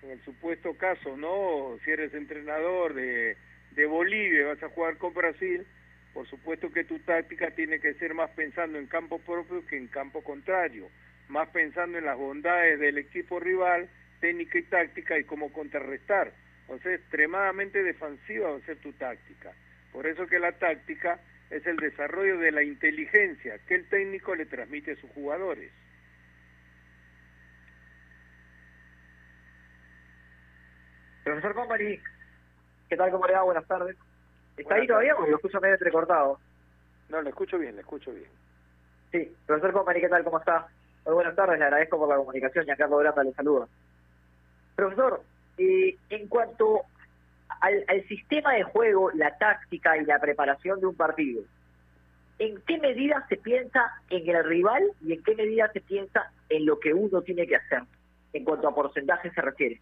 En 0.02 0.12
el 0.12 0.22
supuesto 0.24 0.74
caso, 0.76 1.16
¿no? 1.18 1.78
Si 1.84 1.92
eres 1.92 2.14
entrenador 2.14 2.94
de, 2.94 3.38
de 3.72 3.86
Bolivia 3.86 4.42
y 4.42 4.44
vas 4.44 4.64
a 4.64 4.70
jugar 4.70 4.98
con 4.98 5.14
Brasil, 5.14 5.66
Por 6.14 6.28
supuesto 6.28 6.72
que 6.72 6.84
tu 6.84 7.00
táctica 7.00 7.50
tiene 7.52 7.80
que 7.80 7.96
ser 7.96 8.14
más 8.14 8.30
pensando 8.32 8.78
en 8.78 8.86
campo 8.86 9.18
propio 9.20 9.66
que 9.66 9.78
en 9.78 9.88
campo 9.88 10.24
contrario, 10.24 10.90
más 11.28 11.50
pensando 11.50 11.98
en 11.98 12.06
las 12.06 12.18
bondades 12.18 12.80
del 12.80 13.00
equipo 13.00 13.40
rival, 13.40 13.90
técnica 14.20 14.60
y 14.60 14.64
táctica 14.64 15.18
y 15.18 15.24
cómo 15.24 15.52
contrarrestar. 15.52 16.32
O 16.68 16.78
sea, 16.78 16.94
extremadamente 16.94 17.82
defensiva 17.82 18.52
va 18.52 18.58
a 18.58 18.62
ser 18.62 18.78
tu 18.78 18.94
táctica. 18.94 19.54
Por 19.94 20.08
eso 20.08 20.26
que 20.26 20.40
la 20.40 20.52
táctica 20.54 21.20
es 21.52 21.66
el 21.68 21.78
desarrollo 21.78 22.40
de 22.40 22.52
la 22.52 22.64
inteligencia 22.64 23.60
que 23.68 23.76
el 23.76 23.88
técnico 23.88 24.36
le 24.36 24.48
transmite 24.48 24.94
a 24.94 24.96
sus 24.96 25.10
jugadores. 25.12 25.72
Profesor 31.24 31.54
Company, 31.54 32.00
¿qué 32.90 32.98
tal? 32.98 33.12
¿Cómo 33.12 33.28
le 33.28 33.34
va? 33.34 33.44
Buenas 33.44 33.68
tardes. 33.68 33.96
¿Está 34.58 34.76
ahí 34.76 34.88
todavía 34.88 35.16
porque 35.16 35.32
lo 35.32 35.38
escucho 35.38 35.62
medio 35.62 35.76
entrecortado? 35.76 36.40
No, 37.10 37.22
le 37.22 37.30
escucho 37.30 37.58
bien, 37.58 37.76
le 37.76 37.82
escucho 37.82 38.12
bien. 38.12 38.30
Sí, 39.12 39.32
profesor 39.46 39.74
Company, 39.74 40.02
¿qué 40.02 40.10
tal? 40.10 40.24
¿Cómo 40.24 40.40
está? 40.40 40.68
Muy 41.06 41.14
buenas 41.14 41.36
tardes, 41.36 41.60
le 41.60 41.66
agradezco 41.66 42.00
por 42.00 42.10
la 42.10 42.16
comunicación. 42.16 42.66
Giancarlo 42.66 42.98
Granda 42.98 43.24
le 43.24 43.34
saluda. 43.34 43.68
Profesor, 44.76 45.22
eh, 45.58 45.96
en 46.10 46.28
cuanto 46.28 46.82
al, 47.62 47.84
al 47.88 48.08
sistema 48.08 48.54
de 48.54 48.64
juego, 48.64 49.12
la 49.12 49.38
táctica 49.38 49.98
y 49.98 50.06
la 50.06 50.20
preparación 50.20 50.80
de 50.80 50.88
un 50.88 50.96
partido, 50.96 51.44
¿en 52.40 52.62
qué 52.68 52.78
medida 52.80 53.26
se 53.30 53.38
piensa 53.38 53.92
en 54.10 54.30
el 54.36 54.44
rival 54.44 54.84
y 55.02 55.14
en 55.14 55.24
qué 55.24 55.36
medida 55.36 55.72
se 55.72 55.82
piensa 55.82 56.32
en 56.50 56.66
lo 56.66 56.80
que 56.80 56.94
uno 56.94 57.22
tiene 57.22 57.48
que 57.48 57.56
hacer 57.56 57.84
en 58.34 58.44
cuanto 58.44 58.68
a 58.68 58.76
porcentaje 58.76 59.32
se 59.32 59.42
refiere? 59.42 59.82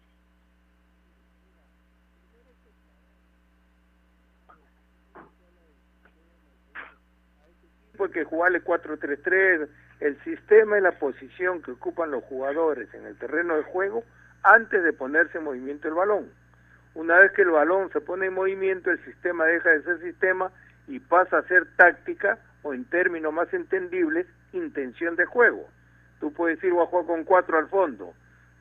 porque 8.02 8.24
jugarle 8.24 8.64
4-3-3, 8.64 9.68
el 10.00 10.24
sistema 10.24 10.76
y 10.76 10.80
la 10.80 10.98
posición 10.98 11.62
que 11.62 11.70
ocupan 11.70 12.10
los 12.10 12.24
jugadores 12.24 12.92
en 12.94 13.06
el 13.06 13.16
terreno 13.16 13.56
de 13.56 13.62
juego 13.62 14.02
antes 14.42 14.82
de 14.82 14.92
ponerse 14.92 15.38
en 15.38 15.44
movimiento 15.44 15.86
el 15.86 15.94
balón. 15.94 16.32
Una 16.94 17.18
vez 17.18 17.32
que 17.32 17.42
el 17.42 17.50
balón 17.50 17.90
se 17.92 18.00
pone 18.00 18.26
en 18.26 18.34
movimiento, 18.34 18.90
el 18.90 19.02
sistema 19.04 19.44
deja 19.46 19.70
de 19.70 19.82
ser 19.82 20.00
sistema 20.00 20.50
y 20.86 20.98
pasa 20.98 21.38
a 21.38 21.42
ser 21.44 21.66
táctica 21.76 22.38
o 22.62 22.74
en 22.74 22.84
términos 22.84 23.32
más 23.32 23.52
entendibles, 23.54 24.26
intención 24.52 25.16
de 25.16 25.24
juego. 25.24 25.66
Tú 26.20 26.32
puedes 26.32 26.62
ir 26.62 26.72
a 26.72 26.86
jugar 26.86 27.06
con 27.06 27.24
cuatro 27.24 27.58
al 27.58 27.68
fondo, 27.68 28.14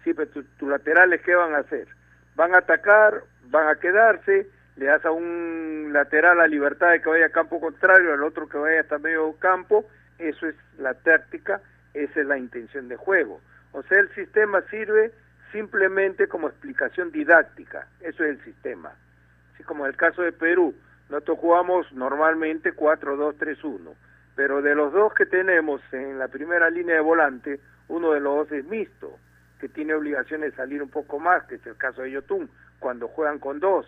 sí, 0.04 0.14
pero 0.14 0.30
tus 0.32 0.70
laterales, 0.70 1.22
¿qué 1.22 1.36
van 1.36 1.54
a 1.54 1.60
hacer? 1.60 1.88
Van 2.36 2.56
a 2.56 2.60
atacar, 2.60 3.24
van 3.50 3.68
a 3.68 3.76
quedarse, 3.76 4.48
le 4.78 4.86
das 4.86 5.06
a 5.06 5.12
un 5.12 5.90
lateral 5.92 6.38
la 6.38 6.48
libertad 6.48 6.92
de 6.92 7.02
que 7.02 7.10
vaya 7.10 7.28
a 7.28 7.32
campo 7.32 7.60
contrario, 7.60 8.14
al 8.14 8.24
otro 8.24 8.48
que 8.48 8.58
vaya 8.58 8.82
hasta 8.82 8.98
medio 8.98 9.34
campo, 9.40 9.86
eso 10.18 10.48
es 10.48 10.56
la 10.80 10.94
táctica, 10.94 11.62
esa 11.94 12.22
es 12.22 12.26
la 12.26 12.38
intención 12.38 12.88
de 12.88 12.96
juego. 12.96 13.42
O 13.74 13.84
sea, 13.84 14.00
el 14.00 14.10
sistema 14.16 14.62
sirve 14.70 15.12
simplemente 15.52 16.28
como 16.28 16.48
explicación 16.48 17.12
didáctica, 17.12 17.88
eso 18.00 18.24
es 18.24 18.38
el 18.38 18.44
sistema. 18.44 18.92
Así 19.54 19.64
como 19.64 19.86
en 19.86 19.92
el 19.92 19.98
caso 19.98 20.22
de 20.22 20.32
Perú, 20.32 20.74
nosotros 21.10 21.40
jugamos 21.40 21.92
normalmente 21.92 22.74
4-2-3-1, 22.74 23.94
pero 24.36 24.62
de 24.62 24.76
los 24.76 24.94
dos 24.94 25.14
que 25.14 25.26
tenemos 25.26 25.82
en 25.92 26.18
la 26.20 26.30
primera 26.30 26.70
línea 26.70 26.96
de 26.96 27.02
volante, 27.02 27.60
uno 27.88 28.14
de 28.14 28.22
los 28.22 28.36
dos 28.36 28.52
es 28.52 28.66
mixto, 28.66 29.18
que 29.60 29.70
tiene 29.70 29.94
obligación 29.94 30.42
de 30.42 30.52
salir 30.52 30.82
un 30.82 30.90
poco 30.90 31.20
más, 31.20 31.44
que 31.44 31.56
es 31.56 31.66
el 31.68 31.78
caso 31.78 32.02
de 32.02 32.12
Yotun, 32.12 32.50
cuando 32.80 33.08
juegan 33.08 33.40
con 33.40 33.60
dos. 33.60 33.86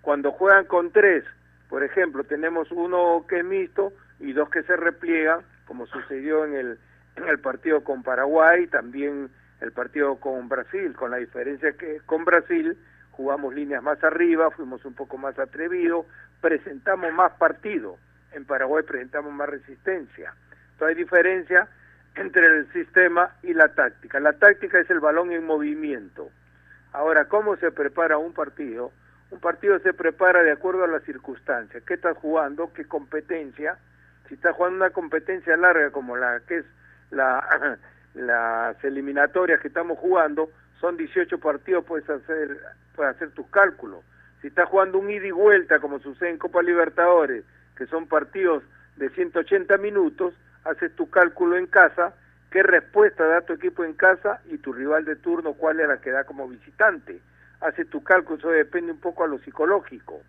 Cuando 0.00 0.32
juegan 0.32 0.64
con 0.64 0.90
tres, 0.90 1.24
por 1.68 1.84
ejemplo, 1.84 2.24
tenemos 2.24 2.70
uno 2.72 3.24
que 3.28 3.38
es 3.38 3.44
mixto 3.44 3.92
y 4.18 4.32
dos 4.32 4.48
que 4.50 4.62
se 4.62 4.76
repliegan, 4.76 5.40
como 5.66 5.86
sucedió 5.86 6.44
en 6.44 6.54
el, 6.54 6.78
en 7.16 7.28
el 7.28 7.38
partido 7.38 7.84
con 7.84 8.02
Paraguay, 8.02 8.66
también 8.66 9.30
el 9.60 9.72
partido 9.72 10.16
con 10.16 10.48
Brasil, 10.48 10.94
con 10.94 11.10
la 11.10 11.18
diferencia 11.18 11.72
que 11.72 12.00
con 12.06 12.24
Brasil 12.24 12.76
jugamos 13.12 13.54
líneas 13.54 13.82
más 13.82 14.02
arriba, 14.02 14.50
fuimos 14.50 14.84
un 14.84 14.94
poco 14.94 15.16
más 15.16 15.38
atrevidos, 15.38 16.06
presentamos 16.40 17.12
más 17.12 17.32
partido, 17.32 17.96
en 18.32 18.44
Paraguay 18.44 18.82
presentamos 18.82 19.32
más 19.32 19.48
resistencia. 19.48 20.34
Entonces 20.72 20.96
hay 20.96 21.02
diferencia 21.02 21.68
entre 22.16 22.46
el 22.46 22.72
sistema 22.72 23.30
y 23.42 23.54
la 23.54 23.68
táctica. 23.68 24.20
La 24.20 24.32
táctica 24.32 24.78
es 24.78 24.90
el 24.90 25.00
balón 25.00 25.32
en 25.32 25.44
movimiento. 25.44 26.30
Ahora, 26.92 27.26
¿cómo 27.26 27.56
se 27.56 27.72
prepara 27.72 28.18
un 28.18 28.32
partido? 28.32 28.92
Un 29.30 29.40
partido 29.40 29.78
se 29.80 29.92
prepara 29.94 30.42
de 30.42 30.52
acuerdo 30.52 30.84
a 30.84 30.88
las 30.88 31.02
circunstancias. 31.04 31.82
¿Qué 31.84 31.94
estás 31.94 32.16
jugando? 32.18 32.72
¿Qué 32.72 32.84
competencia? 32.84 33.78
Si 34.28 34.34
estás 34.34 34.54
jugando 34.54 34.76
una 34.76 34.90
competencia 34.90 35.56
larga 35.56 35.90
como 35.90 36.16
la 36.16 36.40
que 36.46 36.58
es 36.58 36.64
la, 37.10 37.78
las 38.14 38.82
eliminatorias 38.84 39.60
que 39.60 39.68
estamos 39.68 39.98
jugando, 39.98 40.50
son 40.80 40.96
18 40.96 41.38
partidos, 41.38 41.84
puedes 41.84 42.08
hacer, 42.08 42.58
puedes 42.94 43.16
hacer 43.16 43.30
tus 43.30 43.46
cálculos. 43.48 44.04
Si 44.40 44.48
estás 44.48 44.68
jugando 44.68 44.98
un 44.98 45.10
ida 45.10 45.26
y 45.26 45.30
vuelta, 45.30 45.78
como 45.80 45.98
sucede 45.98 46.30
en 46.30 46.38
Copa 46.38 46.62
Libertadores, 46.62 47.44
que 47.76 47.86
son 47.86 48.06
partidos 48.06 48.62
de 48.96 49.08
180 49.10 49.76
minutos, 49.78 50.34
haces 50.64 50.94
tu 50.94 51.10
cálculo 51.10 51.56
en 51.56 51.66
casa, 51.66 52.14
qué 52.50 52.62
respuesta 52.62 53.26
da 53.26 53.40
tu 53.40 53.54
equipo 53.54 53.84
en 53.84 53.94
casa 53.94 54.40
y 54.46 54.58
tu 54.58 54.72
rival 54.72 55.04
de 55.04 55.16
turno, 55.16 55.54
cuál 55.54 55.80
es 55.80 55.88
la 55.88 56.00
que 56.00 56.10
da 56.10 56.24
como 56.24 56.48
visitante. 56.48 57.20
Haces 57.60 57.88
tu 57.88 58.02
cálculo, 58.04 58.38
eso 58.38 58.50
depende 58.50 58.92
un 58.92 59.00
poco 59.00 59.24
a 59.24 59.26
lo 59.26 59.38
psicológico. 59.38 60.20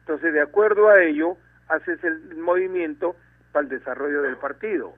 Entonces, 0.00 0.32
de 0.32 0.40
acuerdo 0.40 0.88
a 0.88 1.02
ello, 1.02 1.36
haces 1.68 2.02
el 2.04 2.36
movimiento 2.36 3.16
para 3.52 3.64
el 3.64 3.68
desarrollo 3.68 4.22
del 4.22 4.36
partido. 4.36 4.94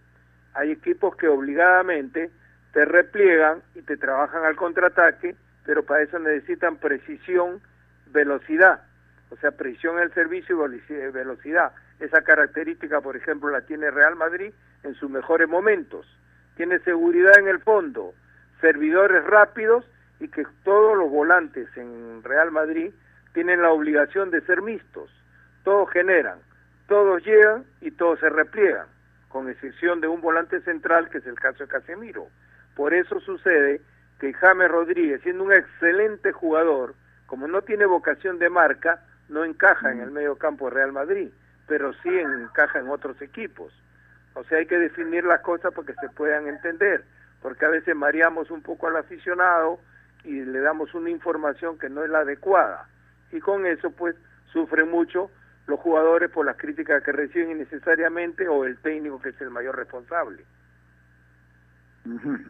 Hay 0.56 0.72
equipos 0.72 1.14
que 1.16 1.28
obligadamente 1.28 2.30
te 2.72 2.84
repliegan 2.84 3.62
y 3.74 3.82
te 3.82 3.96
trabajan 3.96 4.44
al 4.44 4.56
contraataque, 4.56 5.36
pero 5.64 5.84
para 5.84 6.02
eso 6.02 6.18
necesitan 6.18 6.76
precisión, 6.76 7.60
velocidad, 8.06 8.80
o 9.30 9.36
sea, 9.36 9.50
precisión 9.50 9.98
en 9.98 10.04
el 10.04 10.14
servicio 10.14 10.56
y 10.66 10.92
velocidad. 11.12 11.72
Esa 12.00 12.22
característica, 12.22 13.00
por 13.00 13.16
ejemplo, 13.16 13.50
la 13.50 13.62
tiene 13.62 13.90
Real 13.90 14.16
Madrid 14.16 14.52
en 14.82 14.94
sus 14.94 15.10
mejores 15.10 15.48
momentos. 15.48 16.06
Tiene 16.56 16.78
seguridad 16.80 17.38
en 17.38 17.48
el 17.48 17.60
fondo, 17.60 18.14
servidores 18.60 19.24
rápidos 19.24 19.84
y 20.20 20.28
que 20.28 20.46
todos 20.64 20.96
los 20.96 21.10
volantes 21.10 21.68
en 21.76 22.22
Real 22.22 22.50
Madrid 22.50 22.92
tienen 23.34 23.60
la 23.60 23.70
obligación 23.70 24.30
de 24.30 24.40
ser 24.42 24.62
mixtos. 24.62 25.10
Todos 25.64 25.90
generan, 25.90 26.38
todos 26.86 27.22
llegan 27.24 27.64
y 27.82 27.90
todos 27.90 28.20
se 28.20 28.30
repliegan, 28.30 28.86
con 29.36 29.50
excepción 29.50 30.00
de 30.00 30.08
un 30.08 30.22
volante 30.22 30.62
central 30.62 31.10
que 31.10 31.18
es 31.18 31.26
el 31.26 31.38
caso 31.38 31.58
de 31.64 31.68
Casemiro. 31.68 32.28
Por 32.74 32.94
eso 32.94 33.20
sucede 33.20 33.82
que 34.18 34.32
James 34.32 34.70
Rodríguez, 34.70 35.20
siendo 35.20 35.44
un 35.44 35.52
excelente 35.52 36.32
jugador, 36.32 36.94
como 37.26 37.46
no 37.46 37.60
tiene 37.60 37.84
vocación 37.84 38.38
de 38.38 38.48
marca, 38.48 39.02
no 39.28 39.44
encaja 39.44 39.92
en 39.92 40.00
el 40.00 40.10
medio 40.10 40.36
campo 40.36 40.64
de 40.64 40.76
Real 40.76 40.92
Madrid, 40.92 41.28
pero 41.68 41.92
sí 42.02 42.08
encaja 42.08 42.78
en 42.78 42.88
otros 42.88 43.20
equipos. 43.20 43.74
O 44.32 44.42
sea, 44.44 44.56
hay 44.56 44.64
que 44.64 44.78
definir 44.78 45.24
las 45.24 45.42
cosas 45.42 45.74
para 45.74 45.86
que 45.86 45.94
se 46.00 46.08
puedan 46.08 46.46
entender, 46.46 47.04
porque 47.42 47.66
a 47.66 47.68
veces 47.68 47.94
mareamos 47.94 48.50
un 48.50 48.62
poco 48.62 48.86
al 48.86 48.96
aficionado 48.96 49.78
y 50.24 50.46
le 50.46 50.60
damos 50.60 50.94
una 50.94 51.10
información 51.10 51.78
que 51.78 51.90
no 51.90 52.02
es 52.02 52.08
la 52.08 52.20
adecuada. 52.20 52.88
Y 53.32 53.40
con 53.40 53.66
eso, 53.66 53.90
pues, 53.90 54.16
sufren 54.50 54.90
mucho 54.90 55.30
los 55.66 55.80
jugadores 55.80 56.30
por 56.30 56.46
las 56.46 56.56
críticas 56.56 57.02
que 57.02 57.12
reciben 57.12 57.52
innecesariamente 57.52 58.48
o 58.48 58.64
el 58.64 58.78
técnico 58.78 59.20
que 59.20 59.30
es 59.30 59.40
el 59.40 59.50
mayor 59.50 59.76
responsable. 59.76 60.44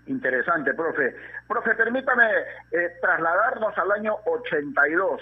Interesante, 0.07 0.75
profe. 0.75 1.17
Profe, 1.49 1.75
permítame 1.75 2.25
eh, 2.71 2.93
trasladarnos 3.01 3.77
al 3.79 3.91
año 3.93 4.17
82. 4.27 5.21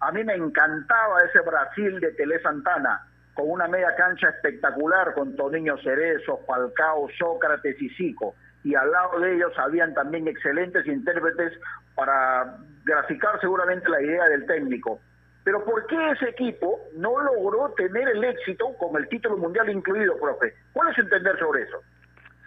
A 0.00 0.12
mí 0.12 0.24
me 0.24 0.34
encantaba 0.34 1.22
ese 1.22 1.40
Brasil 1.40 2.00
de 2.00 2.12
Tele 2.12 2.40
Santana, 2.42 3.06
con 3.34 3.48
una 3.48 3.68
media 3.68 3.94
cancha 3.96 4.28
espectacular, 4.28 5.14
con 5.14 5.36
Toniño 5.36 5.78
Cerezo, 5.78 6.40
Falcao, 6.46 7.08
Sócrates 7.18 7.80
y 7.80 7.88
Zico. 7.90 8.34
Y 8.64 8.74
al 8.74 8.90
lado 8.90 9.20
de 9.20 9.36
ellos 9.36 9.52
habían 9.58 9.94
también 9.94 10.26
excelentes 10.26 10.84
intérpretes 10.86 11.52
para 11.94 12.56
graficar 12.84 13.40
seguramente 13.40 13.88
la 13.88 14.02
idea 14.02 14.24
del 14.24 14.46
técnico. 14.46 15.00
Pero 15.46 15.64
¿por 15.64 15.86
qué 15.86 16.10
ese 16.10 16.30
equipo 16.30 16.80
no 16.96 17.22
logró 17.22 17.72
tener 17.76 18.08
el 18.08 18.24
éxito 18.24 18.76
con 18.78 19.00
el 19.00 19.08
título 19.08 19.36
mundial 19.36 19.70
incluido, 19.70 20.18
profe? 20.18 20.52
¿Cuál 20.72 20.88
es 20.88 20.96
su 20.96 21.02
entender 21.02 21.38
sobre 21.38 21.62
eso? 21.62 21.84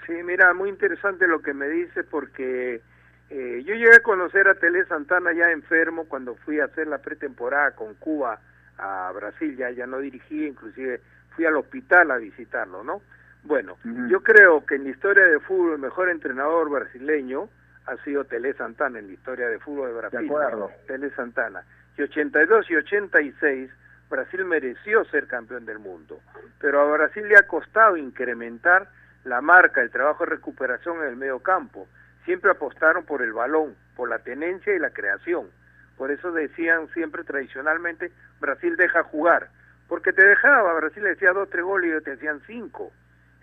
Sí, 0.06 0.12
mira, 0.22 0.54
muy 0.54 0.68
interesante 0.68 1.26
lo 1.26 1.42
que 1.42 1.54
me 1.54 1.70
dice 1.70 2.04
porque 2.04 2.82
eh, 3.30 3.64
yo 3.66 3.74
llegué 3.74 3.96
a 3.96 4.04
conocer 4.04 4.50
a 4.50 4.56
Tele 4.56 4.84
Santana 4.84 5.32
ya 5.32 5.50
enfermo 5.50 6.10
cuando 6.10 6.36
fui 6.36 6.60
a 6.60 6.66
hacer 6.66 6.88
la 6.88 6.98
pretemporada 6.98 7.72
con 7.72 7.94
Cuba 7.94 8.42
a 8.78 9.10
Brasil, 9.16 9.56
ya, 9.56 9.70
ya 9.70 9.88
no 9.88 10.00
dirigí, 10.00 10.46
inclusive 10.46 11.00
fui 11.38 11.46
al 11.46 11.56
hospital 11.56 12.12
a 12.12 12.18
visitarlo, 12.18 12.84
¿no? 12.84 13.02
Bueno, 13.44 13.78
yo 14.10 14.22
creo 14.24 14.66
que 14.66 14.76
en 14.76 14.84
la 14.84 14.90
historia 14.90 15.24
de 15.24 15.40
fútbol 15.40 15.76
el 15.76 15.80
mejor 15.80 16.10
entrenador 16.10 16.70
brasileño 16.70 17.48
ha 17.86 17.96
sido 18.04 18.26
Tele 18.26 18.54
Santana 18.56 19.00
en 19.00 19.08
la 19.08 19.14
historia 19.14 19.48
de 19.48 19.58
fútbol 19.60 19.88
de 19.88 19.94
Brasil. 19.94 20.20
De 20.20 20.26
acuerdo. 20.26 20.70
Tele 20.86 21.10
Santana. 21.12 21.64
Y 21.98 22.04
82 22.04 22.70
y 22.70 22.76
86 22.76 23.72
Brasil 24.10 24.44
mereció 24.44 25.06
ser 25.06 25.28
campeón 25.28 25.66
del 25.66 25.78
mundo, 25.78 26.20
pero 26.60 26.82
a 26.82 26.92
Brasil 26.98 27.28
le 27.28 27.38
ha 27.38 27.44
costado 27.44 27.96
incrementar 27.96 28.90
la 29.24 29.40
marca, 29.40 29.82
el 29.82 29.92
trabajo 29.92 30.26
de 30.26 30.32
recuperación 30.32 30.98
en 31.02 31.10
el 31.10 31.16
medio 31.16 31.40
campo. 31.40 31.88
Siempre 32.26 32.52
apostaron 32.52 33.06
por 33.06 33.22
el 33.22 33.34
balón, 33.34 33.76
por 33.96 34.10
la 34.10 34.20
tenencia 34.20 34.74
y 34.74 34.80
la 34.80 34.90
creación. 34.90 35.48
Por 35.96 36.10
eso 36.10 36.32
decían 36.32 36.88
siempre 36.94 37.24
tradicionalmente, 37.24 38.12
Brasil 38.40 38.76
deja 38.78 39.04
jugar, 39.04 39.50
porque 39.88 40.12
te 40.12 40.26
dejaba, 40.26 40.74
Brasil 40.74 41.04
le 41.04 41.10
decía 41.10 41.32
dos, 41.32 41.50
tres 41.50 41.64
goles 41.64 42.02
y 42.02 42.04
te 42.04 42.14
hacían 42.14 42.42
cinco. 42.48 42.92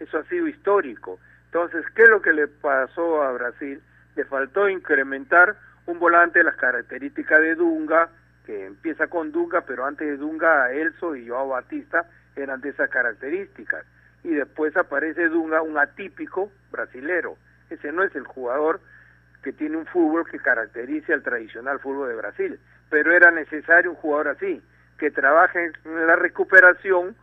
Eso 0.01 0.19
ha 0.19 0.25
sido 0.25 0.49
histórico. 0.49 1.21
Entonces, 1.47 1.85
¿qué 1.95 2.03
es 2.03 2.09
lo 2.09 2.21
que 2.21 2.33
le 2.33 2.49
pasó 2.49 3.23
a 3.23 3.33
Brasil? 3.33 3.81
Le 4.17 4.25
faltó 4.25 4.69
incrementar 4.69 5.57
un 5.87 5.99
volante 6.01 6.41
de 6.41 6.45
las 6.45 6.57
características 6.57 7.41
de 7.41 7.55
Dunga, 7.55 8.09
que 8.47 8.67
empieza 8.67 9.09
con 9.09 9.33
Dunga, 9.33 9.63
pero 9.63 9.85
antes 9.85 10.07
de 10.07 10.17
Dunga, 10.17 10.71
Elso 10.71 11.17
y 11.17 11.29
Joao 11.29 11.49
Batista 11.49 12.09
eran 12.37 12.61
de 12.61 12.71
esas 12.71 12.89
características. 12.89 13.85
Y 14.23 14.31
después 14.31 14.77
aparece 14.77 15.29
Dunga, 15.29 15.63
un 15.63 15.77
atípico 15.77 16.51
brasilero. 16.71 17.37
Ese 17.69 17.93
no 17.93 18.05
es 18.05 18.15
el 18.15 18.25
jugador 18.25 18.81
que 19.43 19.53
tiene 19.53 19.77
un 19.77 19.87
fútbol 19.87 20.27
que 20.31 20.39
caracteriza 20.39 21.13
al 21.13 21.23
tradicional 21.23 21.81
fútbol 21.81 22.09
de 22.09 22.15
Brasil. 22.15 22.61
Pero 22.89 23.13
era 23.13 23.31
necesario 23.31 23.91
un 23.91 23.97
jugador 23.97 24.29
así, 24.29 24.63
que 24.99 25.11
trabaje 25.11 25.73
en 25.85 26.07
la 26.07 26.17
recuperación 26.17 27.17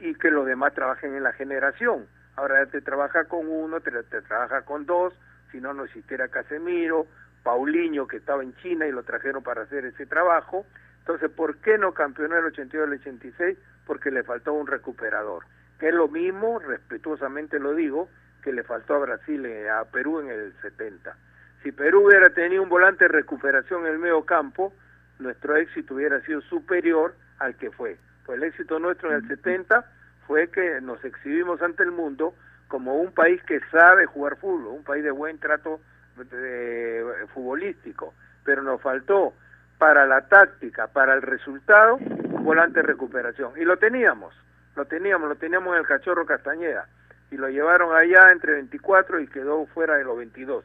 y 0.00 0.14
que 0.14 0.30
los 0.30 0.46
demás 0.46 0.72
trabajen 0.74 1.14
en 1.14 1.22
la 1.22 1.32
generación. 1.32 2.06
Ahora 2.36 2.64
te 2.66 2.80
trabaja 2.80 3.24
con 3.24 3.48
uno, 3.48 3.80
te, 3.80 3.90
te 3.90 4.22
trabaja 4.22 4.62
con 4.62 4.86
dos, 4.86 5.14
si 5.50 5.60
no, 5.60 5.72
no 5.72 5.84
existiera 5.84 6.28
Casemiro, 6.28 7.06
Paulinho, 7.44 8.08
que 8.08 8.16
estaba 8.16 8.42
en 8.42 8.56
China 8.56 8.88
y 8.88 8.90
lo 8.90 9.04
trajeron 9.04 9.44
para 9.44 9.62
hacer 9.62 9.84
ese 9.84 10.06
trabajo. 10.06 10.66
Entonces, 11.00 11.30
¿por 11.30 11.58
qué 11.58 11.78
no 11.78 11.92
campeonó 11.92 12.36
el 12.36 12.46
82 12.46 12.88
el 12.88 12.94
86? 12.94 13.58
Porque 13.86 14.10
le 14.10 14.24
faltó 14.24 14.54
un 14.54 14.66
recuperador, 14.66 15.44
que 15.78 15.88
es 15.88 15.94
lo 15.94 16.08
mismo, 16.08 16.58
respetuosamente 16.58 17.60
lo 17.60 17.74
digo, 17.74 18.08
que 18.42 18.52
le 18.52 18.62
faltó 18.62 18.94
a 18.94 18.98
Brasil, 19.00 19.44
eh, 19.44 19.70
a 19.70 19.84
Perú 19.84 20.20
en 20.20 20.30
el 20.30 20.54
70. 20.62 21.16
Si 21.62 21.70
Perú 21.72 22.06
hubiera 22.06 22.30
tenido 22.30 22.62
un 22.62 22.68
volante 22.68 23.04
de 23.04 23.08
recuperación 23.08 23.86
en 23.86 23.92
el 23.92 23.98
medio 23.98 24.24
campo, 24.24 24.72
nuestro 25.18 25.56
éxito 25.56 25.94
hubiera 25.94 26.20
sido 26.22 26.40
superior 26.42 27.14
al 27.38 27.56
que 27.56 27.70
fue. 27.70 27.98
Pues 28.24 28.38
el 28.38 28.44
éxito 28.44 28.78
nuestro 28.78 29.10
en 29.10 29.16
el 29.16 29.28
70 29.28 29.84
fue 30.26 30.48
que 30.48 30.80
nos 30.80 31.04
exhibimos 31.04 31.60
ante 31.60 31.82
el 31.82 31.90
mundo 31.90 32.34
como 32.68 32.96
un 32.96 33.12
país 33.12 33.42
que 33.44 33.60
sabe 33.70 34.06
jugar 34.06 34.36
fútbol, 34.36 34.66
un 34.68 34.84
país 34.84 35.04
de 35.04 35.10
buen 35.10 35.38
trato 35.38 35.80
de, 36.16 37.26
futbolístico, 37.32 38.14
pero 38.44 38.62
nos 38.62 38.80
faltó 38.80 39.34
para 39.78 40.06
la 40.06 40.22
táctica, 40.28 40.86
para 40.88 41.14
el 41.14 41.22
resultado, 41.22 41.98
volante 42.40 42.80
de 42.80 42.86
recuperación. 42.86 43.52
Y 43.56 43.64
lo 43.64 43.76
teníamos, 43.76 44.34
lo 44.76 44.84
teníamos, 44.84 45.28
lo 45.28 45.36
teníamos 45.36 45.74
en 45.74 45.80
el 45.80 45.86
Cachorro 45.86 46.26
Castañeda. 46.26 46.86
Y 47.30 47.36
lo 47.36 47.48
llevaron 47.48 47.96
allá 47.96 48.30
entre 48.30 48.52
24 48.52 49.20
y 49.20 49.26
quedó 49.26 49.66
fuera 49.66 49.96
de 49.96 50.04
los 50.04 50.16
22. 50.16 50.64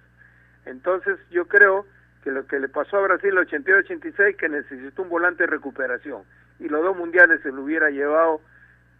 Entonces 0.65 1.17
yo 1.31 1.47
creo 1.47 1.85
que 2.23 2.31
lo 2.31 2.45
que 2.45 2.59
le 2.59 2.69
pasó 2.69 2.97
a 2.97 3.01
Brasil 3.01 3.35
el 3.35 3.47
82-86 3.47 4.35
que 4.35 4.49
necesitó 4.49 5.01
un 5.01 5.09
volante 5.09 5.43
de 5.43 5.47
recuperación. 5.47 6.23
Y 6.59 6.67
los 6.67 6.83
dos 6.83 6.95
mundiales 6.95 7.41
se 7.41 7.51
lo 7.51 7.63
hubiera 7.63 7.89
llevado, 7.89 8.41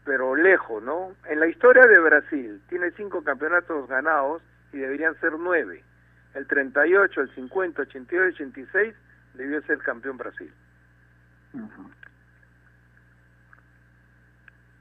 pero 0.06 0.36
lejos, 0.36 0.82
¿no? 0.82 1.14
En 1.28 1.40
la 1.40 1.48
historia 1.48 1.86
de 1.86 2.00
Brasil 2.00 2.62
tiene 2.70 2.92
cinco 2.92 3.24
campeonatos 3.24 3.88
ganados 3.88 4.42
y 4.72 4.78
deberían 4.78 5.20
ser 5.20 5.34
nueve 5.34 5.84
el 6.34 6.48
38, 6.48 7.22
el 7.22 7.36
50, 7.36 7.82
82, 7.82 8.34
86 8.36 8.96
debió 9.34 9.62
ser 9.64 9.78
campeón 9.80 10.18
Brasil. 10.18 10.54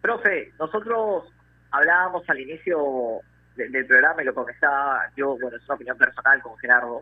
Profe, 0.02 0.52
nosotros 0.58 1.32
hablábamos 1.70 2.28
al 2.28 2.40
inicio 2.40 3.20
del 3.56 3.86
programa 3.86 4.22
y 4.22 4.26
lo 4.26 4.34
comentaba 4.34 5.10
yo, 5.16 5.36
bueno, 5.38 5.56
es 5.56 5.64
una 5.64 5.74
opinión 5.74 5.98
personal 5.98 6.40
con 6.42 6.56
Gerardo, 6.58 7.00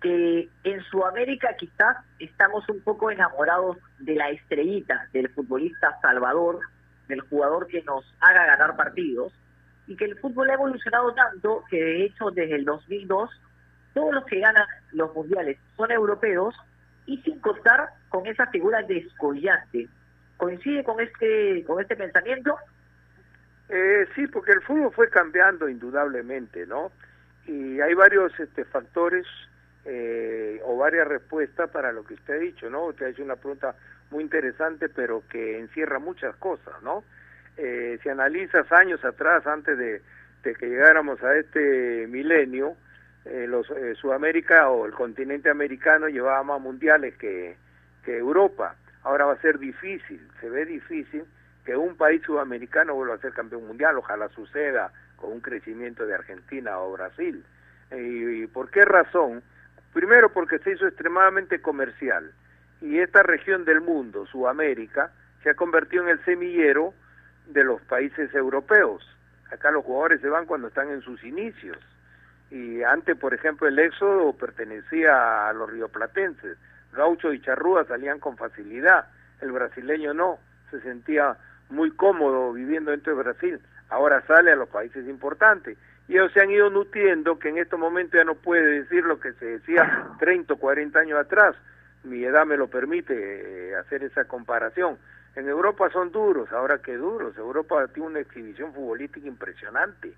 que 0.00 0.48
en 0.64 0.82
Sudamérica 0.84 1.54
quizás 1.58 1.98
estamos 2.18 2.68
un 2.68 2.80
poco 2.82 3.10
enamorados 3.10 3.76
de 3.98 4.14
la 4.14 4.30
estrellita, 4.30 5.08
del 5.12 5.28
futbolista 5.30 5.98
Salvador, 6.00 6.60
del 7.08 7.20
jugador 7.22 7.66
que 7.66 7.82
nos 7.82 8.04
haga 8.20 8.46
ganar 8.46 8.76
partidos, 8.76 9.32
y 9.88 9.96
que 9.96 10.04
el 10.04 10.18
fútbol 10.18 10.50
ha 10.50 10.54
evolucionado 10.54 11.12
tanto 11.14 11.64
que 11.68 11.82
de 11.82 12.04
hecho 12.04 12.30
desde 12.30 12.56
el 12.56 12.64
2002 12.64 13.30
todos 13.94 14.14
los 14.14 14.24
que 14.26 14.38
ganan 14.38 14.66
los 14.92 15.12
mundiales 15.14 15.58
son 15.76 15.90
europeos 15.90 16.54
y 17.06 17.16
sin 17.22 17.40
contar 17.40 17.88
con 18.10 18.26
esa 18.26 18.46
figura 18.48 18.82
descollante. 18.82 19.88
¿Coincide 20.36 20.84
con 20.84 21.00
este 21.00 21.64
con 21.66 21.80
este 21.80 21.96
pensamiento? 21.96 22.56
Eh, 23.70 24.06
sí, 24.14 24.26
porque 24.28 24.52
el 24.52 24.62
fútbol 24.62 24.92
fue 24.92 25.08
cambiando 25.10 25.68
indudablemente, 25.68 26.66
¿no? 26.66 26.92
Y 27.46 27.80
hay 27.80 27.94
varios 27.94 28.38
este, 28.38 28.64
factores 28.66 29.26
eh, 29.84 30.60
o 30.64 30.76
varias 30.76 31.08
respuestas 31.08 31.70
para 31.70 31.92
lo 31.92 32.04
que 32.04 32.14
usted 32.14 32.34
ha 32.34 32.38
dicho, 32.38 32.70
¿no? 32.70 32.86
Usted 32.86 33.06
ha 33.06 33.08
hecho 33.08 33.24
una 33.24 33.36
pregunta 33.36 33.74
muy 34.10 34.22
interesante, 34.22 34.88
pero 34.88 35.22
que 35.28 35.58
encierra 35.58 35.98
muchas 35.98 36.36
cosas, 36.36 36.74
¿no? 36.82 37.04
Eh, 37.58 37.98
si 38.02 38.08
analizas 38.08 38.70
años 38.72 39.04
atrás, 39.04 39.46
antes 39.46 39.76
de, 39.76 40.00
que 40.42 40.66
llegáramos 40.66 41.22
a 41.22 41.36
este 41.36 42.06
milenio, 42.08 42.76
eh, 43.24 43.46
los 43.46 43.68
eh, 43.70 43.94
Sudamérica 43.96 44.70
o 44.70 44.86
el 44.86 44.92
continente 44.92 45.50
americano 45.50 46.08
llevaba 46.08 46.42
más 46.42 46.60
mundiales 46.60 47.16
que, 47.16 47.56
que 48.04 48.16
Europa. 48.16 48.76
Ahora 49.02 49.26
va 49.26 49.32
a 49.34 49.40
ser 49.40 49.58
difícil, 49.58 50.26
se 50.40 50.48
ve 50.48 50.64
difícil 50.64 51.24
que 51.66 51.76
un 51.76 51.96
país 51.96 52.22
sudamericano 52.22 52.94
vuelva 52.94 53.16
a 53.16 53.18
ser 53.18 53.32
campeón 53.32 53.66
mundial. 53.66 53.98
Ojalá 53.98 54.28
suceda 54.30 54.90
con 55.16 55.32
un 55.32 55.40
crecimiento 55.40 56.06
de 56.06 56.14
Argentina 56.14 56.78
o 56.78 56.92
Brasil. 56.92 57.44
¿Y 57.90 58.46
por 58.46 58.70
qué 58.70 58.84
razón? 58.84 59.42
Primero 59.92 60.32
porque 60.32 60.58
se 60.60 60.72
hizo 60.72 60.86
extremadamente 60.86 61.60
comercial 61.60 62.32
y 62.80 62.98
esta 63.00 63.22
región 63.22 63.64
del 63.64 63.80
mundo, 63.80 64.26
Sudamérica, 64.26 65.10
se 65.42 65.50
ha 65.50 65.54
convertido 65.54 66.04
en 66.04 66.10
el 66.10 66.24
semillero 66.24 66.94
de 67.48 67.64
los 67.64 67.80
países 67.82 68.32
europeos. 68.34 69.02
Acá 69.50 69.70
los 69.70 69.84
jugadores 69.84 70.20
se 70.20 70.28
van 70.28 70.46
cuando 70.46 70.68
están 70.68 70.90
en 70.90 71.00
sus 71.02 71.22
inicios. 71.24 71.78
Y 72.50 72.82
antes, 72.82 73.16
por 73.16 73.34
ejemplo, 73.34 73.66
el 73.68 73.78
éxodo 73.78 74.32
pertenecía 74.34 75.48
a 75.48 75.52
los 75.52 75.70
rioplatenses. 75.70 76.56
Gaucho 76.92 77.32
y 77.32 77.40
Charrúa 77.40 77.84
salían 77.84 78.20
con 78.20 78.36
facilidad. 78.36 79.06
El 79.40 79.52
brasileño 79.52 80.14
no. 80.14 80.38
Se 80.70 80.80
sentía 80.80 81.36
muy 81.70 81.90
cómodo 81.90 82.52
viviendo 82.52 82.90
dentro 82.90 83.14
de 83.14 83.22
Brasil. 83.22 83.60
Ahora 83.90 84.22
sale 84.26 84.52
a 84.52 84.56
los 84.56 84.68
países 84.68 85.06
importantes. 85.08 85.76
Y 86.08 86.14
ellos 86.14 86.32
se 86.32 86.40
han 86.40 86.50
ido 86.50 86.70
nutriendo 86.70 87.38
que 87.38 87.50
en 87.50 87.58
estos 87.58 87.78
momentos 87.78 88.18
ya 88.18 88.24
no 88.24 88.34
puede 88.34 88.80
decir 88.82 89.04
lo 89.04 89.20
que 89.20 89.32
se 89.34 89.44
decía 89.44 90.08
30 90.18 90.54
o 90.54 90.56
40 90.56 90.98
años 90.98 91.18
atrás. 91.18 91.54
Mi 92.04 92.24
edad 92.24 92.46
me 92.46 92.56
lo 92.56 92.68
permite 92.68 93.14
eh, 93.14 93.76
hacer 93.76 94.04
esa 94.04 94.24
comparación 94.24 94.98
en 95.38 95.48
Europa 95.48 95.88
son 95.90 96.10
duros, 96.10 96.50
ahora 96.52 96.78
que 96.78 96.96
duros. 96.96 97.38
Europa 97.38 97.86
tiene 97.94 98.08
una 98.08 98.18
exhibición 98.18 98.74
futbolística 98.74 99.24
impresionante. 99.24 100.12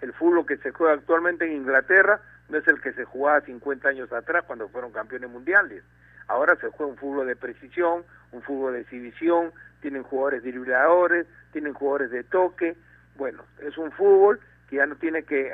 El 0.00 0.14
fútbol 0.14 0.46
que 0.46 0.56
se 0.56 0.70
juega 0.70 0.94
actualmente 0.94 1.44
en 1.44 1.52
Inglaterra 1.58 2.22
no 2.48 2.56
es 2.56 2.66
el 2.66 2.80
que 2.80 2.94
se 2.94 3.04
jugaba 3.04 3.42
50 3.42 3.86
años 3.86 4.10
atrás 4.12 4.44
cuando 4.46 4.70
fueron 4.70 4.90
campeones 4.90 5.28
mundiales. 5.28 5.84
Ahora 6.26 6.56
se 6.56 6.68
juega 6.70 6.90
un 6.90 6.96
fútbol 6.96 7.26
de 7.26 7.36
precisión, 7.36 8.04
un 8.30 8.40
fútbol 8.40 8.72
de 8.72 8.80
exhibición, 8.80 9.52
tienen 9.82 10.04
jugadores 10.04 10.42
dribladores, 10.42 11.26
tienen 11.52 11.74
jugadores 11.74 12.10
de 12.10 12.24
toque. 12.24 12.74
Bueno, 13.16 13.44
es 13.58 13.76
un 13.76 13.92
fútbol 13.92 14.40
que 14.70 14.76
ya 14.76 14.86
no 14.86 14.96
tiene 14.96 15.24
que, 15.24 15.52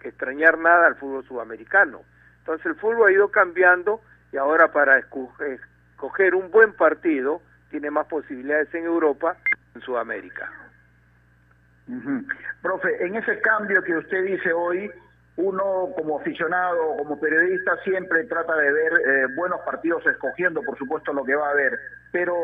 que 0.00 0.08
extrañar 0.08 0.58
nada 0.58 0.88
al 0.88 0.96
fútbol 0.96 1.24
sudamericano. 1.24 2.00
Entonces 2.40 2.66
el 2.66 2.74
fútbol 2.74 3.10
ha 3.10 3.12
ido 3.12 3.28
cambiando 3.28 4.00
y 4.32 4.38
ahora 4.38 4.72
para 4.72 4.98
escoger 4.98 6.34
un 6.34 6.50
buen 6.50 6.72
partido 6.72 7.40
tiene 7.76 7.90
más 7.90 8.06
posibilidades 8.06 8.72
en 8.74 8.86
Europa 8.86 9.36
en 9.74 9.82
Sudamérica. 9.82 10.50
Profe, 12.62 13.04
en 13.04 13.16
ese 13.16 13.38
cambio 13.42 13.82
que 13.82 13.98
usted 13.98 14.24
dice 14.24 14.50
hoy, 14.50 14.90
uno 15.36 15.90
como 15.94 16.18
aficionado, 16.18 16.96
como 16.96 17.20
periodista, 17.20 17.76
siempre 17.84 18.24
trata 18.24 18.56
de 18.56 18.72
ver 18.72 18.92
eh, 18.94 19.26
buenos 19.36 19.60
partidos 19.60 20.06
escogiendo, 20.06 20.62
por 20.62 20.78
supuesto, 20.78 21.12
lo 21.12 21.22
que 21.22 21.34
va 21.34 21.50
a 21.50 21.54
ver, 21.54 21.78
pero 22.12 22.34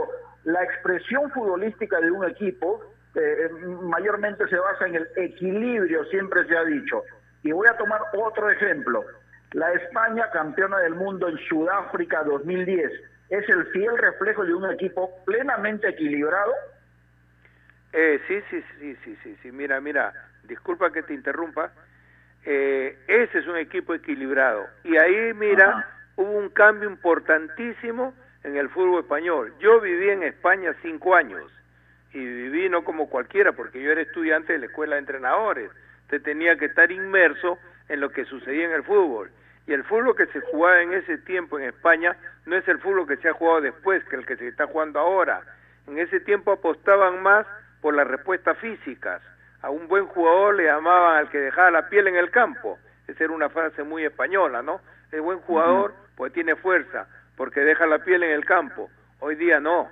la 0.45 0.63
expresión 0.65 1.31
futbolística 1.31 1.99
de 1.99 2.11
un 2.11 2.29
equipo 2.29 2.85
eh, 3.15 3.49
mayormente 3.85 4.47
se 4.49 4.57
basa 4.57 4.87
en 4.87 4.97
el 4.97 5.09
equilibrio, 5.17 6.05
siempre 6.11 6.47
se 6.47 6.59
ha 6.59 6.65
dicho. 6.65 7.05
Y 7.43 7.53
voy 7.53 7.69
a 7.69 7.77
tomar 7.79 8.03
otro 8.19 8.51
ejemplo. 8.51 9.03
La 9.53 9.73
España 9.73 10.31
campeona 10.31 10.79
del 10.81 10.95
mundo 10.95 11.27
en 11.27 11.39
Sudáfrica 11.49 12.23
2010 12.23 13.12
es 13.33 13.49
el 13.49 13.65
fiel 13.69 13.97
reflejo 13.97 14.45
de 14.45 14.53
un 14.53 14.71
equipo 14.71 15.11
plenamente 15.25 15.89
equilibrado? 15.89 16.53
Eh, 17.95 18.21
sí, 18.29 18.43
sí, 18.51 18.63
sí, 18.79 18.97
sí, 19.03 19.19
sí, 19.23 19.37
sí. 19.43 19.51
Mira, 19.51 19.81
mira, 19.81 20.13
disculpa 20.45 20.93
que 20.93 21.03
te 21.03 21.15
interrumpa. 21.15 21.73
Eh, 22.45 22.99
ese 23.07 23.39
es 23.39 23.47
un 23.47 23.57
equipo 23.57 23.95
equilibrado. 23.95 24.67
Y 24.85 24.99
ahí, 24.99 25.33
mira, 25.33 25.89
hubo 26.17 26.31
un 26.31 26.51
cambio 26.51 26.91
importantísimo 26.91 28.13
en 28.45 28.59
el 28.59 28.69
fútbol 28.69 29.01
español. 29.01 29.55
Yo 29.61 29.81
viví 29.81 30.11
en 30.11 30.25
España 30.25 30.75
cinco 30.83 31.15
años 31.15 31.51
y 32.13 32.19
viví 32.19 32.69
no 32.69 32.85
como 32.85 33.09
cualquiera 33.09 33.53
porque 33.53 33.83
yo 33.83 33.93
era 33.93 34.03
estudiante 34.03 34.53
de 34.53 34.59
la 34.59 34.67
escuela 34.67 34.97
de 34.97 35.01
entrenadores. 35.01 35.71
Usted 36.03 36.21
tenía 36.21 36.59
que 36.59 36.67
estar 36.67 36.93
inmerso 36.93 37.59
en 37.89 38.01
lo 38.01 38.11
que 38.11 38.27
sucedía 38.27 38.67
en 38.67 38.73
el 38.73 38.83
fútbol. 38.83 39.31
Y 39.67 39.73
el 39.73 39.85
fútbol 39.85 40.17
que 40.17 40.27
se 40.27 40.41
jugaba 40.41 40.83
en 40.83 40.93
ese 40.93 41.19
tiempo 41.19 41.59
en 41.59 41.67
España 41.67 42.17
no 42.47 42.57
es 42.57 42.67
el 42.67 42.79
fútbol 42.79 43.07
que 43.07 43.17
se 43.19 43.29
ha 43.29 43.33
jugado 43.33 43.61
después, 43.61 44.05
que 44.05 44.17
el 44.17 44.27
que 44.27 44.37
se 44.37 44.49
está 44.49 44.67
jugando 44.67 44.99
ahora. 44.99 45.43
En 45.87 45.99
ese 45.99 46.21
tiempo 46.21 46.53
apostaban 46.53 47.23
más 47.23 47.47
por 47.81 47.95
las 47.95 48.07
respuestas 48.07 48.59
físicas. 48.59 49.23
A 49.63 49.71
un 49.71 49.87
buen 49.87 50.07
jugador 50.07 50.57
le 50.57 50.65
llamaban 50.65 51.19
al 51.19 51.31
que 51.31 51.39
dejaba 51.39 51.71
la 51.71 51.89
piel 51.89 52.09
en 52.09 52.17
el 52.17 52.31
campo. 52.31 52.79
Esa 53.07 53.25
era 53.25 53.33
una 53.33 53.49
frase 53.49 53.83
muy 53.83 54.05
española, 54.05 54.63
¿no? 54.63 54.81
El 55.13 55.21
buen 55.21 55.39
jugador 55.41 55.95
pues 56.17 56.33
tiene 56.33 56.57
fuerza, 56.57 57.07
porque 57.37 57.61
deja 57.61 57.87
la 57.87 57.99
piel 57.99 58.23
en 58.23 58.31
el 58.31 58.45
campo. 58.45 58.91
Hoy 59.21 59.37
día 59.37 59.61
no. 59.61 59.89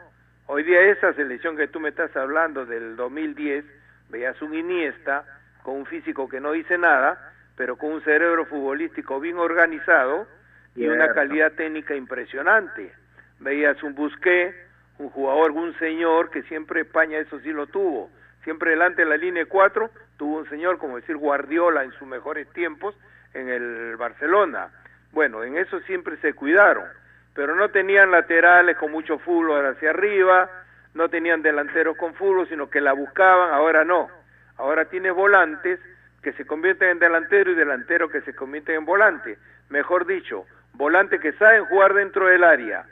Hoy 0.46 0.64
día 0.64 0.80
esa 0.80 1.12
selección 1.12 1.56
que 1.56 1.68
tú 1.68 1.78
me 1.78 1.90
estás 1.90 2.16
hablando 2.16 2.66
del 2.66 2.96
2010, 2.96 3.64
veías 4.08 4.40
un 4.42 4.54
Iniesta 4.54 5.24
con 5.62 5.76
un 5.76 5.86
físico 5.86 6.28
que 6.28 6.40
no 6.40 6.52
dice 6.52 6.78
nada, 6.78 7.29
pero 7.60 7.76
con 7.76 7.92
un 7.92 8.00
cerebro 8.04 8.46
futbolístico 8.46 9.20
bien 9.20 9.36
organizado 9.36 10.26
y 10.74 10.86
una 10.86 11.12
calidad 11.12 11.52
técnica 11.52 11.94
impresionante. 11.94 12.90
Veías 13.38 13.82
un 13.82 13.94
Busqué, 13.94 14.54
un 14.96 15.10
jugador, 15.10 15.50
un 15.50 15.78
señor 15.78 16.30
que 16.30 16.42
siempre 16.44 16.80
España 16.80 17.18
eso 17.18 17.38
sí 17.40 17.52
lo 17.52 17.66
tuvo. 17.66 18.08
Siempre 18.44 18.70
delante 18.70 19.02
de 19.02 19.10
la 19.10 19.18
línea 19.18 19.44
4 19.44 19.90
tuvo 20.16 20.38
un 20.38 20.48
señor, 20.48 20.78
como 20.78 20.96
decir 20.96 21.18
Guardiola 21.18 21.84
en 21.84 21.92
sus 21.92 22.08
mejores 22.08 22.50
tiempos 22.54 22.94
en 23.34 23.50
el 23.50 23.94
Barcelona. 23.98 24.70
Bueno, 25.12 25.44
en 25.44 25.58
eso 25.58 25.80
siempre 25.80 26.16
se 26.22 26.32
cuidaron, 26.32 26.86
pero 27.34 27.54
no 27.54 27.68
tenían 27.68 28.10
laterales 28.10 28.74
con 28.78 28.90
mucho 28.90 29.18
fútbol 29.18 29.66
hacia 29.66 29.90
arriba, 29.90 30.48
no 30.94 31.10
tenían 31.10 31.42
delanteros 31.42 31.94
con 31.98 32.14
fútbol, 32.14 32.48
sino 32.48 32.70
que 32.70 32.80
la 32.80 32.94
buscaban, 32.94 33.52
ahora 33.52 33.84
no. 33.84 34.08
Ahora 34.56 34.86
tiene 34.86 35.10
volantes 35.10 35.78
que 36.22 36.32
se 36.32 36.46
convierten 36.46 36.90
en 36.90 36.98
delantero 36.98 37.50
y 37.50 37.54
delantero 37.54 38.08
que 38.08 38.20
se 38.22 38.34
convierten 38.34 38.76
en 38.76 38.84
volante. 38.84 39.38
Mejor 39.68 40.06
dicho, 40.06 40.46
volantes 40.74 41.20
que 41.20 41.32
saben 41.32 41.64
jugar 41.66 41.94
dentro 41.94 42.26
del 42.26 42.44
área 42.44 42.84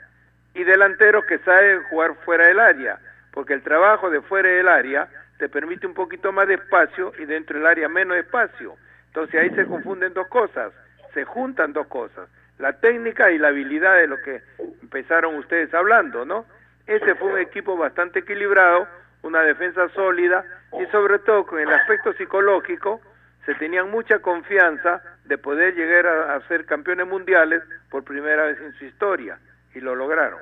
y 0.53 0.63
delanteros 0.63 1.25
que 1.25 1.37
saben 1.39 1.83
jugar 1.83 2.15
fuera 2.25 2.47
del 2.47 2.59
área, 2.59 2.99
porque 3.31 3.53
el 3.53 3.61
trabajo 3.61 4.09
de 4.09 4.21
fuera 4.21 4.49
del 4.49 4.67
área 4.67 5.07
te 5.37 5.47
permite 5.47 5.87
un 5.87 5.93
poquito 5.93 6.31
más 6.31 6.47
de 6.47 6.55
espacio 6.55 7.13
y 7.19 7.25
dentro 7.25 7.57
del 7.57 7.67
área 7.67 7.87
menos 7.87 8.17
espacio. 8.17 8.75
Entonces 9.07 9.41
ahí 9.41 9.49
se 9.51 9.65
confunden 9.65 10.13
dos 10.13 10.27
cosas, 10.27 10.73
se 11.13 11.23
juntan 11.23 11.73
dos 11.73 11.87
cosas, 11.87 12.29
la 12.57 12.73
técnica 12.73 13.31
y 13.31 13.37
la 13.37 13.49
habilidad 13.49 13.95
de 13.95 14.07
lo 14.07 14.17
que 14.21 14.41
empezaron 14.81 15.35
ustedes 15.35 15.73
hablando, 15.73 16.25
¿no? 16.25 16.45
Ese 16.87 17.15
fue 17.15 17.33
un 17.33 17.39
equipo 17.39 17.77
bastante 17.77 18.19
equilibrado, 18.19 18.87
una 19.21 19.41
defensa 19.43 19.87
sólida 19.89 20.43
y 20.79 20.85
sobre 20.87 21.19
todo 21.19 21.45
con 21.45 21.59
el 21.59 21.69
aspecto 21.69 22.13
psicológico 22.13 23.01
se 23.45 23.55
tenían 23.55 23.89
mucha 23.89 24.19
confianza 24.19 25.01
de 25.25 25.37
poder 25.37 25.75
llegar 25.75 26.07
a, 26.07 26.35
a 26.35 26.47
ser 26.47 26.65
campeones 26.65 27.07
mundiales 27.07 27.63
por 27.89 28.03
primera 28.03 28.43
vez 28.43 28.59
en 28.61 28.73
su 28.73 28.85
historia 28.85 29.39
y 29.73 29.79
lo 29.79 29.95
lograron. 29.95 30.39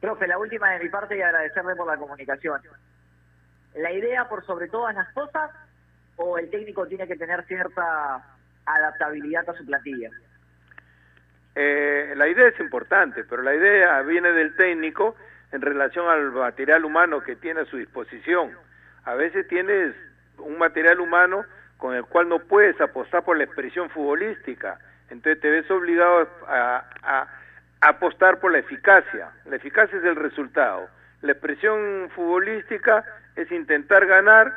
Profe, 0.00 0.26
la 0.26 0.36
última 0.36 0.70
de 0.72 0.82
mi 0.82 0.88
parte 0.88 1.16
y 1.16 1.22
agradecerle 1.22 1.76
por 1.76 1.86
la 1.86 1.96
comunicación. 1.96 2.60
¿La 3.74 3.92
idea 3.92 4.28
por 4.28 4.44
sobre 4.44 4.68
todas 4.68 4.94
las 4.94 5.08
cosas 5.12 5.50
o 6.16 6.38
el 6.38 6.50
técnico 6.50 6.86
tiene 6.86 7.06
que 7.06 7.16
tener 7.16 7.44
cierta 7.44 8.22
adaptabilidad 8.66 9.48
a 9.48 9.54
su 9.54 9.64
plantilla? 9.64 10.10
Eh, 11.54 12.14
la 12.16 12.28
idea 12.28 12.48
es 12.48 12.58
importante, 12.58 13.24
pero 13.24 13.42
la 13.42 13.54
idea 13.54 14.02
viene 14.02 14.32
del 14.32 14.56
técnico 14.56 15.14
en 15.52 15.60
relación 15.60 16.08
al 16.08 16.32
material 16.32 16.84
humano 16.84 17.22
que 17.22 17.36
tiene 17.36 17.60
a 17.60 17.66
su 17.66 17.76
disposición. 17.76 18.56
A 19.04 19.14
veces 19.14 19.46
tienes 19.46 19.94
un 20.42 20.58
material 20.58 21.00
humano 21.00 21.44
con 21.78 21.94
el 21.94 22.04
cual 22.04 22.28
no 22.28 22.38
puedes 22.38 22.80
apostar 22.80 23.24
por 23.24 23.36
la 23.36 23.44
expresión 23.44 23.90
futbolística, 23.90 24.78
entonces 25.10 25.40
te 25.40 25.50
ves 25.50 25.70
obligado 25.70 26.28
a, 26.46 26.84
a 27.02 27.28
apostar 27.80 28.38
por 28.38 28.52
la 28.52 28.58
eficacia. 28.58 29.30
La 29.46 29.56
eficacia 29.56 29.98
es 29.98 30.04
el 30.04 30.16
resultado. 30.16 30.88
La 31.22 31.32
expresión 31.32 32.08
futbolística 32.14 33.04
es 33.36 33.50
intentar 33.50 34.06
ganar, 34.06 34.52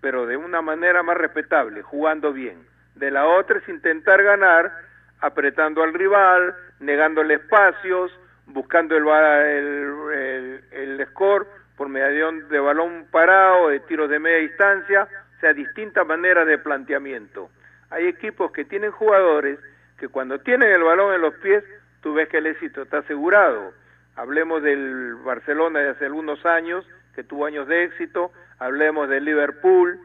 pero 0.00 0.26
de 0.26 0.36
una 0.36 0.62
manera 0.62 1.02
más 1.02 1.16
respetable, 1.16 1.82
jugando 1.82 2.32
bien. 2.32 2.66
De 2.94 3.10
la 3.10 3.26
otra 3.26 3.58
es 3.58 3.68
intentar 3.68 4.22
ganar 4.22 4.72
apretando 5.20 5.82
al 5.82 5.94
rival, 5.94 6.54
negándole 6.80 7.34
espacios, 7.34 8.12
buscando 8.46 8.96
el, 8.96 9.06
el, 9.06 10.64
el, 10.72 10.98
el 10.98 11.06
score 11.08 11.46
por 11.76 11.88
medio 11.88 12.32
de 12.32 12.58
balón 12.58 13.06
parado, 13.10 13.68
de 13.68 13.80
tiros 13.80 14.08
de 14.08 14.18
media 14.18 14.38
distancia, 14.38 15.08
sea, 15.40 15.52
distintas 15.52 16.06
maneras 16.06 16.46
de 16.46 16.58
planteamiento. 16.58 17.50
Hay 17.90 18.06
equipos 18.06 18.52
que 18.52 18.64
tienen 18.64 18.90
jugadores 18.90 19.58
que 19.98 20.08
cuando 20.08 20.38
tienen 20.40 20.70
el 20.70 20.82
balón 20.82 21.14
en 21.14 21.22
los 21.22 21.34
pies 21.34 21.64
tú 22.00 22.14
ves 22.14 22.28
que 22.28 22.38
el 22.38 22.46
éxito 22.46 22.82
está 22.82 22.98
asegurado. 22.98 23.72
Hablemos 24.14 24.62
del 24.62 25.14
Barcelona 25.16 25.80
de 25.80 25.90
hace 25.90 26.06
algunos 26.06 26.44
años, 26.46 26.86
que 27.14 27.24
tuvo 27.24 27.46
años 27.46 27.66
de 27.68 27.84
éxito, 27.84 28.32
hablemos 28.58 29.08
del 29.08 29.24
Liverpool, 29.24 29.98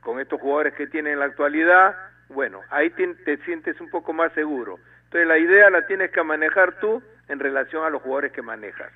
con 0.00 0.20
estos 0.20 0.40
jugadores 0.40 0.74
que 0.74 0.86
tienen 0.86 1.14
en 1.14 1.18
la 1.20 1.24
actualidad, 1.24 1.96
bueno, 2.28 2.60
ahí 2.70 2.90
te, 2.90 3.06
te 3.24 3.36
sientes 3.38 3.80
un 3.80 3.90
poco 3.90 4.12
más 4.12 4.32
seguro. 4.32 4.78
Entonces 5.04 5.26
la 5.26 5.38
idea 5.38 5.70
la 5.70 5.86
tienes 5.86 6.10
que 6.10 6.22
manejar 6.22 6.78
tú 6.80 7.02
en 7.28 7.38
relación 7.38 7.84
a 7.84 7.90
los 7.90 8.02
jugadores 8.02 8.32
que 8.32 8.42
manejas. 8.42 8.92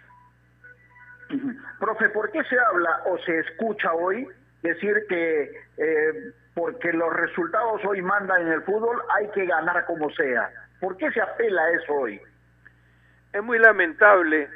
Profe, 1.78 2.08
¿por 2.08 2.30
qué 2.30 2.42
se 2.44 2.58
habla 2.58 3.02
o 3.06 3.18
se 3.18 3.38
escucha 3.38 3.92
hoy 3.92 4.28
decir 4.62 5.04
que 5.08 5.52
eh, 5.76 6.32
porque 6.54 6.92
los 6.92 7.12
resultados 7.12 7.84
hoy 7.84 8.02
mandan 8.02 8.42
en 8.42 8.52
el 8.52 8.62
fútbol 8.62 9.00
hay 9.14 9.28
que 9.28 9.46
ganar 9.46 9.84
como 9.86 10.10
sea? 10.10 10.50
¿Por 10.80 10.96
qué 10.96 11.10
se 11.12 11.20
apela 11.20 11.62
a 11.62 11.70
eso 11.70 11.92
hoy? 11.94 12.20
Es 13.32 13.42
muy 13.42 13.58
lamentable 13.58 14.48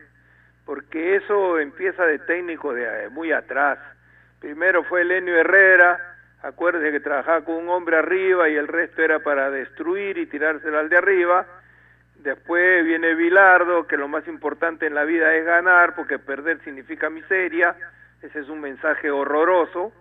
porque 0.64 1.16
eso 1.16 1.58
empieza 1.58 2.04
de 2.06 2.18
técnico 2.20 2.72
de 2.72 3.08
muy 3.10 3.32
atrás. 3.32 3.78
Primero 4.40 4.84
fue 4.84 5.04
Lenio 5.04 5.36
Herrera, 5.38 6.16
acuérdese 6.42 6.92
que 6.92 7.00
trabajaba 7.00 7.44
con 7.44 7.54
un 7.56 7.68
hombre 7.68 7.96
arriba 7.96 8.48
y 8.48 8.56
el 8.56 8.68
resto 8.68 9.02
era 9.02 9.20
para 9.20 9.50
destruir 9.50 10.18
y 10.18 10.26
tirárselo 10.26 10.78
al 10.78 10.88
de 10.88 10.98
arriba. 10.98 11.46
Después 12.16 12.84
viene 12.84 13.14
Bilardo, 13.14 13.86
que 13.86 13.96
lo 13.96 14.08
más 14.08 14.26
importante 14.26 14.86
en 14.86 14.94
la 14.94 15.04
vida 15.04 15.34
es 15.34 15.44
ganar, 15.44 15.94
porque 15.94 16.18
perder 16.18 16.58
significa 16.64 17.10
miseria. 17.10 17.76
Ese 18.24 18.40
es 18.40 18.48
un 18.48 18.62
mensaje 18.62 19.10
horroroso. 19.10 19.92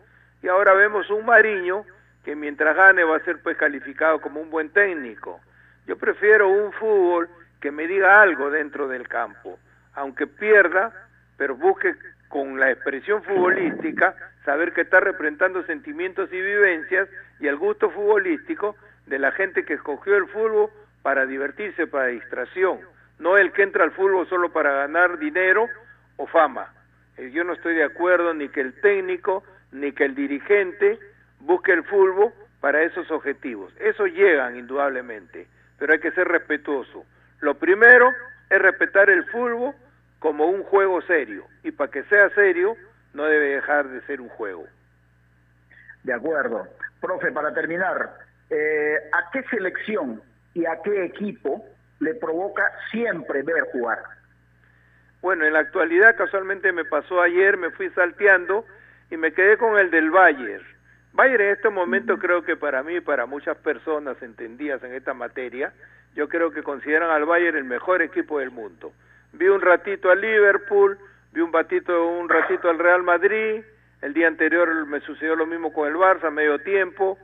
Y 0.41 0.47
ahora 0.47 0.73
vemos 0.73 1.09
un 1.09 1.25
Mariño 1.25 1.85
que 2.23 2.35
mientras 2.35 2.73
gane 2.73 3.03
va 3.03 3.17
a 3.17 3.25
ser 3.25 3.41
pues 3.41 3.57
calificado 3.57 4.21
como 4.21 4.39
un 4.39 4.49
buen 4.49 4.69
técnico. 4.69 5.41
Yo 5.85 5.97
prefiero 5.97 6.47
un 6.47 6.71
fútbol 6.71 7.27
que 7.59 7.71
me 7.71 7.85
diga 7.85 8.21
algo 8.21 8.49
dentro 8.49 8.87
del 8.87 9.09
campo, 9.09 9.59
aunque 9.93 10.25
pierda, 10.25 10.93
pero 11.37 11.55
busque 11.55 11.95
con 12.29 12.59
la 12.59 12.71
expresión 12.71 13.23
futbolística 13.23 14.15
saber 14.45 14.71
que 14.71 14.81
está 14.81 15.01
representando 15.01 15.65
sentimientos 15.65 16.31
y 16.31 16.41
vivencias 16.41 17.09
y 17.41 17.47
el 17.47 17.57
gusto 17.57 17.89
futbolístico 17.89 18.77
de 19.05 19.19
la 19.19 19.33
gente 19.33 19.65
que 19.65 19.73
escogió 19.73 20.15
el 20.15 20.27
fútbol 20.27 20.69
para 21.01 21.25
divertirse, 21.25 21.87
para 21.87 22.07
distracción, 22.07 22.79
no 23.19 23.37
el 23.37 23.51
que 23.51 23.63
entra 23.63 23.83
al 23.83 23.91
fútbol 23.91 24.27
solo 24.29 24.53
para 24.53 24.71
ganar 24.71 25.19
dinero 25.19 25.67
o 26.15 26.25
fama. 26.27 26.71
Eh, 27.17 27.31
yo 27.31 27.43
no 27.43 27.53
estoy 27.53 27.75
de 27.75 27.83
acuerdo 27.83 28.33
ni 28.33 28.49
que 28.49 28.61
el 28.61 28.73
técnico 28.81 29.43
ni 29.71 29.91
que 29.91 30.05
el 30.05 30.15
dirigente 30.15 30.99
busque 31.39 31.73
el 31.73 31.83
fútbol 31.83 32.31
para 32.61 32.83
esos 32.83 33.09
objetivos. 33.11 33.73
Eso 33.79 34.05
llegan 34.05 34.55
indudablemente, 34.55 35.47
pero 35.77 35.93
hay 35.93 35.99
que 35.99 36.11
ser 36.11 36.27
respetuoso. 36.27 37.05
Lo 37.41 37.55
primero 37.55 38.09
es 38.49 38.61
respetar 38.61 39.09
el 39.09 39.25
fútbol 39.25 39.73
como 40.19 40.45
un 40.45 40.63
juego 40.63 41.01
serio 41.01 41.45
y 41.63 41.71
para 41.71 41.91
que 41.91 42.03
sea 42.03 42.29
serio 42.29 42.75
no 43.13 43.25
debe 43.25 43.55
dejar 43.55 43.89
de 43.89 44.01
ser 44.01 44.21
un 44.21 44.29
juego. 44.29 44.65
De 46.03 46.13
acuerdo. 46.13 46.67
Profe, 47.01 47.31
para 47.31 47.53
terminar, 47.53 48.17
eh, 48.49 48.95
¿a 49.11 49.29
qué 49.31 49.43
selección 49.49 50.21
y 50.53 50.65
a 50.65 50.81
qué 50.83 51.05
equipo 51.05 51.65
le 51.99 52.15
provoca 52.15 52.71
siempre 52.91 53.41
ver 53.43 53.63
jugar? 53.73 54.01
Bueno, 55.23 55.45
en 55.45 55.53
la 55.53 55.59
actualidad 55.59 56.17
casualmente 56.17 56.73
me 56.73 56.83
pasó 56.83 57.21
ayer, 57.21 57.55
me 57.55 57.71
fui 57.71 57.89
salteando 57.91 58.65
y 59.09 59.15
me 59.15 59.31
quedé 59.31 59.55
con 59.55 59.79
el 59.79 59.89
del 59.89 60.11
Bayern. 60.11 60.65
Bayern 61.13 61.45
en 61.45 61.51
este 61.51 61.69
momento 61.69 62.19
creo 62.19 62.43
que 62.43 62.57
para 62.57 62.83
mí 62.83 62.97
y 62.97 62.99
para 62.99 63.25
muchas 63.25 63.55
personas 63.59 64.21
entendidas 64.21 64.83
en 64.83 64.93
esta 64.93 65.13
materia, 65.13 65.71
yo 66.13 66.27
creo 66.27 66.51
que 66.51 66.61
consideran 66.61 67.09
al 67.09 67.23
Bayern 67.23 67.55
el 67.55 67.63
mejor 67.63 68.01
equipo 68.01 68.39
del 68.39 68.51
mundo. 68.51 68.91
Vi 69.31 69.47
un 69.47 69.61
ratito 69.61 70.11
al 70.11 70.19
Liverpool, 70.19 70.97
vi 71.31 71.39
un 71.39 71.53
ratito, 71.53 72.05
un 72.05 72.27
ratito 72.27 72.69
al 72.69 72.77
Real 72.77 73.03
Madrid, 73.03 73.63
el 74.01 74.13
día 74.13 74.27
anterior 74.27 74.85
me 74.87 74.99
sucedió 74.99 75.37
lo 75.37 75.45
mismo 75.45 75.71
con 75.71 75.87
el 75.87 75.95
Barça, 75.95 76.31
medio 76.31 76.59
tiempo, 76.59 77.17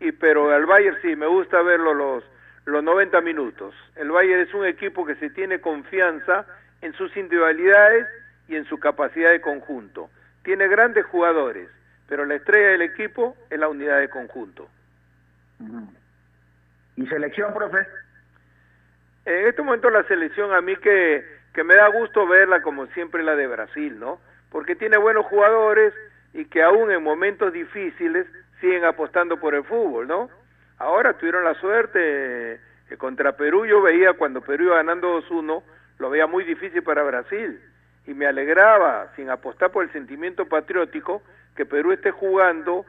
y 0.00 0.10
pero 0.10 0.50
al 0.50 0.66
Bayern 0.66 0.98
sí, 1.00 1.14
me 1.14 1.28
gusta 1.28 1.62
verlo 1.62 1.94
los, 1.94 2.24
los 2.64 2.82
90 2.82 3.20
minutos. 3.20 3.72
El 3.94 4.10
Bayern 4.10 4.40
es 4.40 4.52
un 4.52 4.66
equipo 4.66 5.06
que 5.06 5.14
se 5.14 5.30
tiene 5.30 5.60
confianza 5.60 6.44
en 6.82 6.92
sus 6.94 7.16
individualidades 7.16 8.06
y 8.48 8.56
en 8.56 8.64
su 8.66 8.78
capacidad 8.78 9.30
de 9.30 9.40
conjunto. 9.40 10.10
Tiene 10.42 10.68
grandes 10.68 11.04
jugadores, 11.06 11.68
pero 12.08 12.24
la 12.24 12.34
estrella 12.34 12.68
del 12.68 12.82
equipo 12.82 13.36
es 13.50 13.58
la 13.58 13.68
unidad 13.68 14.00
de 14.00 14.08
conjunto. 14.08 14.68
¿Y 16.96 17.06
selección, 17.06 17.52
profe? 17.52 17.86
En 19.24 19.46
este 19.48 19.62
momento 19.62 19.90
la 19.90 20.04
selección 20.04 20.54
a 20.54 20.60
mí 20.60 20.76
que, 20.76 21.24
que 21.52 21.64
me 21.64 21.74
da 21.74 21.88
gusto 21.88 22.26
verla 22.26 22.62
como 22.62 22.86
siempre 22.88 23.24
la 23.24 23.34
de 23.34 23.46
Brasil, 23.48 23.98
¿no? 23.98 24.20
Porque 24.50 24.76
tiene 24.76 24.96
buenos 24.96 25.26
jugadores 25.26 25.92
y 26.32 26.44
que 26.44 26.62
aún 26.62 26.90
en 26.90 27.02
momentos 27.02 27.52
difíciles 27.52 28.26
siguen 28.60 28.84
apostando 28.84 29.38
por 29.38 29.54
el 29.54 29.64
fútbol, 29.64 30.06
¿no? 30.06 30.30
Ahora 30.78 31.14
tuvieron 31.14 31.44
la 31.44 31.54
suerte 31.54 32.60
que 32.88 32.96
contra 32.96 33.36
Perú 33.36 33.66
yo 33.66 33.82
veía 33.82 34.12
cuando 34.12 34.42
Perú 34.42 34.64
iba 34.64 34.76
ganando 34.76 35.20
2-1, 35.22 35.62
lo 35.98 36.10
veía 36.10 36.26
muy 36.26 36.44
difícil 36.44 36.82
para 36.82 37.02
Brasil 37.02 37.60
y 38.06 38.14
me 38.14 38.26
alegraba, 38.26 39.08
sin 39.16 39.30
apostar 39.30 39.70
por 39.70 39.84
el 39.84 39.92
sentimiento 39.92 40.46
patriótico, 40.46 41.22
que 41.56 41.66
Perú 41.66 41.92
esté 41.92 42.10
jugando 42.10 42.84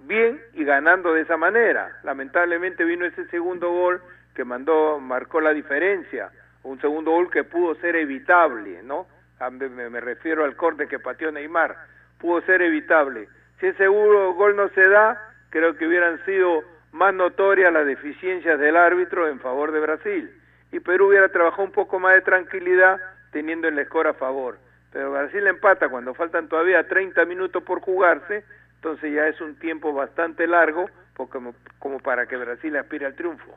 bien 0.00 0.40
y 0.54 0.64
ganando 0.64 1.12
de 1.14 1.22
esa 1.22 1.36
manera. 1.36 1.98
Lamentablemente 2.02 2.84
vino 2.84 3.04
ese 3.04 3.26
segundo 3.28 3.70
gol 3.70 4.02
que 4.34 4.44
mandó, 4.44 4.98
marcó 4.98 5.40
la 5.40 5.52
diferencia, 5.52 6.30
un 6.62 6.80
segundo 6.80 7.12
gol 7.12 7.30
que 7.30 7.44
pudo 7.44 7.74
ser 7.76 7.96
evitable, 7.96 8.82
¿no? 8.82 9.06
Me, 9.52 9.68
me 9.88 10.00
refiero 10.00 10.44
al 10.44 10.56
corte 10.56 10.86
que 10.86 10.98
pateó 10.98 11.30
Neymar, 11.30 11.76
pudo 12.18 12.40
ser 12.42 12.60
evitable. 12.62 13.28
Si 13.58 13.66
ese 13.66 13.86
gol 13.86 14.56
no 14.56 14.68
se 14.70 14.88
da, 14.88 15.32
creo 15.50 15.76
que 15.76 15.86
hubieran 15.86 16.22
sido 16.24 16.62
más 16.92 17.14
notorias 17.14 17.72
las 17.72 17.86
deficiencias 17.86 18.58
del 18.58 18.76
árbitro 18.76 19.28
en 19.28 19.40
favor 19.40 19.72
de 19.72 19.80
Brasil. 19.80 20.30
Y 20.72 20.80
Perú 20.80 21.08
hubiera 21.08 21.28
trabajado 21.28 21.64
un 21.64 21.72
poco 21.72 21.98
más 21.98 22.14
de 22.14 22.20
tranquilidad 22.22 22.98
teniendo 23.32 23.68
el 23.68 23.84
score 23.86 24.08
a 24.08 24.14
favor. 24.14 24.58
Pero 24.92 25.12
Brasil 25.12 25.46
empata 25.46 25.88
cuando 25.88 26.14
faltan 26.14 26.48
todavía 26.48 26.86
30 26.86 27.24
minutos 27.24 27.62
por 27.62 27.80
jugarse, 27.80 28.44
entonces 28.76 29.12
ya 29.12 29.26
es 29.26 29.40
un 29.40 29.56
tiempo 29.56 29.92
bastante 29.92 30.46
largo 30.46 30.88
como, 31.28 31.54
como 31.78 32.00
para 32.00 32.26
que 32.26 32.36
Brasil 32.36 32.76
aspire 32.76 33.06
al 33.06 33.14
triunfo. 33.14 33.56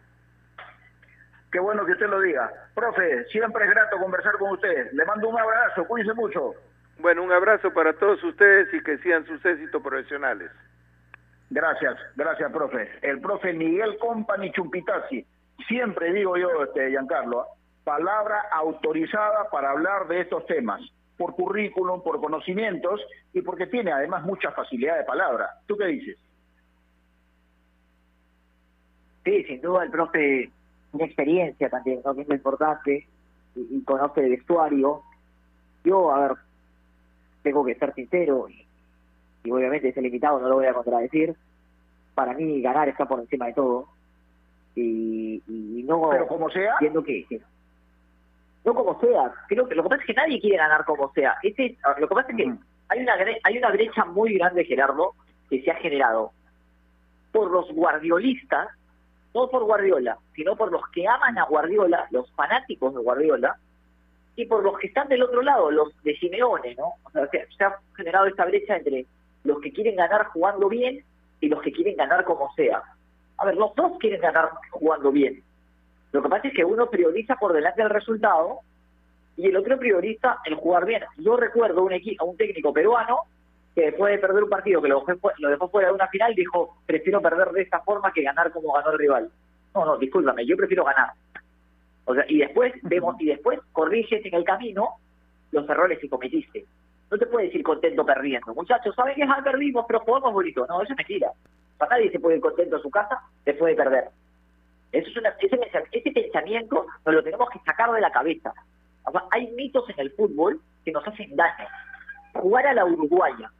Qué 1.51 1.59
bueno 1.59 1.85
que 1.85 1.93
usted 1.93 2.09
lo 2.09 2.19
diga. 2.19 2.51
Profe, 2.73 3.25
siempre 3.25 3.65
es 3.65 3.71
grato 3.71 3.97
conversar 3.99 4.33
con 4.37 4.51
usted. 4.51 4.91
Le 4.91 5.05
mando 5.05 5.29
un 5.29 5.39
abrazo, 5.39 5.85
cuídense 5.85 6.13
mucho. 6.15 6.55
Bueno, 6.99 7.23
un 7.23 7.31
abrazo 7.31 7.71
para 7.73 7.93
todos 7.93 8.23
ustedes 8.23 8.73
y 8.73 8.81
que 8.81 8.97
sigan 8.97 9.25
sus 9.25 9.43
éxitos 9.45 9.81
profesionales. 9.81 10.51
Gracias, 11.51 11.95
gracias, 12.15 12.51
profe. 12.51 12.89
El 13.01 13.21
profe 13.21 13.53
Miguel 13.53 13.97
Company 13.99 14.51
Chumpitazzi. 14.51 15.25
Siempre 15.67 16.13
digo 16.13 16.37
yo, 16.37 16.63
este, 16.63 16.89
Giancarlo, 16.89 17.45
palabra 17.83 18.43
autorizada 18.51 19.49
para 19.49 19.71
hablar 19.71 20.07
de 20.07 20.21
estos 20.21 20.45
temas, 20.45 20.81
por 21.17 21.35
currículum, 21.35 22.01
por 22.01 22.19
conocimientos 22.19 23.01
y 23.33 23.41
porque 23.41 23.67
tiene 23.67 23.91
además 23.91 24.23
mucha 24.23 24.51
facilidad 24.51 24.97
de 24.97 25.03
palabra. 25.03 25.49
¿Tú 25.67 25.77
qué 25.77 25.85
dices? 25.87 26.17
Sí, 29.23 29.43
sin 29.45 29.61
duda 29.61 29.83
el 29.83 29.91
profe, 29.91 30.49
una 30.91 31.05
experiencia 31.05 31.69
también, 31.69 32.01
¿no? 32.03 32.13
que 32.13 32.21
es 32.21 32.27
lo 32.27 32.35
importante, 32.35 33.07
y, 33.55 33.77
y 33.77 33.83
conoce 33.83 34.21
el 34.21 34.31
vestuario. 34.31 35.01
Yo, 35.85 36.11
a 36.11 36.27
ver, 36.27 36.37
tengo 37.41 37.63
que 37.63 37.75
ser 37.75 37.93
sincero, 37.93 38.47
y, 38.49 38.65
y 39.43 39.51
obviamente 39.51 39.89
es 39.89 39.97
limitado, 39.97 40.39
no 40.39 40.49
lo 40.49 40.55
voy 40.55 40.65
a 40.65 40.73
contradecir. 40.73 41.35
Para 42.15 42.33
mí 42.33 42.61
ganar 42.61 42.89
está 42.89 43.05
por 43.05 43.19
encima 43.19 43.47
de 43.47 43.53
todo. 43.53 43.92
Y, 44.75 45.41
y 45.47 45.83
no... 45.83 46.09
Pero 46.09 46.27
como 46.27 46.49
sea... 46.49 46.73
Entiendo 46.73 47.03
que, 47.03 47.25
que 47.27 47.41
no 48.63 48.73
como 48.73 48.99
sea. 48.99 49.31
Creo 49.47 49.67
que 49.67 49.75
lo 49.75 49.83
que 49.83 49.89
pasa 49.89 50.01
es 50.01 50.07
que 50.07 50.13
nadie 50.13 50.39
quiere 50.39 50.57
ganar 50.57 50.85
como 50.85 51.11
sea. 51.13 51.35
Este, 51.43 51.77
lo 51.99 52.07
que 52.07 52.15
pasa 52.15 52.31
es 52.31 52.37
que 52.37 52.53
hay 52.89 52.99
una 52.99 53.13
hay 53.43 53.57
una 53.57 53.71
brecha 53.71 54.05
muy 54.05 54.37
grande, 54.37 54.65
Gerardo, 54.65 55.13
que 55.49 55.61
se 55.61 55.71
ha 55.71 55.75
generado 55.75 56.31
por 57.31 57.51
los 57.51 57.71
guardiolistas, 57.73 58.69
no 59.33 59.49
por 59.49 59.63
Guardiola, 59.63 60.17
sino 60.35 60.55
por 60.55 60.71
los 60.71 60.81
que 60.89 61.07
aman 61.07 61.37
a 61.37 61.45
Guardiola, 61.45 62.07
los 62.11 62.31
fanáticos 62.33 62.93
de 62.93 63.01
Guardiola, 63.01 63.57
y 64.35 64.45
por 64.45 64.63
los 64.63 64.77
que 64.77 64.87
están 64.87 65.07
del 65.07 65.23
otro 65.23 65.41
lado, 65.41 65.71
los 65.71 65.91
de 66.03 66.15
Simeone, 66.17 66.75
¿no? 66.75 66.93
O 67.03 67.09
sea, 67.11 67.27
se, 67.29 67.47
se 67.57 67.63
ha 67.63 67.75
generado 67.95 68.27
esta 68.27 68.45
brecha 68.45 68.77
entre 68.77 69.05
los 69.43 69.59
que 69.61 69.73
quieren 69.73 69.95
ganar 69.95 70.25
jugando 70.27 70.69
bien 70.69 71.03
y 71.39 71.49
los 71.49 71.61
que 71.61 71.71
quieren 71.71 71.97
ganar 71.97 72.23
como 72.23 72.53
sea. 72.53 72.81
A 73.43 73.45
ver, 73.45 73.57
los 73.57 73.75
dos 73.75 73.97
quieren 73.99 74.21
ganar 74.21 74.51
jugando 74.71 75.11
bien, 75.11 75.43
lo 76.13 76.21
que 76.21 76.29
pasa 76.29 76.47
es 76.47 76.53
que 76.53 76.63
uno 76.63 76.89
prioriza 76.89 77.35
por 77.35 77.51
delante 77.51 77.81
del 77.81 77.89
resultado 77.89 78.59
y 79.35 79.47
el 79.47 79.57
otro 79.57 79.77
prioriza 79.77 80.37
el 80.45 80.55
jugar 80.55 80.85
bien. 80.85 81.03
Yo 81.17 81.35
recuerdo 81.35 81.83
un 81.83 81.91
equipo, 81.91 82.23
un 82.23 82.37
técnico 82.37 82.71
peruano 82.71 83.17
que 83.75 83.81
después 83.81 84.13
de 84.13 84.25
perder 84.25 84.45
un 84.45 84.49
partido 84.49 84.81
que 84.81 84.87
lo 84.87 85.03
dejó, 85.03 85.31
lo 85.39 85.49
dejó 85.49 85.67
fuera 85.67 85.89
de 85.89 85.95
una 85.95 86.07
final 86.07 86.33
dijo, 86.35 86.77
prefiero 86.85 87.21
perder 87.21 87.49
de 87.49 87.63
esta 87.63 87.81
forma 87.81 88.13
que 88.13 88.23
ganar 88.23 88.49
como 88.53 88.71
ganó 88.71 88.91
el 88.91 88.99
rival. 88.99 89.29
No, 89.75 89.83
no, 89.83 89.97
discúlpame, 89.97 90.45
yo 90.45 90.55
prefiero 90.55 90.85
ganar. 90.85 91.09
O 92.05 92.15
sea, 92.15 92.23
y 92.29 92.37
después 92.37 92.71
vemos 92.83 93.19
y 93.19 93.25
después 93.25 93.59
corriges 93.73 94.25
en 94.25 94.35
el 94.35 94.45
camino 94.45 94.87
los 95.51 95.67
errores 95.67 95.99
que 95.99 96.07
cometiste. 96.07 96.63
No 97.11 97.17
te 97.17 97.25
puedes 97.25 97.53
ir 97.53 97.61
contento 97.61 98.05
perdiendo. 98.05 98.55
Muchachos, 98.55 98.95
¿saben 98.95 99.15
que 99.15 99.23
es 99.23 99.29
perdimos, 99.43 99.83
pero 99.85 99.99
jugamos 99.99 100.31
bonito? 100.31 100.65
No, 100.65 100.81
eso 100.81 100.93
es 100.93 100.97
mentira. 100.97 101.29
Para 101.77 101.97
nadie 101.97 102.11
se 102.11 102.19
puede 102.19 102.37
ir 102.37 102.41
contento 102.41 102.77
a 102.77 102.81
su 102.81 102.89
casa 102.89 103.21
después 103.45 103.75
de 103.75 103.83
perder. 103.83 104.09
Eso 104.91 105.09
es 105.09 105.17
una, 105.17 105.29
ese, 105.39 105.59
ese 105.91 106.11
pensamiento 106.11 106.85
nos 107.05 107.15
lo 107.15 107.23
tenemos 107.23 107.49
que 107.49 107.59
sacar 107.59 107.91
de 107.91 108.01
la 108.01 108.11
cabeza. 108.11 108.53
hay 109.31 109.51
mitos 109.51 109.89
en 109.89 109.99
el 109.99 110.11
fútbol 110.11 110.61
que 110.85 110.91
nos 110.91 111.07
hacen 111.07 111.35
daño. 111.35 111.67
Jugar 112.33 112.67
a 112.67 112.73
la 112.73 112.85
uruguaya. 112.85 113.51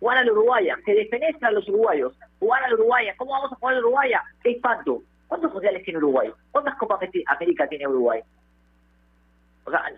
Jugar 0.00 0.18
a 0.18 0.24
la 0.24 0.32
uruguaya. 0.32 0.76
Se 0.84 0.94
defenestran 0.94 1.54
los 1.54 1.68
uruguayos. 1.68 2.12
Jugar 2.38 2.64
a 2.64 2.68
la 2.68 2.74
uruguaya. 2.74 3.14
¿Cómo 3.16 3.32
vamos 3.32 3.52
a 3.52 3.56
jugar 3.56 3.74
a 3.74 3.76
la 3.76 3.86
uruguaya? 3.86 4.22
¿Qué 4.42 4.50
espanto? 4.52 5.02
¿Cuántos 5.30 5.52
mundiales 5.52 5.84
tiene 5.84 5.98
Uruguay? 5.98 6.32
¿Cuántas 6.50 6.76
Copas 6.76 7.08
América 7.26 7.68
tiene 7.68 7.86
Uruguay? 7.86 8.20
O 9.64 9.70
sea, 9.70 9.92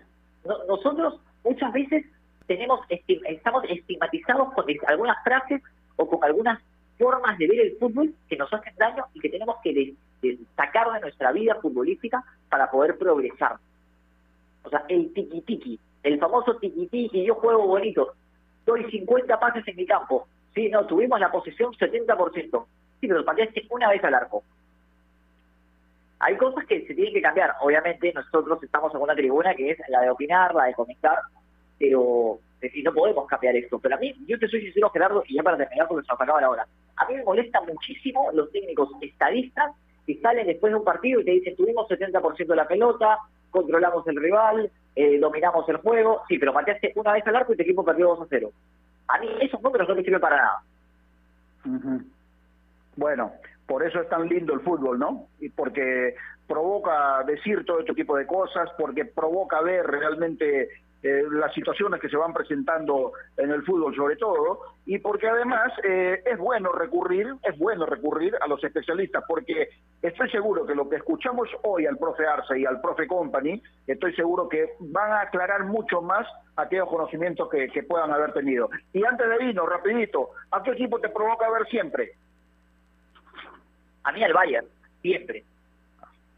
nosotros 0.67 1.19
muchas 1.43 1.73
veces 1.73 2.05
tenemos 2.45 2.81
estamos 2.89 3.63
estigmatizados 3.67 4.53
con 4.53 4.65
algunas 4.85 5.23
frases 5.23 5.61
o 5.95 6.07
con 6.07 6.23
algunas 6.23 6.59
formas 7.03 7.37
de 7.37 7.47
ver 7.47 7.59
el 7.59 7.77
fútbol 7.77 8.13
que 8.29 8.37
nos 8.37 8.51
hacen 8.53 8.73
daño 8.77 9.03
y 9.13 9.19
que 9.19 9.29
tenemos 9.29 9.57
que 9.61 9.93
sacar 10.55 10.89
de 10.93 11.01
nuestra 11.01 11.33
vida 11.33 11.55
futbolística 11.55 12.23
para 12.49 12.71
poder 12.71 12.97
progresar. 12.97 13.57
O 14.63 14.69
sea, 14.69 14.85
el 14.87 15.13
tiki-tiki, 15.13 15.77
el 16.03 16.17
famoso 16.17 16.57
tiki-tiki, 16.59 17.25
yo 17.25 17.35
juego 17.35 17.67
bonito, 17.67 18.13
doy 18.65 18.89
50 18.89 19.37
pases 19.37 19.67
en 19.67 19.75
mi 19.75 19.85
campo. 19.85 20.27
Sí, 20.55 20.69
no, 20.69 20.85
tuvimos 20.85 21.19
la 21.19 21.29
posesión 21.29 21.73
70%. 21.73 22.65
Sí, 23.01 23.07
pero 23.07 23.25
pateaste 23.25 23.67
una 23.69 23.89
vez 23.89 24.01
al 24.05 24.13
arco. 24.13 24.43
Hay 26.19 26.37
cosas 26.37 26.65
que 26.65 26.87
se 26.87 26.93
tienen 26.93 27.13
que 27.13 27.21
cambiar. 27.21 27.55
Obviamente 27.59 28.13
nosotros 28.13 28.63
estamos 28.63 28.95
en 28.95 29.01
una 29.01 29.13
tribuna 29.13 29.53
que 29.55 29.71
es 29.71 29.79
la 29.89 29.99
de 29.99 30.09
opinar, 30.09 30.55
la 30.55 30.65
de 30.65 30.73
comentar, 30.73 31.17
pero 31.77 32.39
y 32.61 32.81
no 32.81 32.93
podemos 32.93 33.27
cambiar 33.27 33.55
esto. 33.57 33.79
Pero 33.79 33.95
a 33.95 33.99
mí, 33.99 34.15
yo 34.25 34.39
te 34.39 34.47
soy 34.47 34.61
sincero, 34.61 34.89
Gerardo, 34.89 35.23
y 35.27 35.35
ya 35.35 35.43
para 35.43 35.57
terminar 35.57 35.87
porque 35.87 36.05
se 36.05 36.13
nos 36.13 36.21
acaba 36.21 36.39
la 36.39 36.49
hora. 36.49 36.67
A 36.97 37.05
mí 37.07 37.15
me 37.15 37.23
molesta 37.23 37.61
muchísimo 37.61 38.29
los 38.33 38.51
técnicos 38.51 38.89
estadistas 39.01 39.73
que 40.05 40.19
salen 40.19 40.47
después 40.47 40.71
de 40.71 40.79
un 40.79 40.83
partido 40.83 41.21
y 41.21 41.25
te 41.25 41.31
dicen, 41.31 41.55
tuvimos 41.55 41.87
70% 41.87 42.47
de 42.47 42.55
la 42.55 42.67
pelota, 42.67 43.19
controlamos 43.49 44.05
el 44.07 44.17
rival, 44.17 44.71
eh, 44.95 45.17
dominamos 45.19 45.67
el 45.69 45.77
juego, 45.77 46.21
sí, 46.27 46.37
pero 46.37 46.53
pateaste 46.53 46.93
una 46.95 47.13
vez 47.13 47.25
al 47.25 47.35
arco 47.35 47.53
y 47.53 47.55
tu 47.55 47.63
equipo 47.63 47.83
perdió 47.83 48.09
2 48.09 48.21
a 48.21 48.27
0. 48.29 48.51
A 49.07 49.19
mí 49.19 49.27
esos 49.41 49.61
números 49.61 49.87
no 49.87 49.95
me 49.95 50.03
sirven 50.03 50.21
para 50.21 50.37
nada. 50.37 50.63
Bueno, 52.95 53.31
por 53.65 53.83
eso 53.83 54.01
es 54.01 54.09
tan 54.09 54.27
lindo 54.27 54.53
el 54.53 54.59
fútbol, 54.61 54.99
¿no? 54.99 55.27
Y 55.39 55.49
porque 55.49 56.15
provoca 56.47 57.23
decir 57.25 57.65
todo 57.65 57.79
este 57.79 57.93
tipo 57.93 58.17
de 58.17 58.27
cosas, 58.27 58.69
porque 58.77 59.05
provoca 59.05 59.61
ver 59.61 59.85
realmente 59.85 60.69
eh, 61.03 61.23
las 61.31 61.53
situaciones 61.53 61.99
que 61.99 62.07
se 62.07 62.15
van 62.15 62.33
presentando 62.33 63.11
en 63.35 63.51
el 63.51 63.63
fútbol 63.63 63.93
sobre 63.93 64.15
todo, 64.15 64.61
y 64.85 64.99
porque 64.99 65.27
además 65.27 65.71
eh, 65.83 66.23
es 66.25 66.37
bueno 66.37 66.71
recurrir, 66.71 67.35
es 67.43 67.57
bueno 67.59 67.85
recurrir 67.85 68.33
a 68.39 68.47
los 68.47 68.63
especialistas, 68.63 69.23
porque 69.27 69.67
estoy 70.01 70.29
seguro 70.29 70.65
que 70.65 70.73
lo 70.73 70.89
que 70.89 70.95
escuchamos 70.95 71.49
hoy 71.63 71.85
al 71.85 71.97
profe 71.97 72.25
Arce 72.25 72.57
y 72.57 72.65
al 72.65 72.79
profe 72.79 73.05
Company, 73.05 73.61
estoy 73.85 74.15
seguro 74.15 74.47
que 74.47 74.75
van 74.79 75.11
a 75.11 75.21
aclarar 75.21 75.65
mucho 75.65 76.01
más 76.01 76.25
aquellos 76.55 76.87
conocimientos 76.87 77.49
que, 77.49 77.67
que 77.67 77.83
puedan 77.83 78.11
haber 78.11 78.31
tenido. 78.31 78.69
Y 78.93 79.03
antes 79.03 79.27
de 79.27 79.45
irnos, 79.45 79.67
rapidito, 79.67 80.29
¿a 80.51 80.63
qué 80.63 80.71
equipo 80.71 80.99
te 80.99 81.09
provoca 81.09 81.49
ver 81.49 81.67
siempre? 81.67 82.13
A 84.03 84.11
mí 84.13 84.23
al 84.23 84.33
Bayern, 84.33 84.67
siempre. 85.01 85.43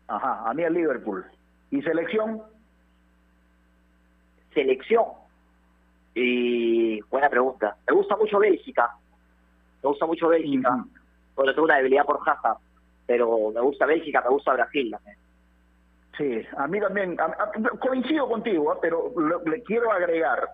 Ajá, 0.07 0.49
a 0.49 0.53
mí 0.53 0.63
al 0.63 0.74
Liverpool. 0.74 1.24
¿Y 1.72 1.82
selección? 1.82 2.41
Selección. 4.56 5.06
Y 6.16 6.99
buena 7.01 7.30
pregunta. 7.30 7.76
Me 7.88 7.93
gusta 7.95 8.16
mucho 8.16 8.39
Bélgica. 8.39 8.89
Me 9.84 9.89
gusta 9.89 10.06
mucho 10.08 10.30
Bélgica. 10.30 10.84
Porque 11.36 11.51
tengo 11.53 11.66
una 11.66 11.78
debilidad 11.78 12.06
por 12.06 12.20
Hazard. 12.28 12.58
pero 13.08 13.51
me 13.53 13.62
gusta 13.62 13.86
Bélgica, 13.86 14.20
me 14.22 14.30
gusta 14.30 14.53
Brasil 14.53 14.89
también. 14.89 15.18
Sí, 16.18 16.47
a 16.58 16.66
mí 16.66 16.80
también, 16.80 17.16
a- 17.22 17.26
a- 17.26 17.51
coincido 17.80 18.28
contigo, 18.28 18.74
¿eh? 18.74 18.78
pero 18.82 19.12
lo- 19.16 19.43
le 19.43 19.62
quiero 19.62 19.91
agregar, 19.91 20.49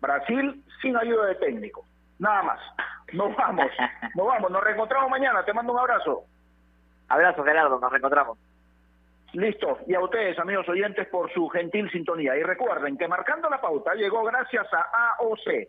Brasil 0.00 0.62
sin 0.80 0.96
ayuda 0.96 1.26
de 1.26 1.34
técnico, 1.36 1.84
nada 2.20 2.42
más. 2.44 2.60
Nos 3.14 3.34
vamos, 3.36 3.66
nos 4.14 4.26
vamos, 4.28 4.50
nos 4.52 4.62
reencontramos 4.62 5.10
mañana, 5.10 5.44
te 5.44 5.52
mando 5.52 5.72
un 5.72 5.78
abrazo. 5.80 6.22
Abrazo, 7.08 7.42
Gerardo, 7.42 7.80
nos 7.80 7.90
reencontramos. 7.90 8.38
Listo, 9.32 9.78
y 9.86 9.94
a 9.94 10.00
ustedes, 10.00 10.38
amigos 10.38 10.68
oyentes, 10.68 11.08
por 11.08 11.32
su 11.32 11.48
gentil 11.48 11.90
sintonía. 11.90 12.36
Y 12.36 12.42
recuerden 12.42 12.98
que 12.98 13.08
marcando 13.08 13.48
la 13.48 13.60
pauta 13.60 13.94
llegó 13.94 14.22
gracias 14.24 14.66
a 14.72 15.16
AOC, 15.18 15.68